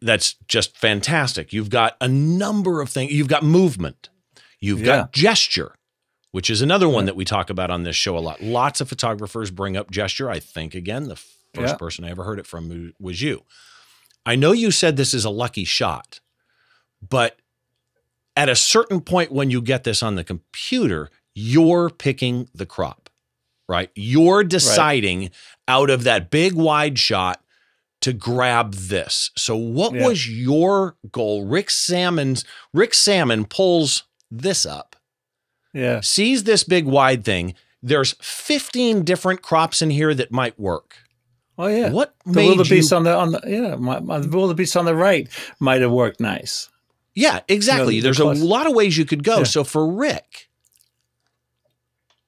That's 0.00 0.36
just 0.46 0.76
fantastic. 0.78 1.52
You've 1.52 1.70
got 1.70 1.96
a 2.00 2.08
number 2.08 2.80
of 2.80 2.88
things. 2.88 3.12
You've 3.12 3.28
got 3.28 3.42
movement. 3.42 4.08
You've 4.60 4.80
yeah. 4.80 4.86
got 4.86 5.12
gesture, 5.12 5.74
which 6.32 6.48
is 6.48 6.62
another 6.62 6.88
one 6.88 7.04
that 7.04 7.16
we 7.16 7.26
talk 7.26 7.50
about 7.50 7.70
on 7.70 7.82
this 7.82 7.96
show 7.96 8.16
a 8.16 8.20
lot. 8.20 8.40
Lots 8.40 8.80
of 8.80 8.88
photographers 8.88 9.50
bring 9.50 9.76
up 9.76 9.90
gesture. 9.90 10.30
I 10.30 10.40
think, 10.40 10.74
again, 10.74 11.08
the 11.08 11.20
first 11.54 11.78
person 11.78 12.04
I 12.04 12.10
ever 12.10 12.24
heard 12.24 12.38
it 12.38 12.46
from 12.46 12.94
was 12.98 13.20
you. 13.20 13.42
I 14.28 14.36
know 14.36 14.52
you 14.52 14.70
said 14.70 14.98
this 14.98 15.14
is 15.14 15.24
a 15.24 15.30
lucky 15.30 15.64
shot, 15.64 16.20
but 17.00 17.38
at 18.36 18.50
a 18.50 18.54
certain 18.54 19.00
point 19.00 19.32
when 19.32 19.50
you 19.50 19.62
get 19.62 19.84
this 19.84 20.02
on 20.02 20.16
the 20.16 20.22
computer, 20.22 21.08
you're 21.34 21.88
picking 21.88 22.46
the 22.54 22.66
crop, 22.66 23.08
right? 23.70 23.90
You're 23.94 24.44
deciding 24.44 25.20
right. 25.20 25.30
out 25.66 25.88
of 25.88 26.04
that 26.04 26.28
big 26.28 26.52
wide 26.52 26.98
shot 26.98 27.42
to 28.02 28.12
grab 28.12 28.74
this. 28.74 29.30
So 29.34 29.56
what 29.56 29.94
yeah. 29.94 30.06
was 30.06 30.28
your 30.28 30.96
goal? 31.10 31.46
Rick 31.46 31.70
Sammons 31.70 32.44
Rick 32.74 32.92
Sammon 32.92 33.46
pulls 33.46 34.02
this 34.30 34.66
up. 34.66 34.94
Yeah. 35.72 36.00
Sees 36.00 36.44
this 36.44 36.64
big 36.64 36.84
wide 36.84 37.24
thing. 37.24 37.54
There's 37.82 38.14
15 38.20 39.04
different 39.04 39.40
crops 39.40 39.80
in 39.80 39.88
here 39.88 40.12
that 40.12 40.30
might 40.30 40.60
work. 40.60 40.96
Oh 41.58 41.66
yeah. 41.66 41.90
What 41.90 42.14
the 42.24 42.32
made 42.32 42.46
wildebeest 42.46 42.92
you... 42.92 42.96
on 42.96 43.02
the 43.02 43.16
on 43.16 43.32
the 43.32 43.42
yeah, 43.46 43.74
my, 43.74 43.98
my 43.98 44.20
the 44.20 44.28
wildebeest 44.28 44.76
on 44.76 44.84
the 44.84 44.94
right 44.94 45.28
might 45.58 45.80
have 45.80 45.90
worked 45.90 46.20
nice. 46.20 46.70
Yeah, 47.14 47.40
exactly. 47.48 47.96
You 47.96 48.00
know, 48.00 48.04
There's 48.04 48.20
a 48.20 48.26
lot 48.26 48.68
of 48.68 48.74
ways 48.74 48.96
you 48.96 49.04
could 49.04 49.24
go. 49.24 49.38
Yeah. 49.38 49.44
So 49.44 49.64
for 49.64 49.90
Rick, 49.92 50.48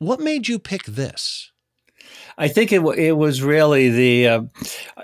what 0.00 0.18
made 0.18 0.48
you 0.48 0.58
pick 0.58 0.82
this? 0.84 1.52
I 2.36 2.48
think 2.48 2.72
it 2.72 2.80
it 2.96 3.12
was 3.12 3.42
really 3.42 3.90
the, 3.90 4.26
uh, 4.26 4.42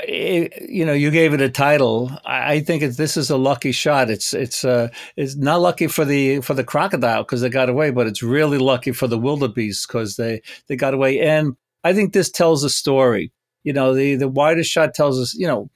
it, 0.00 0.70
you 0.70 0.86
know, 0.86 0.94
you 0.94 1.10
gave 1.10 1.34
it 1.34 1.40
a 1.40 1.50
title. 1.50 2.10
I 2.24 2.60
think 2.60 2.82
it's, 2.82 2.96
this 2.96 3.16
is 3.16 3.28
a 3.28 3.36
lucky 3.36 3.72
shot. 3.72 4.10
It's 4.10 4.32
it's 4.32 4.64
uh, 4.64 4.88
it's 5.16 5.36
not 5.36 5.60
lucky 5.60 5.86
for 5.86 6.04
the 6.04 6.40
for 6.40 6.54
the 6.54 6.64
crocodile 6.64 7.22
because 7.22 7.42
they 7.42 7.50
got 7.50 7.68
away, 7.68 7.90
but 7.90 8.06
it's 8.06 8.22
really 8.22 8.58
lucky 8.58 8.90
for 8.90 9.06
the 9.06 9.18
wildebeest 9.18 9.86
because 9.86 10.16
they 10.16 10.40
they 10.66 10.76
got 10.76 10.94
away. 10.94 11.20
And 11.20 11.56
I 11.84 11.92
think 11.92 12.12
this 12.12 12.30
tells 12.30 12.64
a 12.64 12.70
story 12.70 13.32
you 13.66 13.72
know 13.72 13.92
the 13.92 14.14
the 14.14 14.28
widest 14.28 14.70
shot 14.70 14.94
tells 14.94 15.20
us 15.20 15.34
you 15.34 15.46
know 15.46 15.68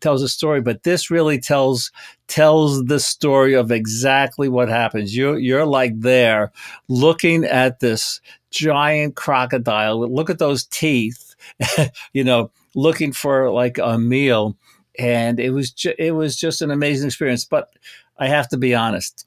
tells 0.00 0.22
a 0.22 0.28
story 0.28 0.60
but 0.60 0.84
this 0.84 1.10
really 1.10 1.38
tells 1.38 1.90
tells 2.28 2.84
the 2.84 3.00
story 3.00 3.54
of 3.54 3.70
exactly 3.70 4.48
what 4.48 4.68
happens 4.68 5.14
you 5.14 5.36
you're 5.36 5.66
like 5.66 5.98
there 6.00 6.52
looking 6.88 7.44
at 7.44 7.80
this 7.80 8.20
giant 8.50 9.16
crocodile 9.16 10.08
look 10.08 10.30
at 10.30 10.38
those 10.38 10.64
teeth 10.66 11.34
you 12.12 12.22
know 12.22 12.50
looking 12.74 13.12
for 13.12 13.50
like 13.50 13.78
a 13.78 13.98
meal 13.98 14.56
and 14.98 15.40
it 15.40 15.50
was 15.50 15.70
ju- 15.70 15.94
it 15.98 16.12
was 16.12 16.36
just 16.36 16.62
an 16.62 16.70
amazing 16.70 17.06
experience 17.06 17.44
but 17.44 17.70
i 18.18 18.28
have 18.28 18.48
to 18.48 18.56
be 18.56 18.74
honest 18.74 19.26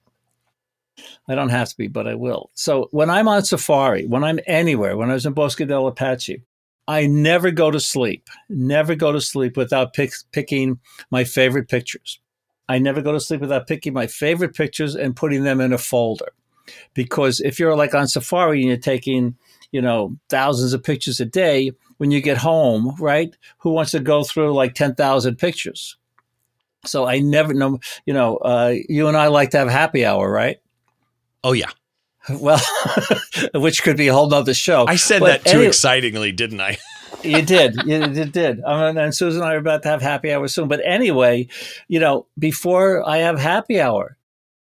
I 1.27 1.35
don't 1.35 1.49
have 1.49 1.69
to 1.69 1.77
be, 1.77 1.87
but 1.87 2.07
I 2.07 2.15
will. 2.15 2.49
So 2.55 2.87
when 2.91 3.09
I'm 3.09 3.27
on 3.27 3.43
safari, 3.43 4.05
when 4.05 4.23
I'm 4.23 4.39
anywhere, 4.47 4.97
when 4.97 5.11
I 5.11 5.13
was 5.13 5.27
in 5.27 5.33
Bosque 5.33 5.65
del 5.65 5.87
Apache, 5.87 6.43
I 6.89 7.05
never 7.05 7.51
go 7.51 7.69
to 7.69 7.79
sleep, 7.79 8.27
never 8.49 8.95
go 8.95 9.11
to 9.11 9.21
sleep 9.21 9.55
without 9.55 9.93
pick, 9.93 10.11
picking 10.31 10.79
my 11.11 11.23
favorite 11.23 11.69
pictures. 11.69 12.19
I 12.67 12.79
never 12.79 13.03
go 13.03 13.11
to 13.11 13.19
sleep 13.19 13.41
without 13.41 13.67
picking 13.67 13.93
my 13.93 14.07
favorite 14.07 14.55
pictures 14.55 14.95
and 14.95 15.15
putting 15.15 15.43
them 15.43 15.61
in 15.61 15.71
a 15.71 15.77
folder. 15.77 16.31
Because 16.95 17.41
if 17.41 17.59
you're 17.59 17.75
like 17.75 17.93
on 17.93 18.07
safari 18.07 18.61
and 18.61 18.69
you're 18.69 18.77
taking, 18.77 19.37
you 19.71 19.83
know, 19.83 20.17
thousands 20.29 20.73
of 20.73 20.83
pictures 20.83 21.19
a 21.19 21.25
day, 21.25 21.73
when 21.97 22.09
you 22.09 22.21
get 22.21 22.37
home, 22.37 22.95
right? 22.99 23.37
Who 23.59 23.69
wants 23.69 23.91
to 23.91 23.99
go 23.99 24.23
through 24.23 24.53
like 24.55 24.73
10,000 24.73 25.35
pictures? 25.35 25.95
So 26.87 27.05
I 27.05 27.19
never 27.19 27.53
know, 27.53 27.79
you 28.07 28.15
know, 28.15 28.37
uh, 28.37 28.73
you 28.87 29.07
and 29.07 29.15
I 29.15 29.27
like 29.27 29.51
to 29.51 29.59
have 29.59 29.69
happy 29.69 30.05
hour, 30.05 30.27
right? 30.27 30.57
Oh, 31.43 31.53
yeah. 31.53 31.69
Well, 32.29 32.61
which 33.55 33.83
could 33.83 33.97
be 33.97 34.07
a 34.07 34.13
whole 34.13 34.29
nother 34.29 34.53
show. 34.53 34.85
I 34.87 34.97
said 34.97 35.19
but 35.19 35.43
that 35.43 35.45
too 35.45 35.57
anyway, 35.57 35.67
excitingly, 35.67 36.31
didn't 36.31 36.61
I? 36.61 36.77
you 37.23 37.41
did. 37.41 37.75
You, 37.85 38.05
you 38.07 38.25
did. 38.25 38.61
Um, 38.63 38.97
and 38.97 39.15
Susan 39.15 39.41
and 39.41 39.49
I 39.49 39.55
are 39.55 39.59
about 39.59 39.83
to 39.83 39.89
have 39.89 40.01
happy 40.01 40.31
hour 40.31 40.47
soon. 40.47 40.67
But 40.67 40.81
anyway, 40.85 41.47
you 41.87 41.99
know, 41.99 42.27
before 42.37 43.07
I 43.07 43.17
have 43.17 43.39
happy 43.39 43.79
hour, 43.79 44.17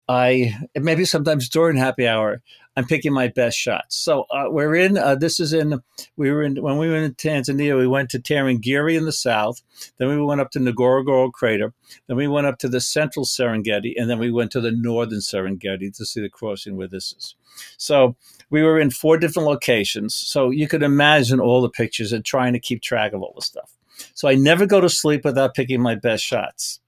I 0.08 0.54
maybe 0.74 1.04
sometimes 1.04 1.48
during 1.48 1.76
happy 1.76 2.06
hour, 2.06 2.42
I'm 2.78 2.86
picking 2.86 3.12
my 3.12 3.26
best 3.26 3.58
shots. 3.58 3.96
So 3.96 4.26
uh, 4.30 4.44
we're 4.50 4.76
in. 4.76 4.96
Uh, 4.96 5.16
this 5.16 5.40
is 5.40 5.52
in. 5.52 5.82
We 6.16 6.30
were 6.30 6.44
in 6.44 6.62
when 6.62 6.78
we 6.78 6.88
were 6.88 6.94
in 6.94 7.12
Tanzania. 7.14 7.76
We 7.76 7.88
went 7.88 8.08
to 8.10 8.20
Tarangire 8.20 8.96
in 8.96 9.04
the 9.04 9.10
south. 9.10 9.62
Then 9.98 10.06
we 10.06 10.22
went 10.22 10.40
up 10.40 10.52
to 10.52 10.60
Ngorongoro 10.60 11.32
Crater. 11.32 11.74
Then 12.06 12.16
we 12.16 12.28
went 12.28 12.46
up 12.46 12.60
to 12.60 12.68
the 12.68 12.80
central 12.80 13.24
Serengeti, 13.24 13.94
and 13.96 14.08
then 14.08 14.20
we 14.20 14.30
went 14.30 14.52
to 14.52 14.60
the 14.60 14.70
northern 14.70 15.18
Serengeti 15.18 15.92
to 15.96 16.06
see 16.06 16.20
the 16.20 16.28
crossing 16.28 16.76
where 16.76 16.86
this 16.86 17.12
is. 17.18 17.34
So 17.78 18.14
we 18.48 18.62
were 18.62 18.78
in 18.78 18.90
four 18.90 19.18
different 19.18 19.48
locations. 19.48 20.14
So 20.14 20.50
you 20.50 20.68
could 20.68 20.84
imagine 20.84 21.40
all 21.40 21.60
the 21.60 21.68
pictures 21.68 22.12
and 22.12 22.24
trying 22.24 22.52
to 22.52 22.60
keep 22.60 22.80
track 22.80 23.12
of 23.12 23.22
all 23.22 23.32
the 23.34 23.42
stuff. 23.42 23.72
So 24.14 24.28
I 24.28 24.36
never 24.36 24.66
go 24.66 24.80
to 24.80 24.88
sleep 24.88 25.24
without 25.24 25.54
picking 25.54 25.82
my 25.82 25.96
best 25.96 26.22
shots. 26.22 26.78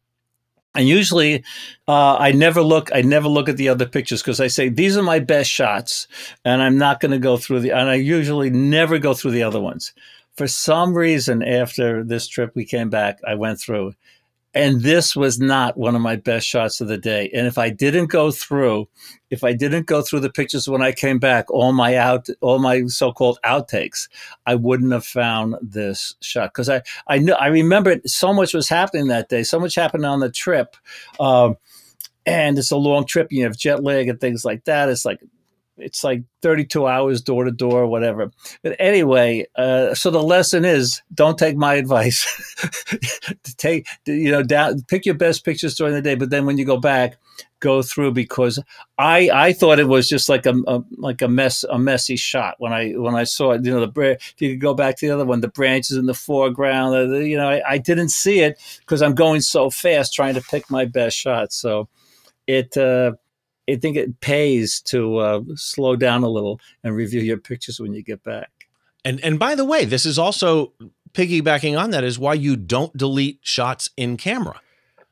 And 0.75 0.87
usually, 0.87 1.43
uh, 1.89 2.17
I 2.17 2.31
never 2.33 2.63
look. 2.63 2.91
I 2.95 3.03
never 3.03 3.29
look 3.29 3.49
at 3.49 3.57
the 3.57 3.69
other 3.69 3.87
pictures 3.87 4.23
because 4.23 4.41
I 4.41 4.47
say 4.47 4.69
these 4.69 4.97
are 4.97 5.03
my 5.03 5.19
best 5.19 5.51
shots, 5.51 6.07
and 6.45 6.63
I'm 6.63 6.79
not 6.79 7.01
going 7.01 7.11
to 7.11 7.19
go 7.19 7.37
through 7.37 7.61
the. 7.61 7.73
And 7.73 7.91
I 7.91 7.97
usually 7.97 8.51
never 8.51 8.99
go 8.99 9.13
through 9.13 9.33
the 9.33 9.43
other 9.43 9.61
ones. 9.61 9.93
For 10.37 10.47
some 10.47 10.95
reason, 10.95 11.43
after 11.43 12.05
this 12.05 12.29
trip, 12.29 12.53
we 12.55 12.65
came 12.65 12.89
back. 12.89 13.19
I 13.27 13.35
went 13.35 13.61
through, 13.61 13.95
and 14.53 14.81
this 14.81 15.15
was 15.15 15.39
not 15.39 15.77
one 15.77 15.95
of 15.95 16.03
my 16.03 16.17
best 16.17 16.47
shots 16.47 16.81
of 16.81 16.89
the 16.89 16.99
day. 16.99 17.31
And 17.33 17.47
if 17.47 17.57
I 17.57 17.71
didn't 17.71 18.07
go 18.07 18.33
through, 18.33 18.89
if 19.31 19.45
I 19.45 19.53
didn't 19.53 19.87
go 19.87 20.03
through 20.03 20.21
the 20.21 20.31
pictures 20.31 20.69
when 20.69 20.83
I 20.83 20.91
came 20.91 21.21
back, 21.21 21.51
all 21.51 21.73
my 21.73 21.97
out, 21.97 22.29
all 22.41 22.59
my 22.59 22.85
so-called 22.87 23.39
outtakes, 23.45 24.09
I 24.47 24.57
wouldn't 24.57 24.93
have 24.93 25.05
found 25.05 25.55
this 25.63 26.17
shot 26.21 26.51
because 26.53 26.69
I, 26.69 26.83
I 27.07 27.19
knew, 27.19 27.35
I 27.35 27.47
remember 27.47 28.01
so 28.07 28.33
much 28.33 28.53
was 28.53 28.69
happening 28.69 29.07
that 29.07 29.29
day. 29.29 29.45
So 29.45 29.61
much 29.61 29.77
happened 29.77 30.05
on 30.05 30.19
the 30.19 30.31
trip, 30.31 30.77
um, 31.21 31.57
and 32.27 32.59
it's 32.59 32.73
a 32.73 32.77
long 32.77 33.07
trip. 33.07 33.29
You 33.31 33.45
have 33.45 33.57
jet 33.57 33.85
lag 33.85 34.09
and 34.09 34.21
things 34.21 34.45
like 34.45 34.65
that. 34.65 34.89
It's 34.89 35.05
like 35.05 35.21
it's 35.81 36.05
like 36.05 36.23
32 36.43 36.87
hours 36.87 37.21
door 37.21 37.45
to 37.45 37.51
door, 37.51 37.87
whatever. 37.87 38.31
But 38.63 38.77
anyway, 38.79 39.47
uh, 39.57 39.95
so 39.95 40.11
the 40.11 40.23
lesson 40.23 40.65
is 40.65 41.03
don't 41.13 41.39
take 41.39 41.57
my 41.57 41.75
advice. 41.75 42.27
take, 43.57 43.87
you 44.07 44.31
know, 44.31 44.43
down, 44.43 44.83
pick 44.83 45.07
your 45.07 45.15
best 45.15 45.45
pictures 45.45 45.75
during 45.75 45.95
the 45.95 46.03
day, 46.03 46.15
but 46.15 46.31
then 46.31 46.47
when 46.47 46.59
you 46.59 46.65
go 46.65 46.77
back, 46.77 47.17
go 47.61 47.83
through 47.83 48.13
because 48.13 48.59
I 48.99 49.31
I 49.33 49.53
thought 49.53 49.79
it 49.79 49.89
was 49.89 50.09
just 50.09 50.29
like 50.29 50.47
a, 50.47 50.55
a, 50.67 50.83
like 50.97 51.23
a 51.23 51.29
mess 51.29 51.63
a 51.65 51.79
messy 51.79 52.17
shot 52.17 52.57
when 52.59 52.73
I 52.73 52.93
when 52.93 53.15
I 53.15 53.25
saw 53.25 53.53
it. 53.53 53.65
You 53.65 53.73
know, 53.73 53.87
the 53.87 54.11
if 54.11 54.35
you 54.39 54.51
could 54.51 54.61
go 54.61 54.75
back 54.75 54.97
to 54.99 55.07
the 55.07 55.15
other 55.15 55.27
one, 55.27 55.41
the 55.41 55.49
branches 55.49 55.97
in 55.97 56.07
the 56.07 56.15
foreground. 56.15 56.95
Uh, 56.95 57.19
you 57.19 57.37
know, 57.37 57.49
I, 57.49 57.63
I, 57.69 57.79
didn't 57.79 58.09
see 58.11 58.41
it 58.41 58.59
because 58.81 59.03
I'm 59.03 59.15
going 59.15 59.43
so 59.43 59.71
fast 59.71 60.15
trying 60.15 60.35
to 60.35 60.41
pick 60.41 60.71
my 60.71 60.87
best 60.87 61.17
shot. 61.17 61.53
So 61.53 61.89
it. 62.47 62.77
Uh, 62.77 63.13
I 63.69 63.77
think 63.77 63.97
it 63.97 64.21
pays 64.21 64.81
to 64.83 65.19
uh, 65.19 65.41
slow 65.55 65.97
down 65.97 66.23
a 66.23 66.29
little 66.29 66.61
and 66.83 66.95
review 66.95 67.21
your 67.21 67.39
pictures 67.39 67.81
when 67.81 67.95
you 67.95 68.03
get 68.03 68.23
back. 68.25 68.51
And 69.05 69.21
and 69.25 69.39
by 69.39 69.55
the 69.55 69.65
way, 69.65 69.85
this 69.85 70.05
is 70.05 70.19
also 70.19 70.73
piggybacking 71.13 71.79
on 71.79 71.91
that 71.91 72.05
is 72.05 72.19
why 72.19 72.35
you 72.35 72.57
don't 72.57 72.97
delete 72.97 73.41
shots 73.43 73.91
in 73.97 74.17
camera. 74.17 74.61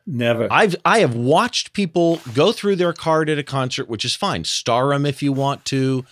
Never. 0.07 0.49
I've 0.51 0.75
I 0.85 1.01
have 1.01 1.15
watched 1.15 1.73
people 1.73 2.21
go 2.35 2.53
through 2.53 2.77
their 2.77 2.93
card 2.93 3.29
at 3.29 3.39
a 3.39 3.43
concert, 3.43 3.89
which 3.89 4.05
is 4.05 4.15
fine. 4.15 4.45
Star 4.45 4.89
them 4.89 5.05
if 5.05 5.23
you 5.23 5.33
want 5.33 5.65
to, 5.67 6.05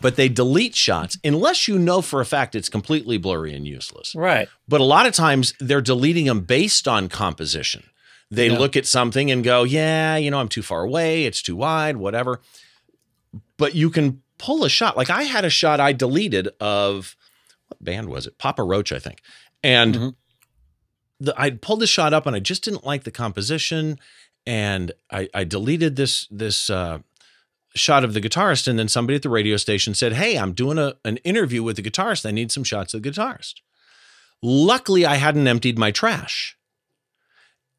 but 0.00 0.16
they 0.16 0.28
delete 0.28 0.74
shots 0.74 1.18
unless 1.22 1.68
you 1.68 1.78
know 1.78 2.00
for 2.00 2.20
a 2.20 2.26
fact 2.26 2.54
it's 2.54 2.70
completely 2.70 3.18
blurry 3.18 3.54
and 3.54 3.66
useless. 3.66 4.14
Right. 4.14 4.48
But 4.68 4.80
a 4.80 4.84
lot 4.84 5.06
of 5.06 5.12
times 5.12 5.52
they're 5.60 5.82
deleting 5.82 6.26
them 6.26 6.40
based 6.40 6.88
on 6.88 7.08
composition. 7.08 7.84
They 8.32 8.48
yeah. 8.48 8.58
look 8.58 8.78
at 8.78 8.86
something 8.86 9.30
and 9.30 9.44
go, 9.44 9.62
yeah, 9.62 10.16
you 10.16 10.30
know, 10.30 10.38
I'm 10.38 10.48
too 10.48 10.62
far 10.62 10.82
away, 10.82 11.26
it's 11.26 11.42
too 11.42 11.54
wide, 11.54 11.98
whatever. 11.98 12.40
But 13.58 13.74
you 13.74 13.90
can 13.90 14.22
pull 14.38 14.64
a 14.64 14.70
shot. 14.70 14.96
Like 14.96 15.10
I 15.10 15.24
had 15.24 15.44
a 15.44 15.50
shot 15.50 15.80
I 15.80 15.92
deleted 15.92 16.48
of 16.58 17.14
what 17.68 17.84
band 17.84 18.08
was 18.08 18.26
it? 18.26 18.38
Papa 18.38 18.62
Roach, 18.62 18.90
I 18.90 18.98
think. 18.98 19.20
And 19.62 19.94
mm-hmm. 19.94 20.08
the, 21.20 21.34
I 21.38 21.50
pulled 21.50 21.80
the 21.80 21.86
shot 21.86 22.14
up 22.14 22.24
and 22.26 22.34
I 22.34 22.40
just 22.40 22.64
didn't 22.64 22.86
like 22.86 23.04
the 23.04 23.10
composition. 23.10 23.98
And 24.46 24.92
I, 25.10 25.28
I 25.34 25.44
deleted 25.44 25.96
this 25.96 26.26
this 26.30 26.70
uh, 26.70 27.00
shot 27.74 28.02
of 28.02 28.14
the 28.14 28.20
guitarist, 28.20 28.66
and 28.66 28.76
then 28.76 28.88
somebody 28.88 29.14
at 29.14 29.22
the 29.22 29.28
radio 29.28 29.56
station 29.56 29.94
said, 29.94 30.14
"Hey, 30.14 30.36
I'm 30.36 30.52
doing 30.52 30.78
a, 30.78 30.94
an 31.04 31.18
interview 31.18 31.62
with 31.62 31.76
the 31.76 31.82
guitarist. 31.82 32.26
I 32.26 32.32
need 32.32 32.50
some 32.50 32.64
shots 32.64 32.92
of 32.92 33.02
the 33.02 33.08
guitarist." 33.08 33.60
Luckily, 34.42 35.06
I 35.06 35.14
hadn't 35.16 35.46
emptied 35.46 35.78
my 35.78 35.92
trash. 35.92 36.56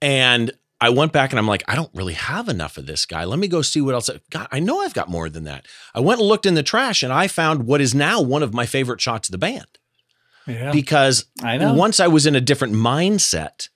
And 0.03 0.51
I 0.81 0.89
went 0.89 1.13
back 1.13 1.31
and 1.31 1.39
I'm 1.39 1.47
like, 1.47 1.63
I 1.65 1.75
don't 1.75 1.89
really 1.93 2.13
have 2.13 2.49
enough 2.49 2.77
of 2.77 2.85
this 2.85 3.05
guy. 3.05 3.23
Let 3.23 3.39
me 3.39 3.47
go 3.47 3.61
see 3.61 3.79
what 3.79 3.95
else. 3.95 4.09
God, 4.29 4.49
I 4.51 4.59
know 4.59 4.81
I've 4.81 4.93
got 4.93 5.09
more 5.09 5.29
than 5.29 5.45
that. 5.45 5.65
I 5.95 6.01
went 6.01 6.19
and 6.19 6.27
looked 6.27 6.45
in 6.45 6.55
the 6.55 6.61
trash 6.61 7.03
and 7.03 7.13
I 7.13 7.29
found 7.29 7.65
what 7.65 7.79
is 7.79 7.95
now 7.95 8.21
one 8.21 8.43
of 8.43 8.53
my 8.53 8.65
favorite 8.65 8.99
shots 8.99 9.29
of 9.29 9.31
the 9.31 9.37
band. 9.37 9.65
Yeah, 10.45 10.73
because 10.73 11.25
I 11.41 11.55
know. 11.55 11.73
once 11.73 12.01
I 12.01 12.07
was 12.07 12.25
in 12.25 12.35
a 12.35 12.41
different 12.41 12.73
mindset, 12.73 13.69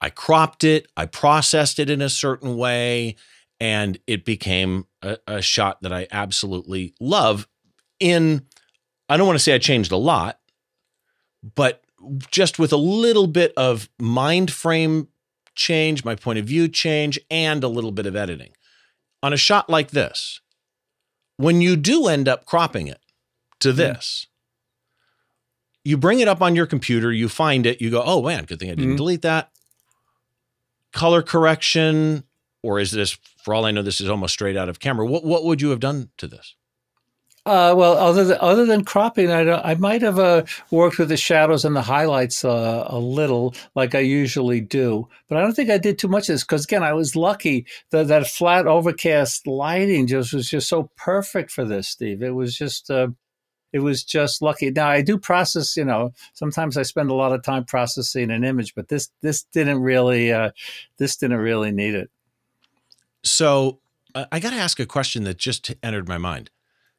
I 0.00 0.08
cropped 0.08 0.64
it, 0.64 0.88
I 0.96 1.04
processed 1.04 1.78
it 1.78 1.90
in 1.90 2.00
a 2.00 2.08
certain 2.08 2.56
way, 2.56 3.16
and 3.60 3.98
it 4.06 4.24
became 4.24 4.86
a, 5.02 5.18
a 5.26 5.42
shot 5.42 5.82
that 5.82 5.92
I 5.92 6.06
absolutely 6.10 6.94
love. 6.98 7.46
In, 8.00 8.46
I 9.10 9.18
don't 9.18 9.26
want 9.26 9.38
to 9.38 9.42
say 9.42 9.54
I 9.54 9.58
changed 9.58 9.92
a 9.92 9.98
lot, 9.98 10.40
but 11.54 11.84
just 12.30 12.58
with 12.58 12.72
a 12.72 12.78
little 12.78 13.26
bit 13.26 13.52
of 13.58 13.90
mind 13.98 14.50
frame 14.50 15.08
change, 15.54 16.04
my 16.04 16.14
point 16.14 16.38
of 16.38 16.46
view 16.46 16.68
change, 16.68 17.18
and 17.30 17.62
a 17.62 17.68
little 17.68 17.92
bit 17.92 18.06
of 18.06 18.16
editing. 18.16 18.52
On 19.22 19.32
a 19.32 19.36
shot 19.38 19.70
like 19.70 19.90
this, 19.90 20.40
when 21.36 21.60
you 21.60 21.76
do 21.76 22.06
end 22.08 22.28
up 22.28 22.44
cropping 22.44 22.88
it 22.88 23.00
to 23.60 23.68
mm-hmm. 23.68 23.78
this, 23.78 24.26
mm-hmm. 24.26 25.90
you 25.90 25.96
bring 25.96 26.20
it 26.20 26.28
up 26.28 26.42
on 26.42 26.54
your 26.54 26.66
computer, 26.66 27.12
you 27.12 27.28
find 27.28 27.66
it, 27.66 27.80
you 27.80 27.90
go, 27.90 28.02
oh 28.04 28.22
man, 28.22 28.44
good 28.44 28.58
thing 28.58 28.70
I 28.70 28.74
didn't 28.74 28.90
mm-hmm. 28.90 28.96
delete 28.96 29.22
that. 29.22 29.50
Color 30.92 31.22
correction, 31.22 32.24
or 32.62 32.78
is 32.78 32.92
this, 32.92 33.18
for 33.42 33.54
all 33.54 33.64
I 33.64 33.70
know, 33.70 33.82
this 33.82 34.00
is 34.00 34.08
almost 34.08 34.34
straight 34.34 34.56
out 34.56 34.68
of 34.68 34.78
camera. 34.78 35.06
What, 35.06 35.24
what 35.24 35.44
would 35.44 35.60
you 35.60 35.70
have 35.70 35.80
done 35.80 36.10
to 36.18 36.28
this? 36.28 36.54
Uh, 37.46 37.74
well, 37.76 37.98
other 37.98 38.24
than 38.24 38.38
other 38.40 38.64
than 38.64 38.84
cropping, 38.84 39.30
I 39.30 39.42
I 39.72 39.74
might 39.74 40.00
have 40.00 40.18
uh, 40.18 40.44
worked 40.70 40.98
with 40.98 41.10
the 41.10 41.16
shadows 41.18 41.66
and 41.66 41.76
the 41.76 41.82
highlights 41.82 42.42
uh, 42.42 42.86
a 42.86 42.98
little, 42.98 43.54
like 43.74 43.94
I 43.94 43.98
usually 43.98 44.62
do. 44.62 45.08
But 45.28 45.36
I 45.36 45.42
don't 45.42 45.52
think 45.52 45.68
I 45.68 45.76
did 45.76 45.98
too 45.98 46.08
much 46.08 46.30
of 46.30 46.34
this 46.34 46.42
because 46.42 46.64
again, 46.64 46.82
I 46.82 46.94
was 46.94 47.14
lucky 47.14 47.66
that 47.90 48.08
that 48.08 48.28
flat 48.28 48.66
overcast 48.66 49.46
lighting 49.46 50.06
just 50.06 50.32
was 50.32 50.48
just 50.48 50.70
so 50.70 50.90
perfect 50.96 51.50
for 51.50 51.66
this, 51.66 51.86
Steve. 51.86 52.22
It 52.22 52.30
was 52.30 52.56
just 52.56 52.90
uh, 52.90 53.08
it 53.74 53.80
was 53.80 54.04
just 54.04 54.40
lucky. 54.40 54.70
Now 54.70 54.88
I 54.88 55.02
do 55.02 55.18
process, 55.18 55.76
you 55.76 55.84
know, 55.84 56.12
sometimes 56.32 56.78
I 56.78 56.82
spend 56.82 57.10
a 57.10 57.14
lot 57.14 57.32
of 57.32 57.42
time 57.42 57.66
processing 57.66 58.30
an 58.30 58.42
image, 58.42 58.74
but 58.74 58.88
this 58.88 59.10
this 59.20 59.42
didn't 59.42 59.82
really 59.82 60.32
uh, 60.32 60.52
this 60.96 61.16
didn't 61.16 61.40
really 61.40 61.72
need 61.72 61.94
it. 61.94 62.08
So 63.22 63.80
uh, 64.14 64.24
I 64.32 64.40
got 64.40 64.50
to 64.50 64.56
ask 64.56 64.80
a 64.80 64.86
question 64.86 65.24
that 65.24 65.36
just 65.36 65.74
entered 65.82 66.08
my 66.08 66.16
mind 66.16 66.48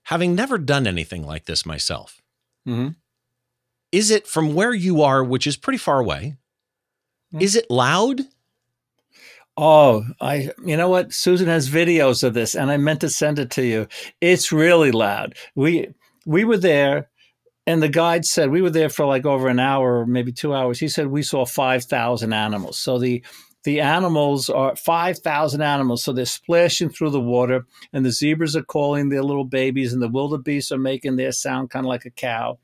having 0.06 0.36
never 0.36 0.58
done 0.58 0.88
anything 0.88 1.26
like 1.26 1.46
this 1.46 1.66
myself, 1.66 2.22
mm-hmm. 2.68 2.90
is 3.92 4.10
it 4.12 4.28
from 4.28 4.56
where 4.56 4.74
you 4.74 5.02
are, 5.02 5.24
which 5.24 5.46
is 5.46 5.58
pretty 5.58 5.78
far 5.78 6.00
away? 6.00 6.38
Mm-hmm. 7.34 7.42
Is 7.42 7.56
it 7.56 7.70
loud? 7.70 8.22
Oh, 9.58 10.06
I 10.20 10.52
you 10.66 10.76
know 10.76 10.90
what? 10.90 11.14
Susan 11.14 11.48
has 11.48 11.70
videos 11.70 12.24
of 12.24 12.34
this 12.34 12.56
and 12.56 12.70
I 12.70 12.78
meant 12.78 13.02
to 13.02 13.10
send 13.10 13.40
it 13.40 13.52
to 13.52 13.64
you. 13.64 13.88
It's 14.20 14.52
really 14.52 14.92
loud. 14.92 15.36
We 15.56 15.90
we 16.26 16.44
were 16.44 16.58
there 16.58 17.10
and 17.66 17.82
the 17.82 17.90
guide 17.90 18.26
said 18.26 18.50
we 18.52 18.62
were 18.62 18.70
there 18.70 18.90
for 18.90 19.06
like 19.06 19.26
over 19.26 19.48
an 19.48 19.60
hour, 19.60 20.06
maybe 20.06 20.32
2 20.32 20.54
hours. 20.54 20.80
He 20.80 20.88
said 20.88 21.08
we 21.08 21.24
saw 21.24 21.46
5,000 21.46 22.34
animals. 22.34 22.78
So 22.78 23.00
the 23.00 23.24
the 23.66 23.82
animals 23.82 24.50
are 24.50 24.76
5,000 24.76 25.62
animals. 25.62 26.04
So 26.04 26.14
they're 26.14 26.26
splashing 26.26 26.90
through 26.90 27.10
the 27.10 27.20
water, 27.20 27.66
and 27.92 28.06
the 28.06 28.12
zebras 28.12 28.56
are 28.56 28.64
calling 28.64 29.10
their 29.10 29.24
little 29.24 29.44
babies, 29.44 29.92
and 29.92 30.02
the 30.02 30.08
wildebeest 30.08 30.72
are 30.72 30.78
making 30.78 31.18
their 31.18 31.32
sound 31.32 31.72
kind 31.72 31.86
of 31.86 31.90
like 31.90 32.06
a 32.06 32.12
cow. 32.12 32.60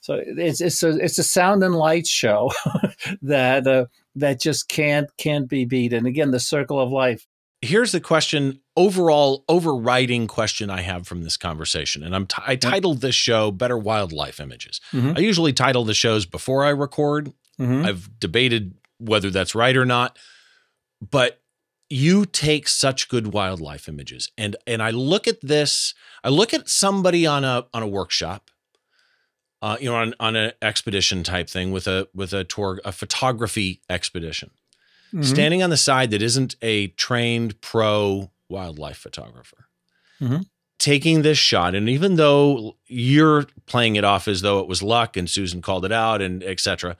So 0.00 0.22
it's 0.24 0.60
it's 0.60 0.82
a 0.84 0.96
it's 0.98 1.18
a 1.18 1.24
sound 1.24 1.64
and 1.64 1.74
light 1.74 2.06
show 2.06 2.52
that 3.22 3.66
uh, 3.66 3.86
that 4.14 4.40
just 4.40 4.68
can't 4.68 5.10
can't 5.16 5.48
be 5.48 5.64
beat. 5.64 5.92
And 5.92 6.06
again, 6.06 6.30
the 6.30 6.40
circle 6.40 6.78
of 6.80 6.92
life. 6.92 7.26
Here's 7.60 7.92
the 7.92 8.00
question, 8.00 8.60
overall 8.76 9.44
overriding 9.48 10.28
question 10.28 10.70
I 10.70 10.82
have 10.82 11.08
from 11.08 11.22
this 11.22 11.36
conversation, 11.36 12.04
and 12.04 12.14
I'm 12.14 12.26
t- 12.26 12.42
I 12.46 12.54
titled 12.54 13.00
this 13.00 13.16
show 13.16 13.50
"Better 13.50 13.76
Wildlife 13.76 14.38
Images." 14.38 14.80
Mm-hmm. 14.92 15.14
I 15.16 15.20
usually 15.20 15.52
title 15.52 15.84
the 15.84 15.94
shows 15.94 16.26
before 16.26 16.64
I 16.64 16.70
record. 16.70 17.32
Mm-hmm. 17.58 17.86
I've 17.86 18.20
debated 18.20 18.74
whether 18.98 19.30
that's 19.30 19.56
right 19.56 19.76
or 19.76 19.84
not 19.84 20.16
but 21.10 21.40
you 21.90 22.24
take 22.24 22.66
such 22.66 23.08
good 23.08 23.32
wildlife 23.32 23.88
images 23.88 24.30
and 24.38 24.56
and 24.66 24.82
i 24.82 24.90
look 24.90 25.28
at 25.28 25.40
this 25.42 25.94
i 26.22 26.28
look 26.28 26.54
at 26.54 26.68
somebody 26.68 27.26
on 27.26 27.44
a 27.44 27.66
on 27.74 27.82
a 27.82 27.88
workshop 27.88 28.50
uh, 29.62 29.76
you 29.80 29.88
know 29.88 29.96
on, 29.96 30.14
on 30.20 30.36
an 30.36 30.52
expedition 30.60 31.22
type 31.22 31.48
thing 31.48 31.72
with 31.72 31.86
a 31.86 32.08
with 32.14 32.32
a 32.32 32.44
tour 32.44 32.80
a 32.84 32.92
photography 32.92 33.80
expedition 33.88 34.50
mm-hmm. 35.12 35.22
standing 35.22 35.62
on 35.62 35.70
the 35.70 35.76
side 35.76 36.10
that 36.10 36.22
isn't 36.22 36.56
a 36.62 36.88
trained 36.88 37.60
pro 37.60 38.30
wildlife 38.48 38.98
photographer 38.98 39.66
mm-hmm. 40.20 40.42
taking 40.78 41.22
this 41.22 41.38
shot 41.38 41.74
and 41.74 41.88
even 41.88 42.16
though 42.16 42.76
you're 42.86 43.46
playing 43.66 43.96
it 43.96 44.04
off 44.04 44.26
as 44.26 44.40
though 44.40 44.58
it 44.58 44.68
was 44.68 44.82
luck 44.82 45.16
and 45.16 45.28
susan 45.28 45.60
called 45.60 45.84
it 45.84 45.92
out 45.92 46.22
and 46.22 46.42
etc 46.42 46.96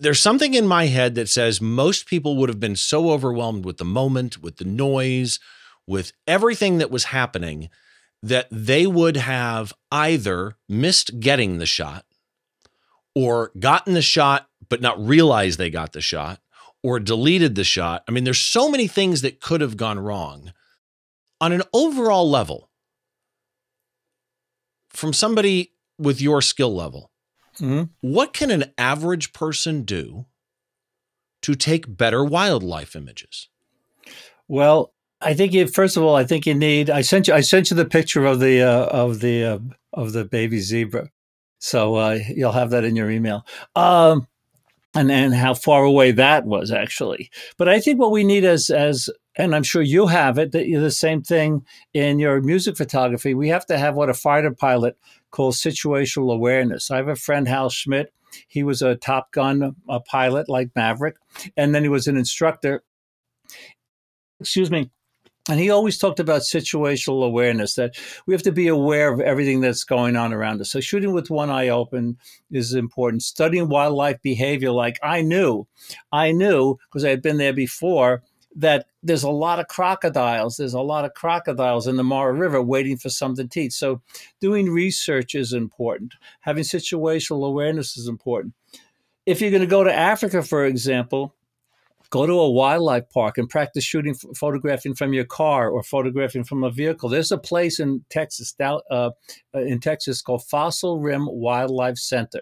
there's 0.00 0.20
something 0.20 0.54
in 0.54 0.66
my 0.66 0.86
head 0.86 1.14
that 1.14 1.28
says 1.28 1.60
most 1.60 2.06
people 2.06 2.36
would 2.36 2.48
have 2.48 2.60
been 2.60 2.76
so 2.76 3.10
overwhelmed 3.10 3.64
with 3.64 3.76
the 3.76 3.84
moment, 3.84 4.42
with 4.42 4.56
the 4.56 4.64
noise, 4.64 5.38
with 5.86 6.12
everything 6.26 6.78
that 6.78 6.90
was 6.90 7.04
happening 7.04 7.68
that 8.22 8.48
they 8.50 8.86
would 8.86 9.16
have 9.16 9.72
either 9.92 10.56
missed 10.68 11.20
getting 11.20 11.58
the 11.58 11.66
shot 11.66 12.04
or 13.14 13.50
gotten 13.58 13.94
the 13.94 14.02
shot 14.02 14.48
but 14.68 14.80
not 14.80 15.04
realized 15.04 15.58
they 15.58 15.70
got 15.70 15.92
the 15.92 16.00
shot 16.00 16.40
or 16.82 16.98
deleted 16.98 17.54
the 17.54 17.64
shot. 17.64 18.02
I 18.08 18.12
mean, 18.12 18.24
there's 18.24 18.40
so 18.40 18.70
many 18.70 18.86
things 18.86 19.22
that 19.22 19.40
could 19.40 19.60
have 19.60 19.76
gone 19.76 19.98
wrong. 19.98 20.52
On 21.40 21.52
an 21.52 21.62
overall 21.72 22.28
level, 22.28 22.70
from 24.90 25.12
somebody 25.12 25.72
with 25.98 26.20
your 26.20 26.42
skill 26.42 26.74
level, 26.74 27.10
Mm-hmm. 27.58 27.84
What 28.00 28.32
can 28.32 28.50
an 28.50 28.72
average 28.78 29.32
person 29.32 29.82
do 29.82 30.26
to 31.42 31.54
take 31.54 31.96
better 31.96 32.24
wildlife 32.24 32.94
images? 32.94 33.48
Well, 34.48 34.92
I 35.20 35.34
think 35.34 35.52
you, 35.52 35.66
first 35.66 35.96
of 35.96 36.02
all, 36.02 36.16
I 36.16 36.24
think 36.24 36.46
you 36.46 36.54
need. 36.54 36.90
I 36.90 37.02
sent 37.02 37.28
you. 37.28 37.34
I 37.34 37.40
sent 37.40 37.70
you 37.70 37.76
the 37.76 37.84
picture 37.84 38.24
of 38.24 38.40
the 38.40 38.62
uh, 38.62 38.86
of 38.86 39.20
the 39.20 39.44
uh, 39.44 39.58
of 39.92 40.12
the 40.12 40.24
baby 40.24 40.60
zebra, 40.60 41.10
so 41.58 41.94
uh, 41.96 42.18
you'll 42.28 42.52
have 42.52 42.70
that 42.70 42.84
in 42.84 42.96
your 42.96 43.10
email. 43.10 43.44
Um, 43.76 44.26
and 44.94 45.10
and 45.10 45.34
how 45.34 45.54
far 45.54 45.84
away 45.84 46.12
that 46.12 46.46
was 46.46 46.72
actually. 46.72 47.30
But 47.58 47.68
I 47.68 47.80
think 47.80 48.00
what 48.00 48.10
we 48.10 48.24
need 48.24 48.44
as 48.44 48.70
as 48.70 49.10
and 49.36 49.54
I'm 49.54 49.62
sure 49.62 49.82
you 49.82 50.06
have 50.06 50.38
it 50.38 50.52
that 50.52 50.66
the 50.66 50.90
same 50.90 51.22
thing 51.22 51.64
in 51.94 52.18
your 52.18 52.40
music 52.40 52.76
photography. 52.76 53.34
We 53.34 53.48
have 53.48 53.66
to 53.66 53.78
have 53.78 53.94
what 53.94 54.10
a 54.10 54.14
fighter 54.14 54.50
pilot 54.50 54.96
calls 55.30 55.60
situational 55.60 56.32
awareness. 56.32 56.90
I 56.90 56.96
have 56.96 57.08
a 57.08 57.16
friend 57.16 57.48
Hal 57.48 57.70
Schmidt. 57.70 58.12
He 58.46 58.62
was 58.62 58.80
a 58.82 58.96
Top 58.96 59.32
Gun 59.32 59.74
a 59.88 60.00
pilot 60.00 60.48
like 60.48 60.70
Maverick, 60.76 61.16
and 61.56 61.74
then 61.74 61.82
he 61.82 61.88
was 61.88 62.06
an 62.06 62.16
instructor. 62.16 62.82
Excuse 64.40 64.70
me 64.70 64.90
and 65.50 65.58
he 65.58 65.70
always 65.70 65.98
talked 65.98 66.20
about 66.20 66.42
situational 66.42 67.24
awareness 67.24 67.74
that 67.74 67.96
we 68.26 68.34
have 68.34 68.42
to 68.42 68.52
be 68.52 68.68
aware 68.68 69.12
of 69.12 69.20
everything 69.20 69.60
that's 69.60 69.84
going 69.84 70.16
on 70.16 70.32
around 70.32 70.60
us. 70.60 70.70
So 70.70 70.80
shooting 70.80 71.12
with 71.12 71.30
one 71.30 71.50
eye 71.50 71.68
open 71.68 72.18
is 72.50 72.74
important. 72.74 73.22
Studying 73.22 73.68
wildlife 73.68 74.20
behavior, 74.22 74.70
like 74.70 74.98
I 75.02 75.22
knew, 75.22 75.66
I 76.12 76.32
knew 76.32 76.76
because 76.88 77.04
I 77.04 77.10
had 77.10 77.22
been 77.22 77.38
there 77.38 77.52
before 77.52 78.22
that 78.56 78.86
there's 79.02 79.22
a 79.22 79.30
lot 79.30 79.58
of 79.58 79.68
crocodiles. 79.68 80.56
There's 80.56 80.74
a 80.74 80.80
lot 80.80 81.04
of 81.04 81.14
crocodiles 81.14 81.86
in 81.86 81.96
the 81.96 82.04
Mara 82.04 82.32
River 82.32 82.60
waiting 82.60 82.96
for 82.96 83.08
something 83.08 83.48
to 83.48 83.60
eat. 83.60 83.72
So 83.72 84.02
doing 84.40 84.70
research 84.70 85.34
is 85.34 85.52
important. 85.52 86.14
Having 86.40 86.64
situational 86.64 87.46
awareness 87.46 87.96
is 87.96 88.08
important. 88.08 88.54
If 89.26 89.40
you're 89.40 89.50
going 89.50 89.60
to 89.62 89.66
go 89.66 89.84
to 89.84 89.94
Africa, 89.94 90.42
for 90.42 90.64
example, 90.64 91.34
Go 92.10 92.26
to 92.26 92.32
a 92.32 92.50
wildlife 92.50 93.08
park 93.10 93.38
and 93.38 93.48
practice 93.48 93.84
shooting, 93.84 94.14
photographing 94.14 94.96
from 94.96 95.12
your 95.12 95.24
car 95.24 95.70
or 95.70 95.84
photographing 95.84 96.42
from 96.42 96.64
a 96.64 96.70
vehicle. 96.70 97.08
There's 97.08 97.30
a 97.30 97.38
place 97.38 97.78
in 97.78 98.04
Texas, 98.10 98.52
uh, 98.60 98.72
uh, 98.90 99.10
in 99.54 99.78
Texas 99.78 100.20
called 100.20 100.42
Fossil 100.42 100.98
Rim 100.98 101.28
Wildlife 101.30 101.98
Center 101.98 102.40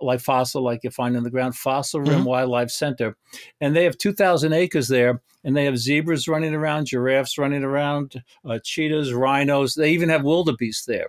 like 0.00 0.20
fossil, 0.20 0.62
like 0.62 0.84
you 0.84 0.90
find 0.90 1.16
in 1.16 1.24
the 1.24 1.30
ground, 1.30 1.56
Fossil 1.56 2.00
Rim 2.00 2.10
mm-hmm. 2.10 2.24
Wildlife 2.24 2.70
Center. 2.70 3.16
And 3.60 3.74
they 3.74 3.84
have 3.84 3.98
2,000 3.98 4.52
acres 4.52 4.88
there, 4.88 5.20
and 5.44 5.56
they 5.56 5.64
have 5.64 5.78
zebras 5.78 6.28
running 6.28 6.54
around, 6.54 6.86
giraffes 6.86 7.38
running 7.38 7.64
around, 7.64 8.22
uh, 8.44 8.58
cheetahs, 8.62 9.12
rhinos. 9.12 9.74
They 9.74 9.90
even 9.90 10.08
have 10.08 10.24
wildebeest 10.24 10.86
there. 10.86 11.08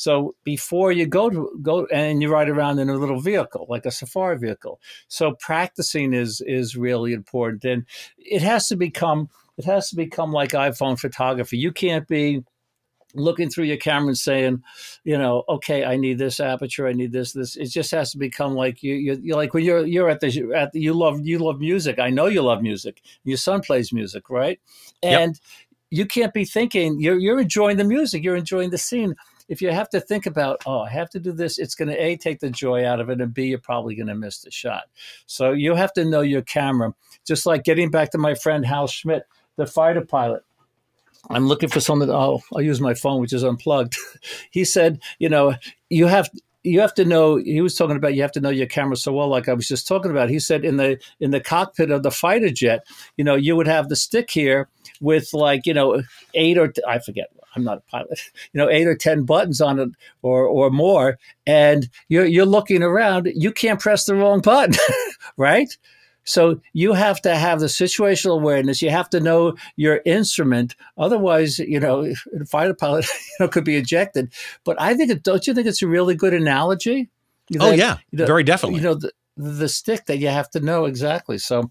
So 0.00 0.34
before 0.44 0.92
you 0.92 1.04
go 1.04 1.28
to 1.28 1.58
go 1.60 1.84
and 1.92 2.22
you 2.22 2.32
ride 2.32 2.48
around 2.48 2.78
in 2.78 2.88
a 2.88 2.94
little 2.94 3.20
vehicle, 3.20 3.66
like 3.68 3.84
a 3.84 3.90
safari 3.90 4.38
vehicle. 4.38 4.80
So 5.08 5.32
practicing 5.38 6.14
is 6.14 6.40
is 6.46 6.74
really 6.74 7.12
important, 7.12 7.66
and 7.66 7.84
it 8.16 8.40
has 8.40 8.66
to 8.68 8.76
become 8.76 9.28
it 9.58 9.66
has 9.66 9.90
to 9.90 9.96
become 9.96 10.32
like 10.32 10.52
iPhone 10.52 10.98
photography. 10.98 11.58
You 11.58 11.70
can't 11.70 12.08
be 12.08 12.42
looking 13.14 13.50
through 13.50 13.64
your 13.64 13.76
camera 13.76 14.08
and 14.08 14.18
saying, 14.18 14.62
you 15.04 15.18
know, 15.18 15.44
okay, 15.48 15.84
I 15.84 15.96
need 15.96 16.18
this 16.18 16.40
aperture, 16.40 16.86
I 16.86 16.92
need 16.92 17.12
this, 17.12 17.32
this. 17.32 17.56
It 17.56 17.70
just 17.70 17.90
has 17.90 18.12
to 18.12 18.18
become 18.18 18.54
like 18.54 18.82
you, 18.82 18.94
you 18.94 19.20
you're 19.22 19.36
like 19.36 19.54
when 19.54 19.64
you're 19.64 19.86
you're 19.86 20.08
at 20.08 20.20
the 20.20 20.52
at 20.54 20.72
the, 20.72 20.80
you 20.80 20.92
love 20.92 21.20
you 21.22 21.38
love 21.38 21.60
music. 21.60 21.98
I 21.98 22.10
know 22.10 22.26
you 22.26 22.42
love 22.42 22.62
music. 22.62 23.02
Your 23.24 23.36
son 23.36 23.60
plays 23.60 23.92
music, 23.92 24.30
right? 24.30 24.60
And 25.02 25.34
yep. 25.34 25.70
you 25.90 26.06
can't 26.06 26.32
be 26.32 26.44
thinking 26.44 27.00
you're 27.00 27.18
you're 27.18 27.40
enjoying 27.40 27.76
the 27.76 27.84
music, 27.84 28.22
you're 28.22 28.36
enjoying 28.36 28.70
the 28.70 28.78
scene 28.78 29.14
if 29.50 29.60
you 29.60 29.72
have 29.72 29.90
to 29.90 30.00
think 30.00 30.26
about, 30.26 30.62
oh, 30.64 30.82
I 30.82 30.90
have 30.90 31.10
to 31.10 31.18
do 31.18 31.32
this, 31.32 31.58
it's 31.58 31.74
going 31.74 31.88
to 31.88 32.00
A, 32.00 32.16
take 32.16 32.38
the 32.38 32.50
joy 32.50 32.86
out 32.86 33.00
of 33.00 33.10
it, 33.10 33.20
and 33.20 33.34
B, 33.34 33.46
you're 33.46 33.58
probably 33.58 33.96
going 33.96 34.06
to 34.06 34.14
miss 34.14 34.38
the 34.38 34.50
shot. 34.52 34.84
So 35.26 35.50
you 35.50 35.74
have 35.74 35.92
to 35.94 36.04
know 36.04 36.20
your 36.20 36.42
camera. 36.42 36.94
Just 37.26 37.46
like 37.46 37.64
getting 37.64 37.90
back 37.90 38.12
to 38.12 38.18
my 38.18 38.34
friend 38.34 38.64
Hal 38.64 38.86
Schmidt, 38.86 39.24
the 39.56 39.66
fighter 39.66 40.02
pilot. 40.02 40.44
I'm 41.28 41.46
looking 41.46 41.68
for 41.68 41.80
something. 41.80 42.08
Oh, 42.10 42.40
I'll 42.54 42.62
use 42.62 42.80
my 42.80 42.94
phone, 42.94 43.20
which 43.20 43.32
is 43.32 43.44
unplugged. 43.44 43.96
he 44.50 44.64
said, 44.64 45.00
you 45.18 45.28
know, 45.28 45.54
you 45.88 46.06
have 46.06 46.30
you 46.62 46.80
have 46.80 46.92
to 46.94 47.04
know 47.04 47.36
he 47.36 47.60
was 47.62 47.74
talking 47.74 47.96
about 47.96 48.14
you 48.14 48.22
have 48.22 48.32
to 48.32 48.40
know 48.40 48.50
your 48.50 48.66
camera 48.66 48.94
so 48.94 49.14
well 49.14 49.28
like 49.28 49.48
i 49.48 49.54
was 49.54 49.66
just 49.66 49.88
talking 49.88 50.10
about 50.10 50.28
he 50.28 50.38
said 50.38 50.62
in 50.62 50.76
the 50.76 51.00
in 51.18 51.30
the 51.30 51.40
cockpit 51.40 51.90
of 51.90 52.02
the 52.02 52.10
fighter 52.10 52.50
jet 52.50 52.86
you 53.16 53.24
know 53.24 53.34
you 53.34 53.56
would 53.56 53.66
have 53.66 53.88
the 53.88 53.96
stick 53.96 54.30
here 54.30 54.68
with 55.00 55.32
like 55.32 55.64
you 55.64 55.72
know 55.72 56.02
eight 56.34 56.58
or 56.58 56.70
I 56.86 56.98
forget 56.98 57.30
I'm 57.54 57.64
not 57.64 57.78
a 57.78 57.90
pilot, 57.90 58.20
you 58.52 58.58
know, 58.58 58.68
eight 58.68 58.86
or 58.86 58.94
10 58.94 59.24
buttons 59.24 59.60
on 59.60 59.78
it 59.78 59.90
or, 60.22 60.44
or 60.44 60.70
more. 60.70 61.18
And 61.46 61.88
you're, 62.08 62.26
you're 62.26 62.46
looking 62.46 62.82
around, 62.82 63.30
you 63.34 63.52
can't 63.52 63.80
press 63.80 64.04
the 64.04 64.14
wrong 64.14 64.40
button, 64.40 64.74
right? 65.36 65.76
So 66.24 66.60
you 66.72 66.92
have 66.92 67.20
to 67.22 67.34
have 67.34 67.60
the 67.60 67.66
situational 67.66 68.34
awareness. 68.34 68.82
You 68.82 68.90
have 68.90 69.10
to 69.10 69.20
know 69.20 69.56
your 69.76 70.00
instrument. 70.04 70.76
Otherwise, 70.96 71.58
you 71.58 71.80
know, 71.80 72.04
a 72.04 72.44
fighter 72.46 72.74
pilot 72.74 73.06
you 73.38 73.44
know, 73.44 73.48
could 73.48 73.64
be 73.64 73.76
ejected. 73.76 74.32
But 74.64 74.80
I 74.80 74.94
think, 74.94 75.10
it, 75.10 75.22
don't 75.22 75.46
you 75.46 75.54
think 75.54 75.66
it's 75.66 75.82
a 75.82 75.88
really 75.88 76.14
good 76.14 76.34
analogy? 76.34 77.10
That, 77.50 77.62
oh 77.62 77.72
yeah, 77.72 77.98
you 78.12 78.18
know, 78.18 78.26
very 78.26 78.44
definitely. 78.44 78.78
You 78.78 78.84
know, 78.84 78.94
the, 78.94 79.12
the 79.36 79.68
stick 79.68 80.06
that 80.06 80.18
you 80.18 80.28
have 80.28 80.50
to 80.50 80.60
know 80.60 80.84
exactly. 80.84 81.38
So 81.38 81.70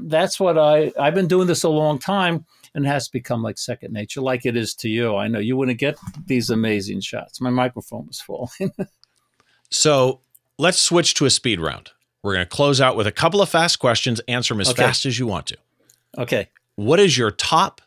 that's 0.00 0.40
what 0.40 0.58
I 0.58 0.92
I've 0.98 1.14
been 1.14 1.28
doing 1.28 1.46
this 1.46 1.62
a 1.62 1.68
long 1.68 1.98
time 1.98 2.44
and 2.74 2.84
it 2.84 2.88
has 2.88 3.08
become 3.08 3.42
like 3.42 3.58
second 3.58 3.92
nature, 3.92 4.20
like 4.20 4.44
it 4.44 4.56
is 4.56 4.74
to 4.76 4.88
you. 4.88 5.16
I 5.16 5.28
know 5.28 5.38
you 5.38 5.56
wouldn't 5.56 5.78
get 5.78 5.96
these 6.26 6.50
amazing 6.50 7.00
shots. 7.00 7.40
My 7.40 7.50
microphone 7.50 8.06
was 8.06 8.20
falling. 8.20 8.72
so 9.70 10.20
let's 10.58 10.80
switch 10.80 11.14
to 11.14 11.26
a 11.26 11.30
speed 11.30 11.60
round. 11.60 11.92
We're 12.24 12.34
going 12.34 12.44
to 12.44 12.50
close 12.50 12.80
out 12.80 12.96
with 12.96 13.06
a 13.06 13.12
couple 13.12 13.40
of 13.40 13.48
fast 13.48 13.78
questions. 13.78 14.20
Answer 14.26 14.54
them 14.54 14.62
as 14.62 14.70
okay. 14.70 14.82
fast 14.82 15.06
as 15.06 15.18
you 15.18 15.28
want 15.28 15.46
to. 15.46 15.56
Okay. 16.18 16.48
What 16.74 16.98
is 16.98 17.16
your 17.16 17.30
top 17.30 17.80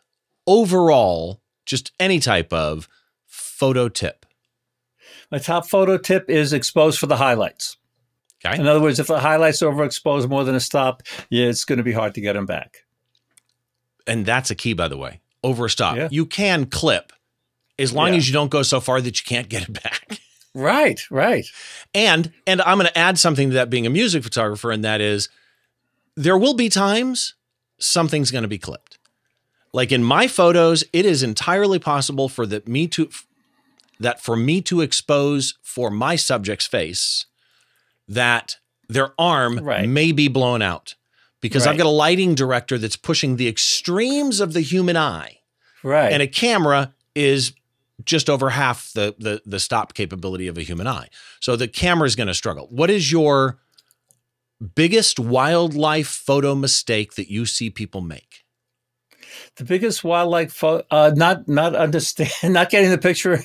overall, 0.46 1.42
just 1.66 1.92
any 2.00 2.20
type 2.20 2.50
of 2.52 2.88
photo 3.26 3.90
tip? 3.90 4.24
My 5.30 5.38
top 5.38 5.68
photo 5.68 5.98
tip 5.98 6.30
is 6.30 6.54
expose 6.54 6.96
for 6.96 7.06
the 7.06 7.16
highlights. 7.16 7.76
Okay. 8.42 8.58
In 8.58 8.66
other 8.66 8.80
words, 8.80 8.98
if 8.98 9.08
the 9.08 9.20
highlights 9.20 9.60
overexpose 9.60 10.26
more 10.26 10.44
than 10.44 10.54
a 10.54 10.60
stop, 10.60 11.02
yeah, 11.28 11.46
it's 11.46 11.66
going 11.66 11.76
to 11.76 11.82
be 11.82 11.92
hard 11.92 12.14
to 12.14 12.22
get 12.22 12.32
them 12.32 12.46
back 12.46 12.84
and 14.08 14.26
that's 14.26 14.50
a 14.50 14.54
key, 14.54 14.72
by 14.72 14.88
the 14.88 14.96
way. 14.96 15.20
Over 15.44 15.66
a 15.66 15.70
stop. 15.70 15.96
Yeah. 15.96 16.08
You 16.10 16.26
can 16.26 16.66
clip 16.66 17.12
as 17.78 17.92
long 17.92 18.08
yeah. 18.08 18.16
as 18.16 18.26
you 18.26 18.32
don't 18.32 18.50
go 18.50 18.62
so 18.62 18.80
far 18.80 19.00
that 19.00 19.20
you 19.20 19.24
can't 19.24 19.48
get 19.48 19.68
it 19.68 19.72
back. 19.72 20.17
Right, 20.54 21.00
right. 21.10 21.46
And 21.94 22.32
and 22.46 22.60
I'm 22.62 22.78
going 22.78 22.88
to 22.88 22.98
add 22.98 23.18
something 23.18 23.50
to 23.50 23.54
that 23.54 23.70
being 23.70 23.86
a 23.86 23.90
music 23.90 24.22
photographer, 24.22 24.70
and 24.70 24.84
that 24.84 25.00
is 25.00 25.28
there 26.16 26.38
will 26.38 26.54
be 26.54 26.68
times 26.68 27.34
something's 27.78 28.30
going 28.30 28.42
to 28.42 28.48
be 28.48 28.58
clipped. 28.58 28.98
Like 29.72 29.92
in 29.92 30.02
my 30.02 30.26
photos, 30.26 30.82
it 30.92 31.06
is 31.06 31.22
entirely 31.22 31.78
possible 31.78 32.28
for 32.28 32.46
that 32.46 32.66
me 32.66 32.88
to 32.88 33.10
that 34.00 34.20
for 34.22 34.36
me 34.36 34.60
to 34.62 34.80
expose 34.80 35.54
for 35.62 35.90
my 35.90 36.16
subject's 36.16 36.66
face 36.66 37.26
that 38.06 38.56
their 38.88 39.12
arm 39.18 39.58
right. 39.58 39.88
may 39.88 40.12
be 40.12 40.28
blown 40.28 40.62
out 40.62 40.94
because 41.40 41.66
right. 41.66 41.72
I've 41.72 41.78
got 41.78 41.86
a 41.86 41.90
lighting 41.90 42.34
director 42.34 42.78
that's 42.78 42.96
pushing 42.96 43.36
the 43.36 43.48
extremes 43.48 44.40
of 44.40 44.52
the 44.54 44.60
human 44.60 44.96
eye. 44.96 45.38
Right. 45.82 46.12
And 46.12 46.22
a 46.22 46.26
camera 46.26 46.94
is 47.14 47.52
just 48.04 48.30
over 48.30 48.50
half 48.50 48.92
the 48.92 49.14
the 49.18 49.42
the 49.44 49.60
stop 49.60 49.94
capability 49.94 50.48
of 50.48 50.58
a 50.58 50.62
human 50.62 50.86
eye. 50.86 51.08
So 51.40 51.56
the 51.56 51.68
camera 51.68 52.06
is 52.06 52.16
going 52.16 52.28
to 52.28 52.34
struggle. 52.34 52.68
What 52.70 52.90
is 52.90 53.10
your 53.10 53.58
biggest 54.74 55.18
wildlife 55.18 56.08
photo 56.08 56.54
mistake 56.54 57.14
that 57.14 57.30
you 57.30 57.46
see 57.46 57.70
people 57.70 58.00
make? 58.00 58.44
The 59.56 59.64
biggest 59.64 60.04
wildlife 60.04 60.52
photo, 60.52 60.84
uh, 60.90 61.12
not 61.14 61.48
not 61.48 61.74
understand, 61.74 62.30
not 62.54 62.70
getting 62.70 62.90
the 62.90 62.98
picture. 62.98 63.42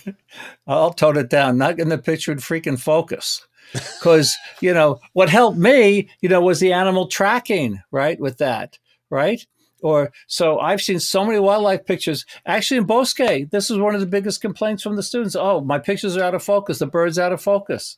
I'll 0.67 0.93
tone 0.93 1.17
it 1.17 1.29
down. 1.29 1.57
Not 1.57 1.77
getting 1.77 1.89
the 1.89 1.97
picture 1.97 2.31
in 2.31 2.37
freaking 2.39 2.79
focus 2.79 3.45
because 3.73 4.35
you 4.61 4.73
know 4.73 4.99
what 5.13 5.29
helped 5.29 5.57
me 5.57 6.09
you 6.21 6.29
know 6.29 6.41
was 6.41 6.59
the 6.59 6.73
animal 6.73 7.07
tracking 7.07 7.81
right 7.91 8.19
with 8.19 8.37
that 8.37 8.77
right 9.09 9.45
or 9.83 10.11
so 10.27 10.59
I've 10.59 10.81
seen 10.81 10.99
so 10.99 11.25
many 11.25 11.37
wildlife 11.39 11.85
pictures. 11.85 12.25
Actually, 12.45 12.77
in 12.77 12.85
Bosque, 12.85 13.49
this 13.51 13.69
is 13.69 13.77
one 13.77 13.93
of 13.93 14.01
the 14.01 14.07
biggest 14.07 14.41
complaints 14.41 14.81
from 14.81 14.95
the 14.95 15.03
students. 15.03 15.35
Oh, 15.35 15.61
my 15.61 15.77
pictures 15.77 16.17
are 16.17 16.23
out 16.23 16.33
of 16.33 16.43
focus. 16.43 16.79
The 16.79 16.87
bird's 16.87 17.19
out 17.19 17.33
of 17.33 17.41
focus. 17.41 17.97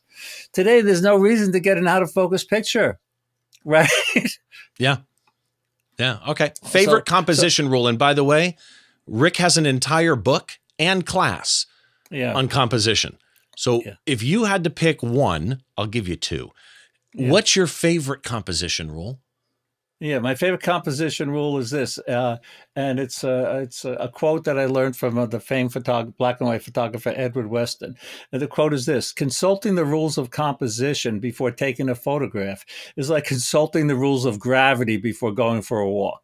Today, 0.52 0.80
there's 0.80 1.02
no 1.02 1.16
reason 1.16 1.52
to 1.52 1.60
get 1.60 1.78
an 1.78 1.88
out 1.88 2.02
of 2.02 2.12
focus 2.12 2.44
picture, 2.44 2.98
right? 3.64 3.88
Yeah, 4.78 4.98
yeah. 5.98 6.18
Okay. 6.28 6.52
Favorite 6.64 7.08
so, 7.08 7.14
composition 7.14 7.66
so, 7.66 7.72
rule. 7.72 7.88
And 7.88 7.98
by 7.98 8.12
the 8.12 8.24
way, 8.24 8.56
Rick 9.06 9.36
has 9.38 9.56
an 9.56 9.66
entire 9.66 10.16
book 10.16 10.58
and 10.78 11.06
class 11.06 11.66
yeah. 12.10 12.34
on 12.34 12.48
composition. 12.48 13.18
So 13.56 13.82
yeah. 13.84 13.94
if 14.04 14.22
you 14.22 14.44
had 14.44 14.64
to 14.64 14.70
pick 14.70 15.02
one, 15.02 15.62
I'll 15.76 15.86
give 15.86 16.06
you 16.08 16.16
two. 16.16 16.50
Yeah. 17.14 17.30
What's 17.30 17.56
your 17.56 17.66
favorite 17.66 18.22
composition 18.22 18.90
rule? 18.90 19.20
Yeah, 19.98 20.18
my 20.18 20.34
favorite 20.34 20.62
composition 20.62 21.30
rule 21.30 21.56
is 21.56 21.70
this, 21.70 21.98
uh, 22.00 22.36
and 22.74 23.00
it's 23.00 23.24
a 23.24 23.60
it's 23.62 23.82
a, 23.86 24.10
quote 24.12 24.44
that 24.44 24.58
I 24.58 24.66
learned 24.66 24.94
from 24.94 25.16
uh, 25.16 25.24
the 25.24 25.40
famed 25.40 25.72
photog- 25.72 26.18
black 26.18 26.38
and 26.38 26.48
white 26.50 26.62
photographer 26.62 27.14
Edward 27.16 27.46
Weston. 27.46 27.96
And 28.30 28.42
the 28.42 28.46
quote 28.46 28.74
is 28.74 28.84
this: 28.84 29.10
"Consulting 29.10 29.74
the 29.74 29.86
rules 29.86 30.18
of 30.18 30.30
composition 30.30 31.18
before 31.18 31.50
taking 31.50 31.88
a 31.88 31.94
photograph 31.94 32.66
is 32.98 33.08
like 33.08 33.24
consulting 33.24 33.86
the 33.86 33.96
rules 33.96 34.26
of 34.26 34.38
gravity 34.38 34.98
before 34.98 35.32
going 35.32 35.62
for 35.62 35.78
a 35.78 35.88
walk." 35.90 36.22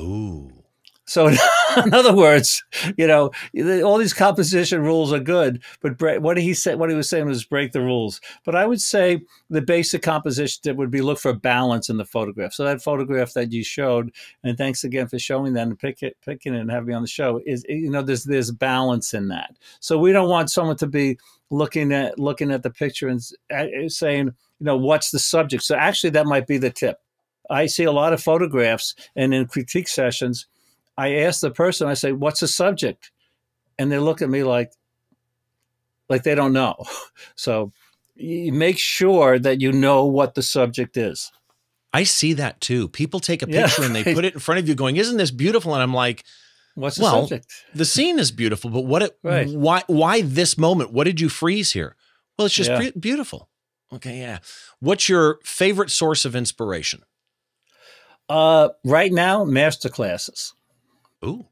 Ooh. 0.00 0.63
So, 1.06 1.28
in 1.84 1.92
other 1.92 2.14
words, 2.14 2.64
you 2.96 3.06
know, 3.06 3.30
all 3.82 3.98
these 3.98 4.14
composition 4.14 4.80
rules 4.82 5.12
are 5.12 5.20
good, 5.20 5.62
but 5.80 6.22
what 6.22 6.38
he 6.38 6.54
said, 6.54 6.78
what 6.78 6.90
he 6.90 6.96
was 6.96 7.10
saying 7.10 7.26
was 7.26 7.44
break 7.44 7.72
the 7.72 7.82
rules. 7.82 8.20
But 8.44 8.54
I 8.54 8.66
would 8.66 8.80
say 8.80 9.20
the 9.50 9.60
basic 9.60 10.02
composition 10.02 10.60
that 10.64 10.76
would 10.76 10.90
be 10.90 11.02
look 11.02 11.18
for 11.18 11.34
balance 11.34 11.88
in 11.90 11.98
the 11.98 12.04
photograph. 12.04 12.54
So 12.54 12.64
that 12.64 12.82
photograph 12.82 13.34
that 13.34 13.52
you 13.52 13.62
showed, 13.62 14.12
and 14.42 14.56
thanks 14.56 14.84
again 14.84 15.08
for 15.08 15.18
showing 15.18 15.52
that 15.54 15.66
and 15.66 15.78
pick 15.78 16.02
it, 16.02 16.16
picking 16.24 16.54
it 16.54 16.60
and 16.60 16.70
having 16.70 16.88
me 16.88 16.94
on 16.94 17.02
the 17.02 17.08
show 17.08 17.40
is, 17.44 17.64
you 17.68 17.90
know, 17.90 18.02
there's 18.02 18.24
there's 18.24 18.50
balance 18.50 19.12
in 19.12 19.28
that. 19.28 19.56
So 19.80 19.98
we 19.98 20.12
don't 20.12 20.30
want 20.30 20.50
someone 20.50 20.76
to 20.76 20.86
be 20.86 21.18
looking 21.50 21.92
at 21.92 22.18
looking 22.18 22.50
at 22.50 22.62
the 22.62 22.70
picture 22.70 23.08
and 23.08 23.22
saying, 23.92 24.26
you 24.26 24.64
know, 24.64 24.76
what's 24.76 25.10
the 25.10 25.18
subject. 25.18 25.62
So 25.64 25.76
actually, 25.76 26.10
that 26.10 26.26
might 26.26 26.46
be 26.46 26.58
the 26.58 26.70
tip. 26.70 26.98
I 27.50 27.66
see 27.66 27.84
a 27.84 27.92
lot 27.92 28.14
of 28.14 28.22
photographs, 28.22 28.94
and 29.14 29.34
in 29.34 29.46
critique 29.46 29.88
sessions, 29.88 30.46
I 30.96 31.16
ask 31.16 31.40
the 31.40 31.50
person, 31.50 31.88
I 31.88 31.94
say, 31.94 32.12
"What's 32.12 32.40
the 32.40 32.48
subject?" 32.48 33.10
And 33.78 33.90
they 33.90 33.98
look 33.98 34.22
at 34.22 34.30
me 34.30 34.44
like, 34.44 34.72
like 36.08 36.22
they 36.22 36.34
don't 36.34 36.52
know. 36.52 36.76
So, 37.36 37.72
you 38.14 38.52
make 38.52 38.78
sure 38.78 39.38
that 39.38 39.60
you 39.60 39.72
know 39.72 40.04
what 40.04 40.34
the 40.34 40.42
subject 40.42 40.96
is. 40.96 41.32
I 41.92 42.04
see 42.04 42.32
that 42.34 42.60
too. 42.60 42.88
People 42.88 43.18
take 43.18 43.42
a 43.42 43.46
picture 43.46 43.82
yeah. 43.82 43.86
and 43.86 43.94
they 43.94 44.04
put 44.14 44.24
it 44.24 44.34
in 44.34 44.40
front 44.40 44.60
of 44.60 44.68
you, 44.68 44.74
going, 44.74 44.96
"Isn't 44.96 45.16
this 45.16 45.30
beautiful?" 45.30 45.74
And 45.74 45.82
I'm 45.82 45.94
like, 45.94 46.24
What's 46.74 46.96
the 46.96 47.04
well, 47.04 47.22
subject? 47.22 47.52
The 47.74 47.84
scene 47.84 48.18
is 48.18 48.32
beautiful, 48.32 48.70
but 48.70 48.82
what? 48.82 49.02
It, 49.02 49.18
right. 49.22 49.48
Why? 49.48 49.82
Why 49.86 50.22
this 50.22 50.58
moment? 50.58 50.92
What 50.92 51.04
did 51.04 51.20
you 51.20 51.28
freeze 51.28 51.72
here? 51.72 51.96
Well, 52.36 52.46
it's 52.46 52.54
just 52.54 52.70
yeah. 52.70 52.90
beautiful. 52.98 53.48
Okay, 53.92 54.18
yeah. 54.18 54.38
What's 54.80 55.08
your 55.08 55.38
favorite 55.44 55.90
source 55.90 56.24
of 56.24 56.34
inspiration? 56.34 57.04
Uh, 58.28 58.70
right 58.84 59.12
now, 59.12 59.44
master 59.44 59.88
classes. 59.88 60.52
Ooh. 61.24 61.46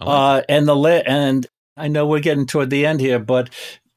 Like 0.00 0.08
uh, 0.08 0.42
and 0.48 0.68
the 0.68 0.74
le- 0.74 1.02
and 1.06 1.46
I 1.76 1.88
know 1.88 2.06
we're 2.06 2.20
getting 2.20 2.46
toward 2.46 2.70
the 2.70 2.86
end 2.86 3.00
here, 3.00 3.18
but 3.18 3.50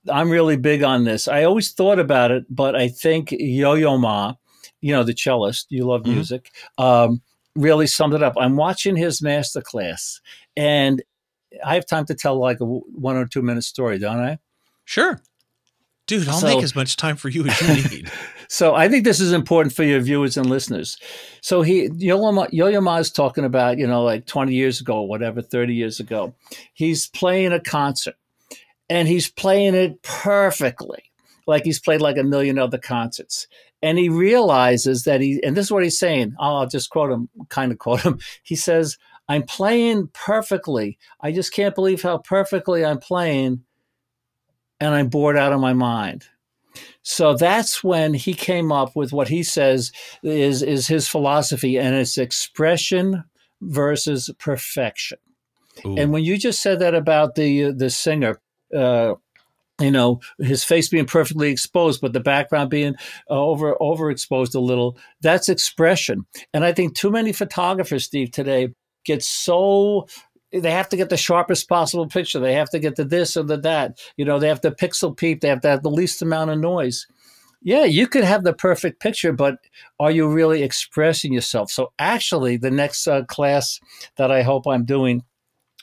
I'm 0.09 0.29
really 0.29 0.57
big 0.57 0.83
on 0.83 1.03
this. 1.03 1.27
I 1.27 1.43
always 1.43 1.71
thought 1.71 1.99
about 1.99 2.31
it, 2.31 2.45
but 2.49 2.75
I 2.75 2.87
think 2.87 3.31
Yo-Yo 3.31 3.97
Ma, 3.97 4.35
you 4.81 4.93
know, 4.93 5.03
the 5.03 5.13
cellist, 5.13 5.67
you 5.69 5.85
love 5.85 6.01
mm-hmm. 6.01 6.15
music, 6.15 6.51
um, 6.77 7.21
really 7.55 7.87
summed 7.87 8.13
it 8.13 8.23
up. 8.23 8.33
I'm 8.37 8.55
watching 8.55 8.95
his 8.95 9.21
master 9.21 9.61
class, 9.61 10.19
and 10.57 11.01
I 11.65 11.75
have 11.75 11.85
time 11.85 12.05
to 12.07 12.15
tell 12.15 12.39
like 12.39 12.59
a 12.59 12.65
one 12.65 13.15
or 13.15 13.25
two 13.25 13.41
minute 13.41 13.63
story, 13.63 13.99
don't 13.99 14.19
I? 14.19 14.39
Sure. 14.85 15.21
Dude, 16.05 16.27
I'll 16.27 16.39
so, 16.39 16.47
make 16.47 16.63
as 16.63 16.75
much 16.75 16.97
time 16.97 17.15
for 17.15 17.29
you 17.29 17.45
as 17.47 17.61
you 17.61 17.89
need. 17.89 18.11
so 18.53 18.75
I 18.75 18.87
think 18.87 19.03
this 19.03 19.19
is 19.19 19.31
important 19.31 19.73
for 19.73 19.83
your 19.83 19.99
viewers 19.99 20.37
and 20.37 20.47
listeners. 20.47 20.99
So 21.41 21.63
he 21.63 21.89
Yo-Yo 21.97 23.03
talking 23.05 23.45
about, 23.45 23.79
you 23.79 23.87
know, 23.87 24.03
like 24.03 24.27
20 24.27 24.53
years 24.53 24.79
ago, 24.79 25.01
whatever, 25.01 25.41
30 25.41 25.73
years 25.73 25.99
ago. 25.99 26.35
He's 26.71 27.07
playing 27.07 27.51
a 27.51 27.59
concert 27.59 28.13
and 28.87 29.07
he's 29.07 29.27
playing 29.27 29.73
it 29.73 30.03
perfectly. 30.03 30.99
Like 31.47 31.63
he's 31.63 31.79
played 31.79 31.99
like 31.99 32.19
a 32.19 32.23
million 32.23 32.59
other 32.59 32.77
concerts. 32.77 33.47
And 33.81 33.97
he 33.97 34.07
realizes 34.09 35.05
that 35.05 35.19
he, 35.19 35.41
and 35.43 35.57
this 35.57 35.65
is 35.65 35.71
what 35.71 35.83
he's 35.83 35.97
saying. 35.97 36.35
I'll 36.39 36.67
just 36.67 36.91
quote 36.91 37.11
him, 37.11 37.29
kind 37.49 37.71
of 37.71 37.79
quote 37.79 38.01
him. 38.01 38.19
He 38.43 38.55
says, 38.55 38.99
I'm 39.27 39.43
playing 39.43 40.11
perfectly. 40.13 40.99
I 41.19 41.31
just 41.31 41.53
can't 41.53 41.73
believe 41.73 42.03
how 42.03 42.19
perfectly 42.19 42.85
I'm 42.85 42.99
playing 42.99 43.63
and 44.79 44.93
I'm 44.93 45.09
bored 45.09 45.37
out 45.37 45.53
of 45.53 45.59
my 45.59 45.73
mind. 45.73 46.27
So 47.03 47.35
that's 47.35 47.83
when 47.83 48.13
he 48.13 48.33
came 48.33 48.71
up 48.71 48.95
with 48.95 49.11
what 49.11 49.27
he 49.27 49.43
says 49.43 49.91
is, 50.23 50.63
is 50.63 50.87
his 50.87 51.07
philosophy, 51.07 51.77
and 51.77 51.95
it's 51.95 52.17
expression 52.17 53.25
versus 53.61 54.29
perfection. 54.39 55.19
Ooh. 55.85 55.95
And 55.97 56.11
when 56.11 56.23
you 56.23 56.37
just 56.37 56.61
said 56.61 56.79
that 56.79 56.95
about 56.95 57.35
the 57.35 57.71
the 57.71 57.89
singer, 57.89 58.39
uh, 58.75 59.15
you 59.79 59.91
know, 59.91 60.21
his 60.37 60.63
face 60.63 60.87
being 60.87 61.05
perfectly 61.05 61.49
exposed, 61.49 61.99
but 61.99 62.13
the 62.13 62.19
background 62.19 62.69
being 62.69 62.95
uh, 63.29 63.33
over 63.33 63.75
overexposed 63.81 64.55
a 64.55 64.59
little, 64.59 64.97
that's 65.21 65.49
expression. 65.49 66.25
And 66.53 66.63
I 66.63 66.73
think 66.73 66.95
too 66.95 67.11
many 67.11 67.33
photographers, 67.33 68.05
Steve, 68.05 68.31
today 68.31 68.73
get 69.03 69.23
so 69.23 70.07
they 70.53 70.71
have 70.71 70.89
to 70.89 70.97
get 70.97 71.09
the 71.09 71.17
sharpest 71.17 71.67
possible 71.67 72.07
picture. 72.07 72.39
They 72.39 72.53
have 72.53 72.69
to 72.71 72.79
get 72.79 72.95
the 72.95 73.05
this 73.05 73.35
or 73.35 73.43
the 73.43 73.57
that. 73.57 73.99
You 74.17 74.25
know, 74.25 74.39
they 74.39 74.47
have 74.47 74.61
to 74.61 74.71
pixel 74.71 75.15
peep. 75.15 75.41
They 75.41 75.49
have 75.49 75.61
to 75.61 75.69
have 75.69 75.83
the 75.83 75.89
least 75.89 76.21
amount 76.21 76.51
of 76.51 76.59
noise. 76.59 77.07
Yeah, 77.61 77.85
you 77.85 78.07
could 78.07 78.25
have 78.25 78.43
the 78.43 78.53
perfect 78.53 78.99
picture, 78.99 79.31
but 79.31 79.55
are 79.99 80.11
you 80.11 80.27
really 80.27 80.63
expressing 80.63 81.31
yourself? 81.31 81.71
So, 81.71 81.93
actually, 81.97 82.57
the 82.57 82.71
next 82.71 83.07
uh, 83.07 83.23
class 83.23 83.79
that 84.17 84.31
I 84.31 84.41
hope 84.41 84.67
I'm 84.67 84.83
doing 84.83 85.23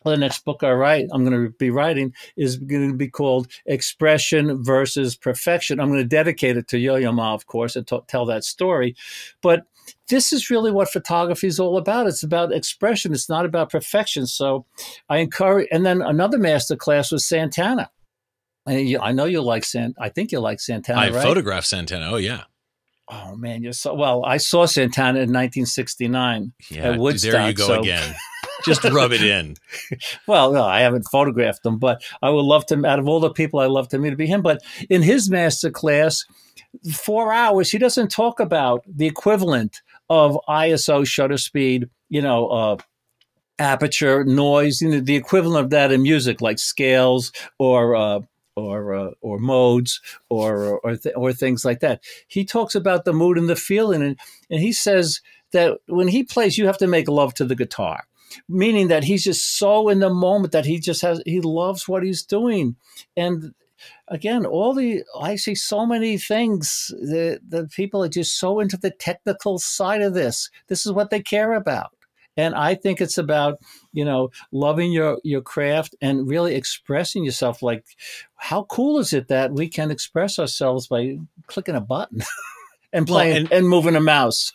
the 0.05 0.17
next 0.17 0.45
book 0.45 0.63
I 0.63 0.73
write, 0.73 1.09
I'm 1.13 1.25
going 1.25 1.45
to 1.45 1.53
be 1.59 1.71
writing, 1.71 2.15
is 2.37 2.57
going 2.57 2.91
to 2.91 2.97
be 2.97 3.09
called 3.09 3.49
Expression 3.67 4.63
versus 4.63 5.15
Perfection. 5.15 5.79
I'm 5.79 5.89
going 5.89 6.01
to 6.01 6.09
dedicate 6.09 6.57
it 6.57 6.69
to 6.69 6.79
Yo-Yo 6.79 7.13
Ma, 7.13 7.35
of 7.35 7.47
course, 7.47 7.77
and 7.77 7.87
t- 7.87 7.99
tell 8.09 8.25
that 8.27 8.45
story. 8.45 8.97
But 9.43 9.65
this 10.09 10.33
is 10.33 10.51
really 10.51 10.71
what 10.71 10.91
photography 10.91 11.47
is 11.47 11.61
all 11.61 11.77
about. 11.77 12.07
It's 12.07 12.23
about 12.23 12.53
expression. 12.53 13.13
It's 13.13 13.29
not 13.29 13.47
about 13.47 13.71
perfection. 13.71 14.27
So 14.27 14.67
I 15.09 15.19
encourage, 15.19 15.69
and 15.71 15.87
then 15.87 16.03
another 16.03 16.39
master 16.39 16.77
class 16.77 17.13
was 17.13 17.27
Santana. 17.27 17.91
And 18.67 18.89
you, 18.89 19.01
I 19.01 19.13
know 19.13 19.25
you 19.25 19.41
like 19.41 19.65
Sant. 19.65 19.97
I 19.99 20.11
think 20.11 20.33
you 20.33 20.41
like 20.41 20.61
Santana. 20.61 21.01
I 21.01 21.11
right? 21.11 21.23
photographed 21.23 21.67
Santana. 21.67 22.11
Oh 22.11 22.17
yeah. 22.17 22.45
Oh 23.09 23.35
man, 23.37 23.63
you're 23.63 23.73
so 23.73 23.95
well. 23.95 24.25
I 24.25 24.37
saw 24.37 24.67
Santana 24.67 25.19
in 25.19 25.33
1969 25.33 26.53
yeah, 26.71 26.91
at 26.91 26.99
Woodstock. 26.99 27.33
There 27.33 27.49
you 27.49 27.55
go 27.55 27.67
so. 27.67 27.81
again. 27.81 28.15
Just 28.65 28.85
rub 28.85 29.13
it 29.13 29.23
in. 29.23 29.57
well, 30.27 30.53
no, 30.53 30.65
I 30.65 30.81
haven't 30.81 31.09
photographed 31.11 31.65
him, 31.65 31.79
but 31.79 32.03
I 32.21 32.31
would 32.31 32.45
love 32.45 32.67
to. 32.67 32.87
Out 32.87 32.99
of 32.99 33.09
all 33.09 33.19
the 33.19 33.31
people 33.31 33.59
I 33.59 33.67
love 33.67 33.89
to 33.89 33.99
meet, 33.99 34.11
to 34.11 34.17
be 34.17 34.27
him. 34.27 34.43
But 34.43 34.63
in 34.89 35.03
his 35.03 35.31
master 35.31 35.71
class, 35.71 36.25
four 36.93 37.33
hours, 37.33 37.71
he 37.71 37.79
doesn't 37.79 38.11
talk 38.11 38.41
about 38.41 38.85
the 38.87 39.07
equivalent 39.07 39.83
of 40.09 40.39
ISO 40.49 41.07
shutter 41.07 41.39
speed, 41.39 41.89
you 42.09 42.23
know, 42.23 42.49
uh, 42.49 42.77
aperture, 43.59 44.25
noise, 44.25 44.81
you 44.81 44.91
know, 44.91 45.01
the 45.01 45.17
equivalent 45.17 45.65
of 45.65 45.71
that 45.71 45.93
in 45.93 46.03
music, 46.03 46.41
like 46.41 46.59
scales 46.59 47.33
or 47.59 47.95
uh, 47.95 48.21
or 48.57 48.95
uh, 48.95 49.11
or 49.21 49.39
modes 49.39 50.01
or 50.29 50.81
or, 50.81 50.97
th- 50.97 51.15
or 51.17 51.33
things 51.33 51.65
like 51.65 51.81
that. 51.81 52.03
He 52.27 52.45
talks 52.45 52.75
about 52.75 53.05
the 53.05 53.13
mood 53.13 53.39
and 53.39 53.49
the 53.49 53.57
feeling, 53.57 54.03
and 54.03 54.19
and 54.51 54.61
he 54.61 54.73
says 54.73 55.21
that 55.53 55.79
when 55.87 56.09
he 56.09 56.23
plays, 56.23 56.59
you 56.59 56.67
have 56.67 56.79
to 56.79 56.87
make 56.87 57.09
love 57.09 57.35
to 57.35 57.45
the 57.45 57.57
guitar 57.57 58.05
meaning 58.49 58.87
that 58.87 59.03
he's 59.03 59.25
just 59.25 59.59
so 59.59 59.89
in 59.89 59.99
the 59.99 60.09
moment 60.09 60.53
that 60.53 60.65
he 60.65 60.79
just 60.79 61.03
has 61.03 61.21
he 61.27 61.41
loves 61.41 61.89
what 61.89 62.05
he's 62.05 62.23
doing 62.23 62.77
and 63.17 63.55
again, 64.09 64.47
all 64.47 64.75
the 64.75 65.05
I 65.19 65.37
see 65.37 65.55
so 65.55 65.87
many 65.87 66.19
things 66.19 66.93
that 67.01 67.41
the 67.49 67.69
people 67.69 68.03
are 68.05 68.09
just 68.09 68.39
so 68.39 68.61
into 68.61 68.77
the 68.77 68.91
technical 68.91 69.59
side 69.59 70.03
of 70.03 70.15
this. 70.15 70.51
This 70.69 70.87
is 70.87 70.93
what 70.93 71.11
they 71.11 71.21
care 71.21 71.55
about. 71.55 71.91
And 72.37 72.55
I 72.55 72.75
think 72.75 73.01
it's 73.01 73.19
about, 73.19 73.59
you 73.93 74.05
know, 74.05 74.31
loving 74.53 74.93
your 74.93 75.19
your 75.25 75.43
craft 75.43 75.95
and 76.01 76.29
really 76.29 76.55
expressing 76.55 77.25
yourself. 77.25 77.63
Like, 77.63 77.85
how 78.37 78.65
cool 78.65 78.99
is 78.99 79.13
it 79.13 79.29
that 79.29 79.53
we 79.53 79.69
can 79.69 79.91
express 79.91 80.39
ourselves 80.39 80.87
by 80.87 81.19
clicking 81.47 81.75
a 81.75 81.81
button 81.81 82.23
and 82.93 83.07
playing 83.07 83.33
well, 83.33 83.43
and, 83.43 83.53
and 83.53 83.69
moving 83.69 83.97
a 83.97 84.01
mouse? 84.01 84.53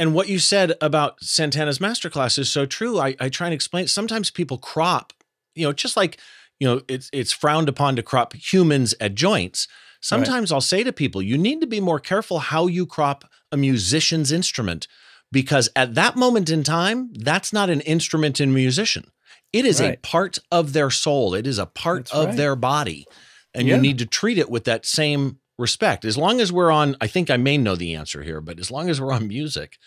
And 0.00 0.14
what 0.14 0.28
you 0.28 0.38
said 0.38 0.74
about 0.80 1.22
Santana's 1.22 1.80
masterclass 1.80 2.38
is 2.38 2.50
so 2.50 2.66
true. 2.66 2.98
I, 2.98 3.16
I 3.20 3.28
try 3.28 3.48
and 3.48 3.54
explain. 3.54 3.88
Sometimes 3.88 4.30
people 4.30 4.58
crop, 4.58 5.12
you 5.54 5.64
know, 5.64 5.72
just 5.72 5.96
like 5.96 6.18
you 6.58 6.66
know, 6.66 6.82
it's 6.88 7.10
it's 7.12 7.32
frowned 7.32 7.68
upon 7.68 7.96
to 7.96 8.02
crop 8.02 8.34
humans 8.34 8.94
at 9.00 9.14
joints. 9.14 9.68
Sometimes 10.00 10.50
right. 10.50 10.56
I'll 10.56 10.60
say 10.60 10.84
to 10.84 10.92
people, 10.92 11.22
you 11.22 11.36
need 11.36 11.60
to 11.60 11.66
be 11.66 11.80
more 11.80 11.98
careful 11.98 12.38
how 12.38 12.66
you 12.66 12.86
crop 12.86 13.24
a 13.50 13.56
musician's 13.56 14.30
instrument 14.30 14.86
because 15.32 15.68
at 15.74 15.94
that 15.94 16.16
moment 16.16 16.50
in 16.50 16.62
time, 16.62 17.12
that's 17.14 17.52
not 17.52 17.70
an 17.70 17.80
instrument 17.82 18.40
in 18.40 18.54
musician. 18.54 19.10
It 19.52 19.64
is 19.64 19.80
right. 19.80 19.94
a 19.94 19.98
part 19.98 20.38
of 20.52 20.72
their 20.72 20.90
soul. 20.90 21.34
It 21.34 21.46
is 21.46 21.58
a 21.58 21.66
part 21.66 22.06
that's 22.06 22.12
of 22.12 22.26
right. 22.26 22.36
their 22.36 22.56
body. 22.56 23.06
And 23.54 23.66
yeah. 23.66 23.76
you 23.76 23.82
need 23.82 23.98
to 23.98 24.06
treat 24.06 24.38
it 24.38 24.50
with 24.50 24.64
that 24.64 24.86
same 24.86 25.38
respect. 25.58 26.04
As 26.04 26.16
long 26.16 26.40
as 26.40 26.52
we're 26.52 26.70
on, 26.70 26.96
I 27.00 27.06
think 27.06 27.30
I 27.30 27.36
may 27.36 27.58
know 27.58 27.74
the 27.74 27.94
answer 27.94 28.22
here, 28.22 28.40
but 28.40 28.60
as 28.60 28.70
long 28.70 28.88
as 28.88 29.00
we're 29.00 29.12
on 29.12 29.26
music, 29.26 29.78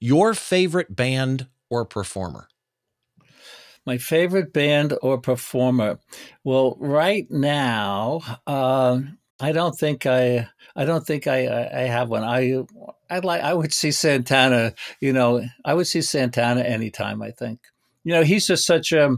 your 0.00 0.34
favorite 0.34 0.96
band 0.96 1.46
or 1.70 1.84
performer? 1.84 2.48
My 3.84 3.98
favorite 3.98 4.52
band 4.52 4.96
or 5.02 5.18
performer. 5.18 5.98
Well, 6.44 6.76
right 6.78 7.26
now, 7.30 8.20
uh, 8.46 9.00
I 9.40 9.52
don't 9.52 9.74
think 9.74 10.06
I. 10.06 10.48
I 10.76 10.84
don't 10.84 11.04
think 11.04 11.26
I. 11.26 11.46
I 11.74 11.80
have 11.82 12.08
one. 12.08 12.22
I. 12.22 12.62
I 13.10 13.18
like. 13.18 13.42
I 13.42 13.54
would 13.54 13.72
see 13.72 13.90
Santana. 13.90 14.74
You 15.00 15.12
know, 15.12 15.42
I 15.64 15.74
would 15.74 15.88
see 15.88 16.02
Santana 16.02 16.60
anytime. 16.60 17.22
I 17.22 17.32
think 17.32 17.60
you 18.04 18.12
know, 18.12 18.24
he's 18.24 18.46
just 18.46 18.66
such 18.66 18.90
a, 18.92 19.16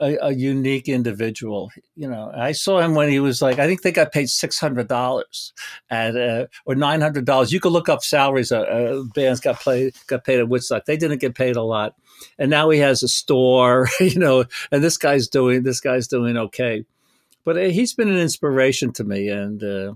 a, 0.00 0.16
a, 0.20 0.34
unique 0.34 0.88
individual. 0.88 1.70
You 1.96 2.08
know, 2.10 2.30
I 2.34 2.52
saw 2.52 2.78
him 2.80 2.94
when 2.94 3.08
he 3.08 3.20
was 3.20 3.40
like, 3.40 3.58
I 3.58 3.66
think 3.66 3.82
they 3.82 3.92
got 3.92 4.12
paid 4.12 4.28
six 4.28 4.58
hundred 4.58 4.88
dollars 4.88 5.54
at 5.88 6.14
uh, 6.14 6.46
or 6.66 6.74
nine 6.74 7.00
hundred 7.00 7.24
dollars. 7.24 7.52
You 7.52 7.60
could 7.60 7.72
look 7.72 7.88
up 7.88 8.02
salaries. 8.02 8.52
Uh, 8.52 8.60
uh, 8.60 9.02
bands 9.14 9.40
got 9.40 9.60
paid 9.60 9.94
got 10.06 10.24
paid 10.24 10.40
at 10.40 10.48
Woodstock. 10.48 10.84
They 10.84 10.96
didn't 10.96 11.20
get 11.20 11.34
paid 11.34 11.56
a 11.56 11.62
lot, 11.62 11.94
and 12.38 12.50
now 12.50 12.68
he 12.70 12.78
has 12.80 13.02
a 13.02 13.08
store. 13.08 13.88
You 14.00 14.18
know, 14.18 14.44
and 14.72 14.82
this 14.82 14.96
guy's 14.96 15.28
doing 15.28 15.64
this 15.64 15.80
guy's 15.80 16.08
doing 16.08 16.36
okay, 16.36 16.84
but 17.44 17.56
uh, 17.56 17.62
he's 17.62 17.94
been 17.94 18.08
an 18.08 18.18
inspiration 18.18 18.92
to 18.94 19.04
me, 19.04 19.28
and 19.28 19.62
uh, 19.62 19.94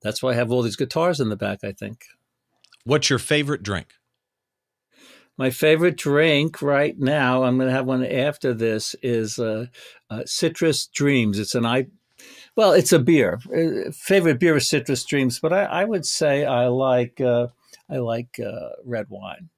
that's 0.00 0.22
why 0.22 0.30
I 0.30 0.34
have 0.34 0.50
all 0.50 0.62
these 0.62 0.76
guitars 0.76 1.20
in 1.20 1.28
the 1.28 1.36
back. 1.36 1.64
I 1.64 1.72
think. 1.72 2.04
What's 2.84 3.10
your 3.10 3.18
favorite 3.18 3.62
drink? 3.62 3.94
My 5.36 5.50
favorite 5.50 5.96
drink 5.96 6.62
right 6.62 6.98
now, 6.98 7.42
I'm 7.42 7.56
going 7.56 7.68
to 7.68 7.74
have 7.74 7.86
one 7.86 8.04
after 8.04 8.54
this, 8.54 8.94
is 9.02 9.38
uh, 9.38 9.66
uh, 10.10 10.22
Citrus 10.26 10.86
Dreams. 10.86 11.38
It's 11.38 11.54
an 11.54 11.66
I, 11.66 11.86
well, 12.56 12.72
it's 12.72 12.92
a 12.92 12.98
beer. 12.98 13.40
Uh, 13.54 13.90
favorite 13.92 14.38
beer 14.38 14.56
is 14.56 14.68
Citrus 14.68 15.04
Dreams, 15.04 15.40
but 15.40 15.52
I, 15.52 15.64
I 15.64 15.84
would 15.84 16.06
say 16.06 16.44
I 16.44 16.68
like 16.68 17.20
uh, 17.20 17.48
I 17.90 17.96
like 17.96 18.40
uh, 18.40 18.70
red 18.84 19.06
wine. 19.08 19.50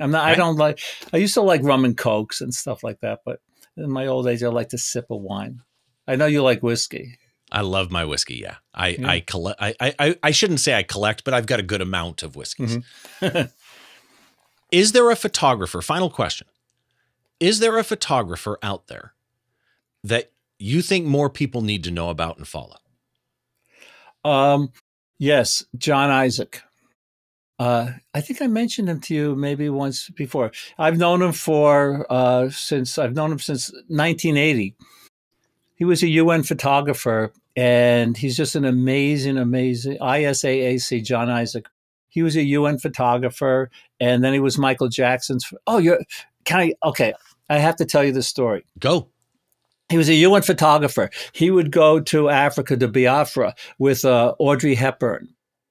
I'm 0.00 0.10
not. 0.10 0.24
I 0.24 0.34
don't 0.34 0.56
like. 0.56 0.80
I 1.12 1.18
used 1.18 1.34
to 1.34 1.42
like 1.42 1.62
rum 1.62 1.84
and 1.84 1.96
cokes 1.96 2.40
and 2.40 2.54
stuff 2.54 2.82
like 2.82 3.00
that, 3.00 3.20
but 3.24 3.40
in 3.76 3.90
my 3.90 4.06
old 4.06 4.26
age, 4.26 4.42
I 4.42 4.48
like 4.48 4.70
to 4.70 4.78
sip 4.78 5.06
a 5.10 5.16
wine. 5.16 5.60
I 6.08 6.16
know 6.16 6.26
you 6.26 6.42
like 6.42 6.62
whiskey. 6.62 7.18
I 7.52 7.62
love 7.62 7.90
my 7.90 8.04
whiskey. 8.04 8.36
Yeah, 8.36 8.56
I 8.74 8.88
yeah. 8.88 9.08
I 9.08 9.20
collect. 9.20 9.60
I, 9.60 9.74
I 9.80 10.16
I 10.22 10.30
shouldn't 10.30 10.60
say 10.60 10.74
I 10.74 10.82
collect, 10.82 11.24
but 11.24 11.34
I've 11.34 11.46
got 11.46 11.60
a 11.60 11.64
good 11.64 11.80
amount 11.80 12.22
of 12.22 12.36
whiskeys. 12.36 12.78
Mm-hmm. 13.20 13.46
Is 14.72 14.92
there 14.92 15.10
a 15.10 15.16
photographer? 15.16 15.82
Final 15.82 16.10
question. 16.10 16.46
Is 17.38 17.58
there 17.58 17.78
a 17.78 17.84
photographer 17.84 18.58
out 18.62 18.86
there 18.88 19.14
that 20.04 20.30
you 20.58 20.82
think 20.82 21.06
more 21.06 21.30
people 21.30 21.62
need 21.62 21.84
to 21.84 21.90
know 21.90 22.10
about 22.10 22.36
and 22.36 22.46
follow? 22.46 22.76
Um, 24.24 24.72
yes, 25.18 25.64
John 25.76 26.10
Isaac. 26.10 26.62
Uh, 27.58 27.92
I 28.14 28.20
think 28.20 28.40
I 28.40 28.46
mentioned 28.46 28.88
him 28.88 29.00
to 29.00 29.14
you 29.14 29.36
maybe 29.36 29.68
once 29.68 30.08
before. 30.10 30.50
I've 30.78 30.96
known 30.96 31.20
him 31.20 31.32
for 31.32 32.06
uh, 32.10 32.48
since 32.50 32.96
I've 32.98 33.14
known 33.14 33.32
him 33.32 33.38
since 33.38 33.70
1980. 33.88 34.74
He 35.74 35.84
was 35.84 36.02
a 36.02 36.08
UN 36.08 36.42
photographer, 36.42 37.32
and 37.56 38.16
he's 38.16 38.36
just 38.36 38.54
an 38.54 38.64
amazing, 38.64 39.38
amazing 39.38 39.98
ISAAC. 39.98 41.02
John 41.04 41.28
Isaac 41.30 41.66
he 42.10 42.22
was 42.22 42.36
a 42.36 42.42
UN 42.42 42.78
photographer, 42.78 43.70
and 43.98 44.22
then 44.22 44.34
he 44.34 44.40
was 44.40 44.58
Michael 44.58 44.88
Jackson's. 44.88 45.50
Oh, 45.66 45.78
you're 45.78 46.00
can 46.44 46.60
I? 46.60 46.74
Okay, 46.84 47.14
I 47.48 47.58
have 47.58 47.76
to 47.76 47.86
tell 47.86 48.04
you 48.04 48.12
the 48.12 48.22
story. 48.22 48.64
Go. 48.78 49.08
He 49.88 49.96
was 49.96 50.08
a 50.08 50.14
UN 50.14 50.42
photographer. 50.42 51.10
He 51.32 51.50
would 51.50 51.72
go 51.72 51.98
to 52.00 52.28
Africa 52.28 52.76
to 52.76 52.86
Biafra 52.86 53.54
with 53.78 54.04
uh, 54.04 54.34
Audrey 54.38 54.74
Hepburn, 54.76 55.28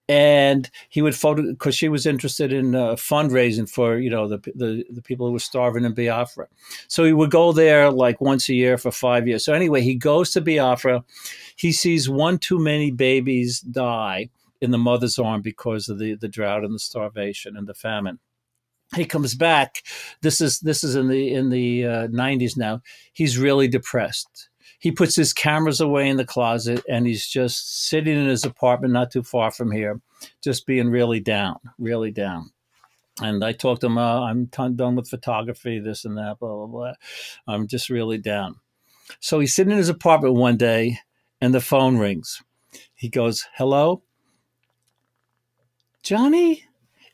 and 0.10 0.70
he 0.90 1.02
would 1.02 1.16
photo 1.16 1.44
because 1.44 1.76
she 1.76 1.88
was 1.88 2.06
interested 2.06 2.52
in 2.52 2.76
uh, 2.76 2.96
fundraising 2.96 3.70
for 3.70 3.98
you 3.98 4.10
know 4.10 4.28
the, 4.28 4.38
the 4.56 4.86
the 4.90 5.02
people 5.02 5.28
who 5.28 5.34
were 5.34 5.40
starving 5.40 5.86
in 5.86 5.94
Biafra. 5.94 6.48
So 6.88 7.04
he 7.04 7.14
would 7.14 7.32
go 7.32 7.52
there 7.52 7.92
like 7.92 8.20
once 8.22 8.50
a 8.50 8.54
year 8.54 8.78
for 8.78 8.92
five 8.92 9.28
years. 9.28 9.46
So 9.46 9.54
anyway, 9.54 9.82
he 9.82 9.96
goes 9.96 10.32
to 10.32 10.42
Biafra. 10.42 11.04
He 11.56 11.72
sees 11.72 12.10
one 12.10 12.40
too 12.40 12.60
many 12.60 12.92
babies 12.92 13.60
die 13.60 14.30
in 14.62 14.72
the 14.72 14.78
mother's 14.78 15.18
arm 15.18 15.42
because 15.42 15.90
of 15.90 16.00
the, 16.00 16.16
the 16.16 16.28
drought 16.28 16.64
and 16.64 16.74
the 16.74 16.80
starvation 16.80 17.56
and 17.56 17.68
the 17.68 17.74
famine. 17.74 18.20
He 18.96 19.06
comes 19.06 19.36
back. 19.36 19.84
This 20.22 20.42
is 20.42 20.60
this 20.62 20.84
is 20.84 20.96
in 20.96 21.10
the 21.10 21.34
in 21.34 21.50
the 21.50 21.86
uh, 21.86 22.08
90s 22.08 22.58
now. 22.58 22.82
He's 23.14 23.38
really 23.38 23.68
depressed. 23.68 24.50
He 24.80 24.92
puts 24.92 25.16
his 25.16 25.34
cameras 25.34 25.80
away 25.80 26.08
in 26.08 26.18
the 26.18 26.26
closet 26.26 26.84
and 26.90 27.06
he's 27.06 27.28
just 27.28 27.88
sitting 27.88 28.18
in 28.18 28.28
his 28.28 28.46
apartment 28.46 28.94
not 28.94 29.12
too 29.12 29.24
far 29.24 29.52
from 29.52 29.72
here, 29.72 30.00
just 30.42 30.66
being 30.66 30.90
really 30.90 31.20
down, 31.20 31.58
really 31.78 32.12
down. 32.12 32.52
And 33.22 33.44
I 33.44 33.52
talked 33.52 33.82
to 33.82 33.88
him, 33.88 33.98
uh, 33.98 34.22
I'm 34.22 34.46
done 34.46 34.96
with 34.96 35.10
photography, 35.10 35.80
this 35.80 36.06
and 36.06 36.18
that, 36.18 36.40
blah, 36.40 36.56
blah, 36.56 36.68
blah. 36.68 36.94
I'm 37.48 37.68
just 37.68 37.90
really 37.90 38.18
down. 38.18 38.56
So 39.20 39.40
he's 39.40 39.54
sitting 39.54 39.72
in 39.72 39.78
his 39.78 39.90
apartment 39.90 40.36
one 40.36 40.56
day 40.56 41.00
and 41.42 41.54
the 41.54 41.60
phone 41.60 41.98
rings. 41.98 42.42
He 42.96 43.10
goes, 43.10 43.46
Hello? 43.56 44.04
Johnny? 46.10 46.64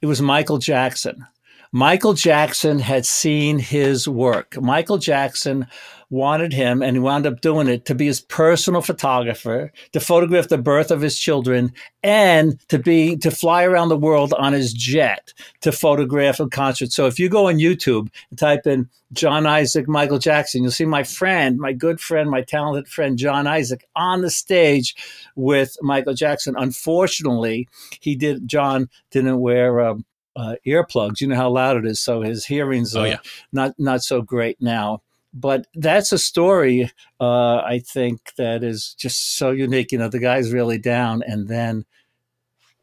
It 0.01 0.05
was 0.05 0.21
Michael 0.21 0.57
Jackson. 0.57 1.27
Michael 1.75 2.13
Jackson 2.13 2.79
had 2.79 3.05
seen 3.05 3.59
his 3.59 4.07
work. 4.07 4.55
Michael 4.61 4.97
Jackson 4.97 5.67
wanted 6.09 6.53
him, 6.53 6.81
and 6.81 6.95
he 6.95 7.01
wound 7.01 7.27
up 7.27 7.41
doing 7.41 7.67
it 7.67 7.83
to 7.83 7.93
be 7.93 8.05
his 8.05 8.21
personal 8.21 8.79
photographer, 8.79 9.73
to 9.91 9.99
photograph 9.99 10.47
the 10.47 10.57
birth 10.57 10.89
of 10.89 11.01
his 11.01 11.19
children, 11.19 11.73
and 12.01 12.65
to 12.69 12.79
be 12.79 13.17
to 13.17 13.29
fly 13.29 13.65
around 13.65 13.89
the 13.89 13.97
world 13.97 14.33
on 14.37 14.53
his 14.53 14.71
jet 14.71 15.33
to 15.59 15.73
photograph 15.73 16.39
a 16.39 16.47
concert. 16.47 16.93
So 16.93 17.07
if 17.07 17.19
you 17.19 17.27
go 17.27 17.49
on 17.49 17.55
YouTube 17.55 18.07
and 18.29 18.39
type 18.39 18.65
in 18.65 18.89
John 19.11 19.45
Isaac, 19.45 19.85
Michael 19.85 20.17
Jackson, 20.17 20.63
you'll 20.63 20.71
see 20.71 20.85
my 20.85 21.03
friend, 21.03 21.57
my 21.57 21.73
good 21.73 21.99
friend, 21.99 22.29
my 22.29 22.43
talented 22.43 22.87
friend 22.87 23.17
John 23.17 23.47
Isaac 23.47 23.85
on 23.97 24.21
the 24.21 24.29
stage 24.29 24.95
with 25.35 25.75
Michael 25.81 26.13
Jackson. 26.13 26.55
Unfortunately, 26.57 27.67
he 27.99 28.15
did. 28.15 28.47
John 28.47 28.89
didn't 29.11 29.41
wear. 29.41 29.81
Um, 29.81 30.05
uh, 30.35 30.55
earplugs. 30.65 31.21
You 31.21 31.27
know 31.27 31.35
how 31.35 31.49
loud 31.49 31.77
it 31.77 31.85
is, 31.85 31.99
so 31.99 32.21
his 32.21 32.45
hearing's 32.45 32.95
uh, 32.95 33.01
oh, 33.01 33.03
yeah. 33.05 33.19
not 33.51 33.73
not 33.77 34.03
so 34.03 34.21
great 34.21 34.61
now 34.61 35.01
but 35.35 35.67
that's 35.75 36.13
a 36.13 36.17
story 36.17 36.89
uh, 37.19 37.57
I 37.57 37.79
think 37.79 38.33
that 38.37 38.63
is 38.63 38.95
just 38.97 39.37
so 39.37 39.51
unique. 39.51 39.91
You 39.91 39.97
know, 39.97 40.07
the 40.07 40.19
guy's 40.19 40.51
really 40.51 40.79
down, 40.79 41.21
and 41.27 41.47
then 41.47 41.85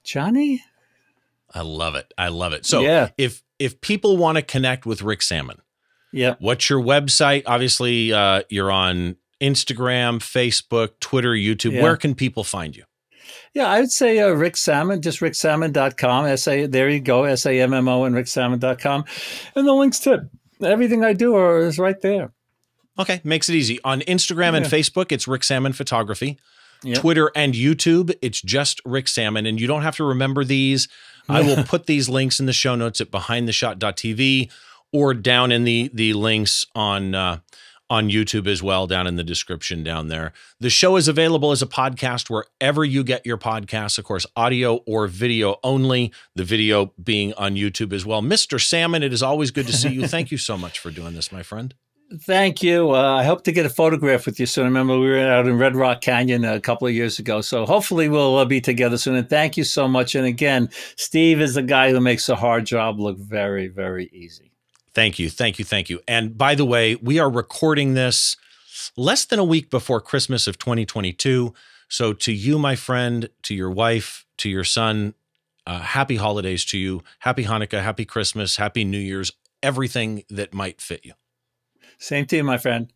Johnny. 0.05 0.62
I 1.55 1.62
love 1.62 1.94
it. 1.94 2.12
I 2.16 2.28
love 2.28 2.53
it. 2.53 2.64
So 2.66 2.82
yeah. 2.82 3.09
if 3.16 3.42
if 3.59 3.80
people 3.80 4.16
want 4.16 4.36
to 4.36 4.42
connect 4.42 4.86
with 4.86 5.03
Rick 5.03 5.22
Sammon, 5.22 5.62
yeah, 6.12 6.34
what's 6.38 6.68
your 6.68 6.80
website? 6.80 7.44
Obviously, 7.46 8.12
uh, 8.12 8.42
you're 8.50 8.70
on 8.70 9.16
Instagram, 9.40 10.18
Facebook, 10.18 11.00
Twitter, 11.00 11.32
YouTube. 11.32 11.72
Yeah. 11.72 11.82
Where 11.82 11.96
can 11.96 12.14
people 12.14 12.44
find 12.44 12.76
you? 12.76 12.84
Yeah, 13.55 13.66
I 13.66 13.80
would 13.80 13.92
say 13.92 14.18
uh, 14.18 14.30
Rick 14.30 14.57
Sammon, 14.57 15.03
just 15.03 15.20
ricksammon.com. 15.20 16.26
S-A, 16.26 16.66
there 16.66 16.88
you 16.88 17.00
go, 17.00 17.24
S-A-M-M-O 17.24 18.05
and 18.05 18.14
ricksammon.com. 18.14 19.05
And 19.55 19.66
the 19.66 19.74
links 19.74 19.98
to 20.00 20.28
everything 20.62 21.05
I 21.05 21.12
do 21.12 21.34
are 21.34 21.59
is 21.61 21.78
right 21.78 22.00
there. 22.00 22.32
Okay, 22.98 23.20
makes 23.24 23.48
it 23.48 23.55
easy. 23.55 23.78
On 23.84 24.00
Instagram 24.03 24.53
yeah. 24.53 24.59
and 24.59 24.66
Facebook, 24.66 25.12
it's 25.12 25.28
Rick 25.28 25.44
Sammon 25.44 25.72
Photography. 25.72 26.38
Yep. 26.82 26.98
Twitter 26.98 27.30
and 27.36 27.55
YouTube, 27.55 28.12
it's 28.22 28.40
just 28.40 28.80
Rick 28.84 29.07
Sammon. 29.07 29.46
And 29.46 29.61
you 29.61 29.66
don't 29.66 29.82
have 29.82 29.96
to 29.96 30.05
remember 30.05 30.44
these. 30.44 30.88
I 31.28 31.40
will 31.42 31.62
put 31.64 31.86
these 31.86 32.09
links 32.09 32.40
in 32.40 32.46
the 32.46 32.53
show 32.53 32.74
notes 32.74 33.00
at 33.00 33.11
behindtheshot.tv 33.11 34.50
or 34.92 35.14
down 35.14 35.53
in 35.53 35.64
the 35.64 35.90
the 35.94 36.12
links 36.12 36.66
on 36.74 37.14
uh, 37.14 37.38
on 37.93 38.09
YouTube 38.09 38.47
as 38.47 38.62
well, 38.62 38.86
down 38.86 39.07
in 39.07 39.16
the 39.16 39.22
description 39.22 39.84
down 39.84 40.09
there. 40.09 40.32
The 40.59 40.70
show 40.70 40.97
is 40.97 41.09
available 41.09 41.51
as 41.51 41.61
a 41.61 41.66
podcast 41.66 42.30
wherever 42.30 42.86
you 42.86 43.05
get 43.05 43.26
your 43.26 43.36
podcasts, 43.36 43.99
of 43.99 44.07
course, 44.07 44.24
audio 44.34 44.76
or 44.86 45.07
video 45.09 45.57
only, 45.62 46.11
the 46.34 46.43
video 46.43 46.95
being 47.03 47.34
on 47.34 47.55
YouTube 47.55 47.93
as 47.93 48.07
well. 48.07 48.22
Mr. 48.22 48.59
Sammon, 48.59 49.03
it 49.03 49.12
is 49.12 49.22
always 49.22 49.51
good 49.51 49.66
to 49.66 49.74
see 49.74 49.90
you. 49.90 50.09
Thank 50.09 50.30
you 50.30 50.38
so 50.38 50.57
much 50.57 50.78
for 50.78 50.90
doing 50.90 51.12
this, 51.12 51.30
my 51.30 51.43
friend. 51.43 51.74
Thank 52.22 52.62
you. 52.62 52.93
Uh, 52.93 53.16
I 53.16 53.24
hope 53.24 53.45
to 53.45 53.53
get 53.53 53.66
a 53.66 53.70
photograph 53.70 54.24
with 54.24 54.40
you 54.40 54.47
soon. 54.47 54.64
I 54.64 54.68
remember 54.68 54.99
we 54.99 55.11
were 55.11 55.18
out 55.18 55.47
in 55.47 55.59
Red 55.59 55.76
Rock 55.76 56.01
Canyon 56.01 56.47
a 56.47 56.61
couple 56.61 56.88
of 56.88 56.95
years 56.95 57.18
ago. 57.18 57.43
So 57.43 57.66
hopefully 57.66 58.09
we'll 58.09 58.38
uh, 58.38 58.47
be 58.47 58.62
together 58.62 58.97
soon. 58.97 59.16
And 59.16 59.28
thank 59.28 59.59
you 59.59 59.64
so 59.64 59.86
much. 59.86 60.14
And 60.14 60.24
again, 60.24 60.70
Steve 60.97 61.43
is 61.43 61.55
the 61.55 61.62
guy 61.62 61.90
who 61.90 62.01
makes 62.01 62.30
a 62.30 62.36
hard 62.36 62.64
job 62.64 62.99
look 62.99 63.18
very, 63.18 63.68
very 63.68 64.09
easy. 64.14 64.51
Thank 64.95 65.18
you. 65.18 65.30
Thank 65.30 65.59
you. 65.59 65.64
Thank 65.64 65.88
you. 65.88 66.01
And 66.07 66.36
by 66.36 66.55
the 66.55 66.64
way, 66.64 66.97
we 66.97 67.18
are 67.18 67.30
recording 67.30 67.95
this 67.95 68.36
less 68.97 69.24
than 69.24 69.38
a 69.38 69.45
week 69.45 69.70
before 69.70 70.01
Christmas 70.01 70.47
of 70.47 70.59
2022. 70.59 71.55
So 71.88 72.12
to 72.12 72.32
you, 72.32 72.59
my 72.59 72.76
friend, 72.76 73.28
to 73.43 73.55
your 73.55 73.70
wife, 73.70 74.26
to 74.38 74.49
your 74.49 74.64
son, 74.64 75.14
uh, 75.66 75.80
happy 75.80 76.16
holidays 76.16 76.64
to 76.66 76.78
you. 76.78 77.03
Happy 77.20 77.45
Hanukkah, 77.45 77.82
happy 77.82 78.05
Christmas, 78.05 78.57
happy 78.57 78.84
New 78.84 78.99
Year's, 78.99 79.32
everything 79.62 80.24
that 80.28 80.53
might 80.53 80.80
fit 80.80 81.05
you. 81.05 81.12
Same 81.99 82.26
to 82.26 82.36
you, 82.36 82.45
my 82.45 82.59
friend. 82.59 82.93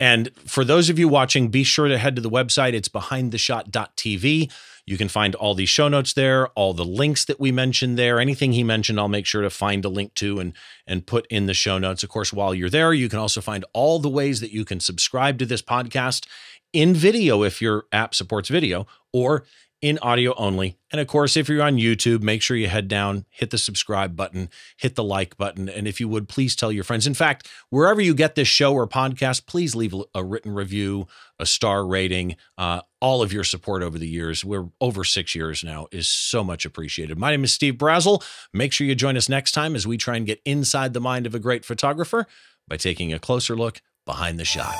And 0.00 0.30
for 0.46 0.64
those 0.64 0.90
of 0.90 0.98
you 0.98 1.08
watching, 1.08 1.48
be 1.48 1.64
sure 1.64 1.88
to 1.88 1.98
head 1.98 2.16
to 2.16 2.22
the 2.22 2.30
website. 2.30 2.72
It's 2.72 2.88
behindtheshot.tv. 2.88 4.52
You 4.86 4.96
can 4.96 5.08
find 5.08 5.34
all 5.34 5.54
the 5.54 5.66
show 5.66 5.88
notes 5.88 6.14
there, 6.14 6.48
all 6.48 6.72
the 6.72 6.84
links 6.84 7.26
that 7.26 7.38
we 7.38 7.52
mentioned 7.52 7.98
there. 7.98 8.18
Anything 8.18 8.52
he 8.52 8.64
mentioned, 8.64 8.98
I'll 8.98 9.08
make 9.08 9.26
sure 9.26 9.42
to 9.42 9.50
find 9.50 9.84
a 9.84 9.88
link 9.90 10.14
to 10.14 10.40
and 10.40 10.54
and 10.86 11.06
put 11.06 11.26
in 11.26 11.46
the 11.46 11.52
show 11.52 11.76
notes. 11.76 12.02
Of 12.02 12.08
course, 12.08 12.32
while 12.32 12.54
you're 12.54 12.70
there, 12.70 12.94
you 12.94 13.08
can 13.08 13.18
also 13.18 13.42
find 13.42 13.66
all 13.74 13.98
the 13.98 14.08
ways 14.08 14.40
that 14.40 14.52
you 14.52 14.64
can 14.64 14.80
subscribe 14.80 15.38
to 15.40 15.46
this 15.46 15.60
podcast 15.60 16.26
in 16.72 16.94
video 16.94 17.42
if 17.42 17.60
your 17.60 17.84
app 17.92 18.14
supports 18.14 18.48
video 18.48 18.86
or 19.12 19.44
in 19.80 19.98
audio 20.00 20.34
only. 20.34 20.76
And 20.90 21.00
of 21.00 21.06
course, 21.06 21.36
if 21.36 21.48
you're 21.48 21.62
on 21.62 21.76
YouTube, 21.76 22.22
make 22.22 22.42
sure 22.42 22.56
you 22.56 22.68
head 22.68 22.88
down, 22.88 23.26
hit 23.30 23.50
the 23.50 23.58
subscribe 23.58 24.16
button, 24.16 24.48
hit 24.76 24.96
the 24.96 25.04
like 25.04 25.36
button. 25.36 25.68
And 25.68 25.86
if 25.86 26.00
you 26.00 26.08
would, 26.08 26.28
please 26.28 26.56
tell 26.56 26.72
your 26.72 26.82
friends. 26.82 27.06
In 27.06 27.14
fact, 27.14 27.48
wherever 27.70 28.00
you 28.00 28.14
get 28.14 28.34
this 28.34 28.48
show 28.48 28.74
or 28.74 28.88
podcast, 28.88 29.46
please 29.46 29.76
leave 29.76 29.94
a 30.14 30.24
written 30.24 30.52
review, 30.52 31.06
a 31.38 31.46
star 31.46 31.86
rating. 31.86 32.36
Uh, 32.56 32.80
all 33.00 33.22
of 33.22 33.32
your 33.32 33.44
support 33.44 33.82
over 33.82 33.98
the 33.98 34.08
years, 34.08 34.44
we're 34.44 34.68
over 34.80 35.04
six 35.04 35.34
years 35.34 35.62
now, 35.62 35.86
is 35.92 36.08
so 36.08 36.42
much 36.42 36.64
appreciated. 36.64 37.18
My 37.18 37.30
name 37.30 37.44
is 37.44 37.52
Steve 37.52 37.74
Brazill. 37.74 38.24
Make 38.52 38.72
sure 38.72 38.86
you 38.86 38.96
join 38.96 39.16
us 39.16 39.28
next 39.28 39.52
time 39.52 39.76
as 39.76 39.86
we 39.86 39.96
try 39.96 40.16
and 40.16 40.26
get 40.26 40.40
inside 40.44 40.92
the 40.92 41.00
mind 41.00 41.26
of 41.26 41.34
a 41.34 41.38
great 41.38 41.64
photographer 41.64 42.26
by 42.66 42.76
taking 42.76 43.12
a 43.12 43.18
closer 43.18 43.54
look 43.54 43.80
behind 44.04 44.38
the 44.38 44.44
shot. 44.44 44.74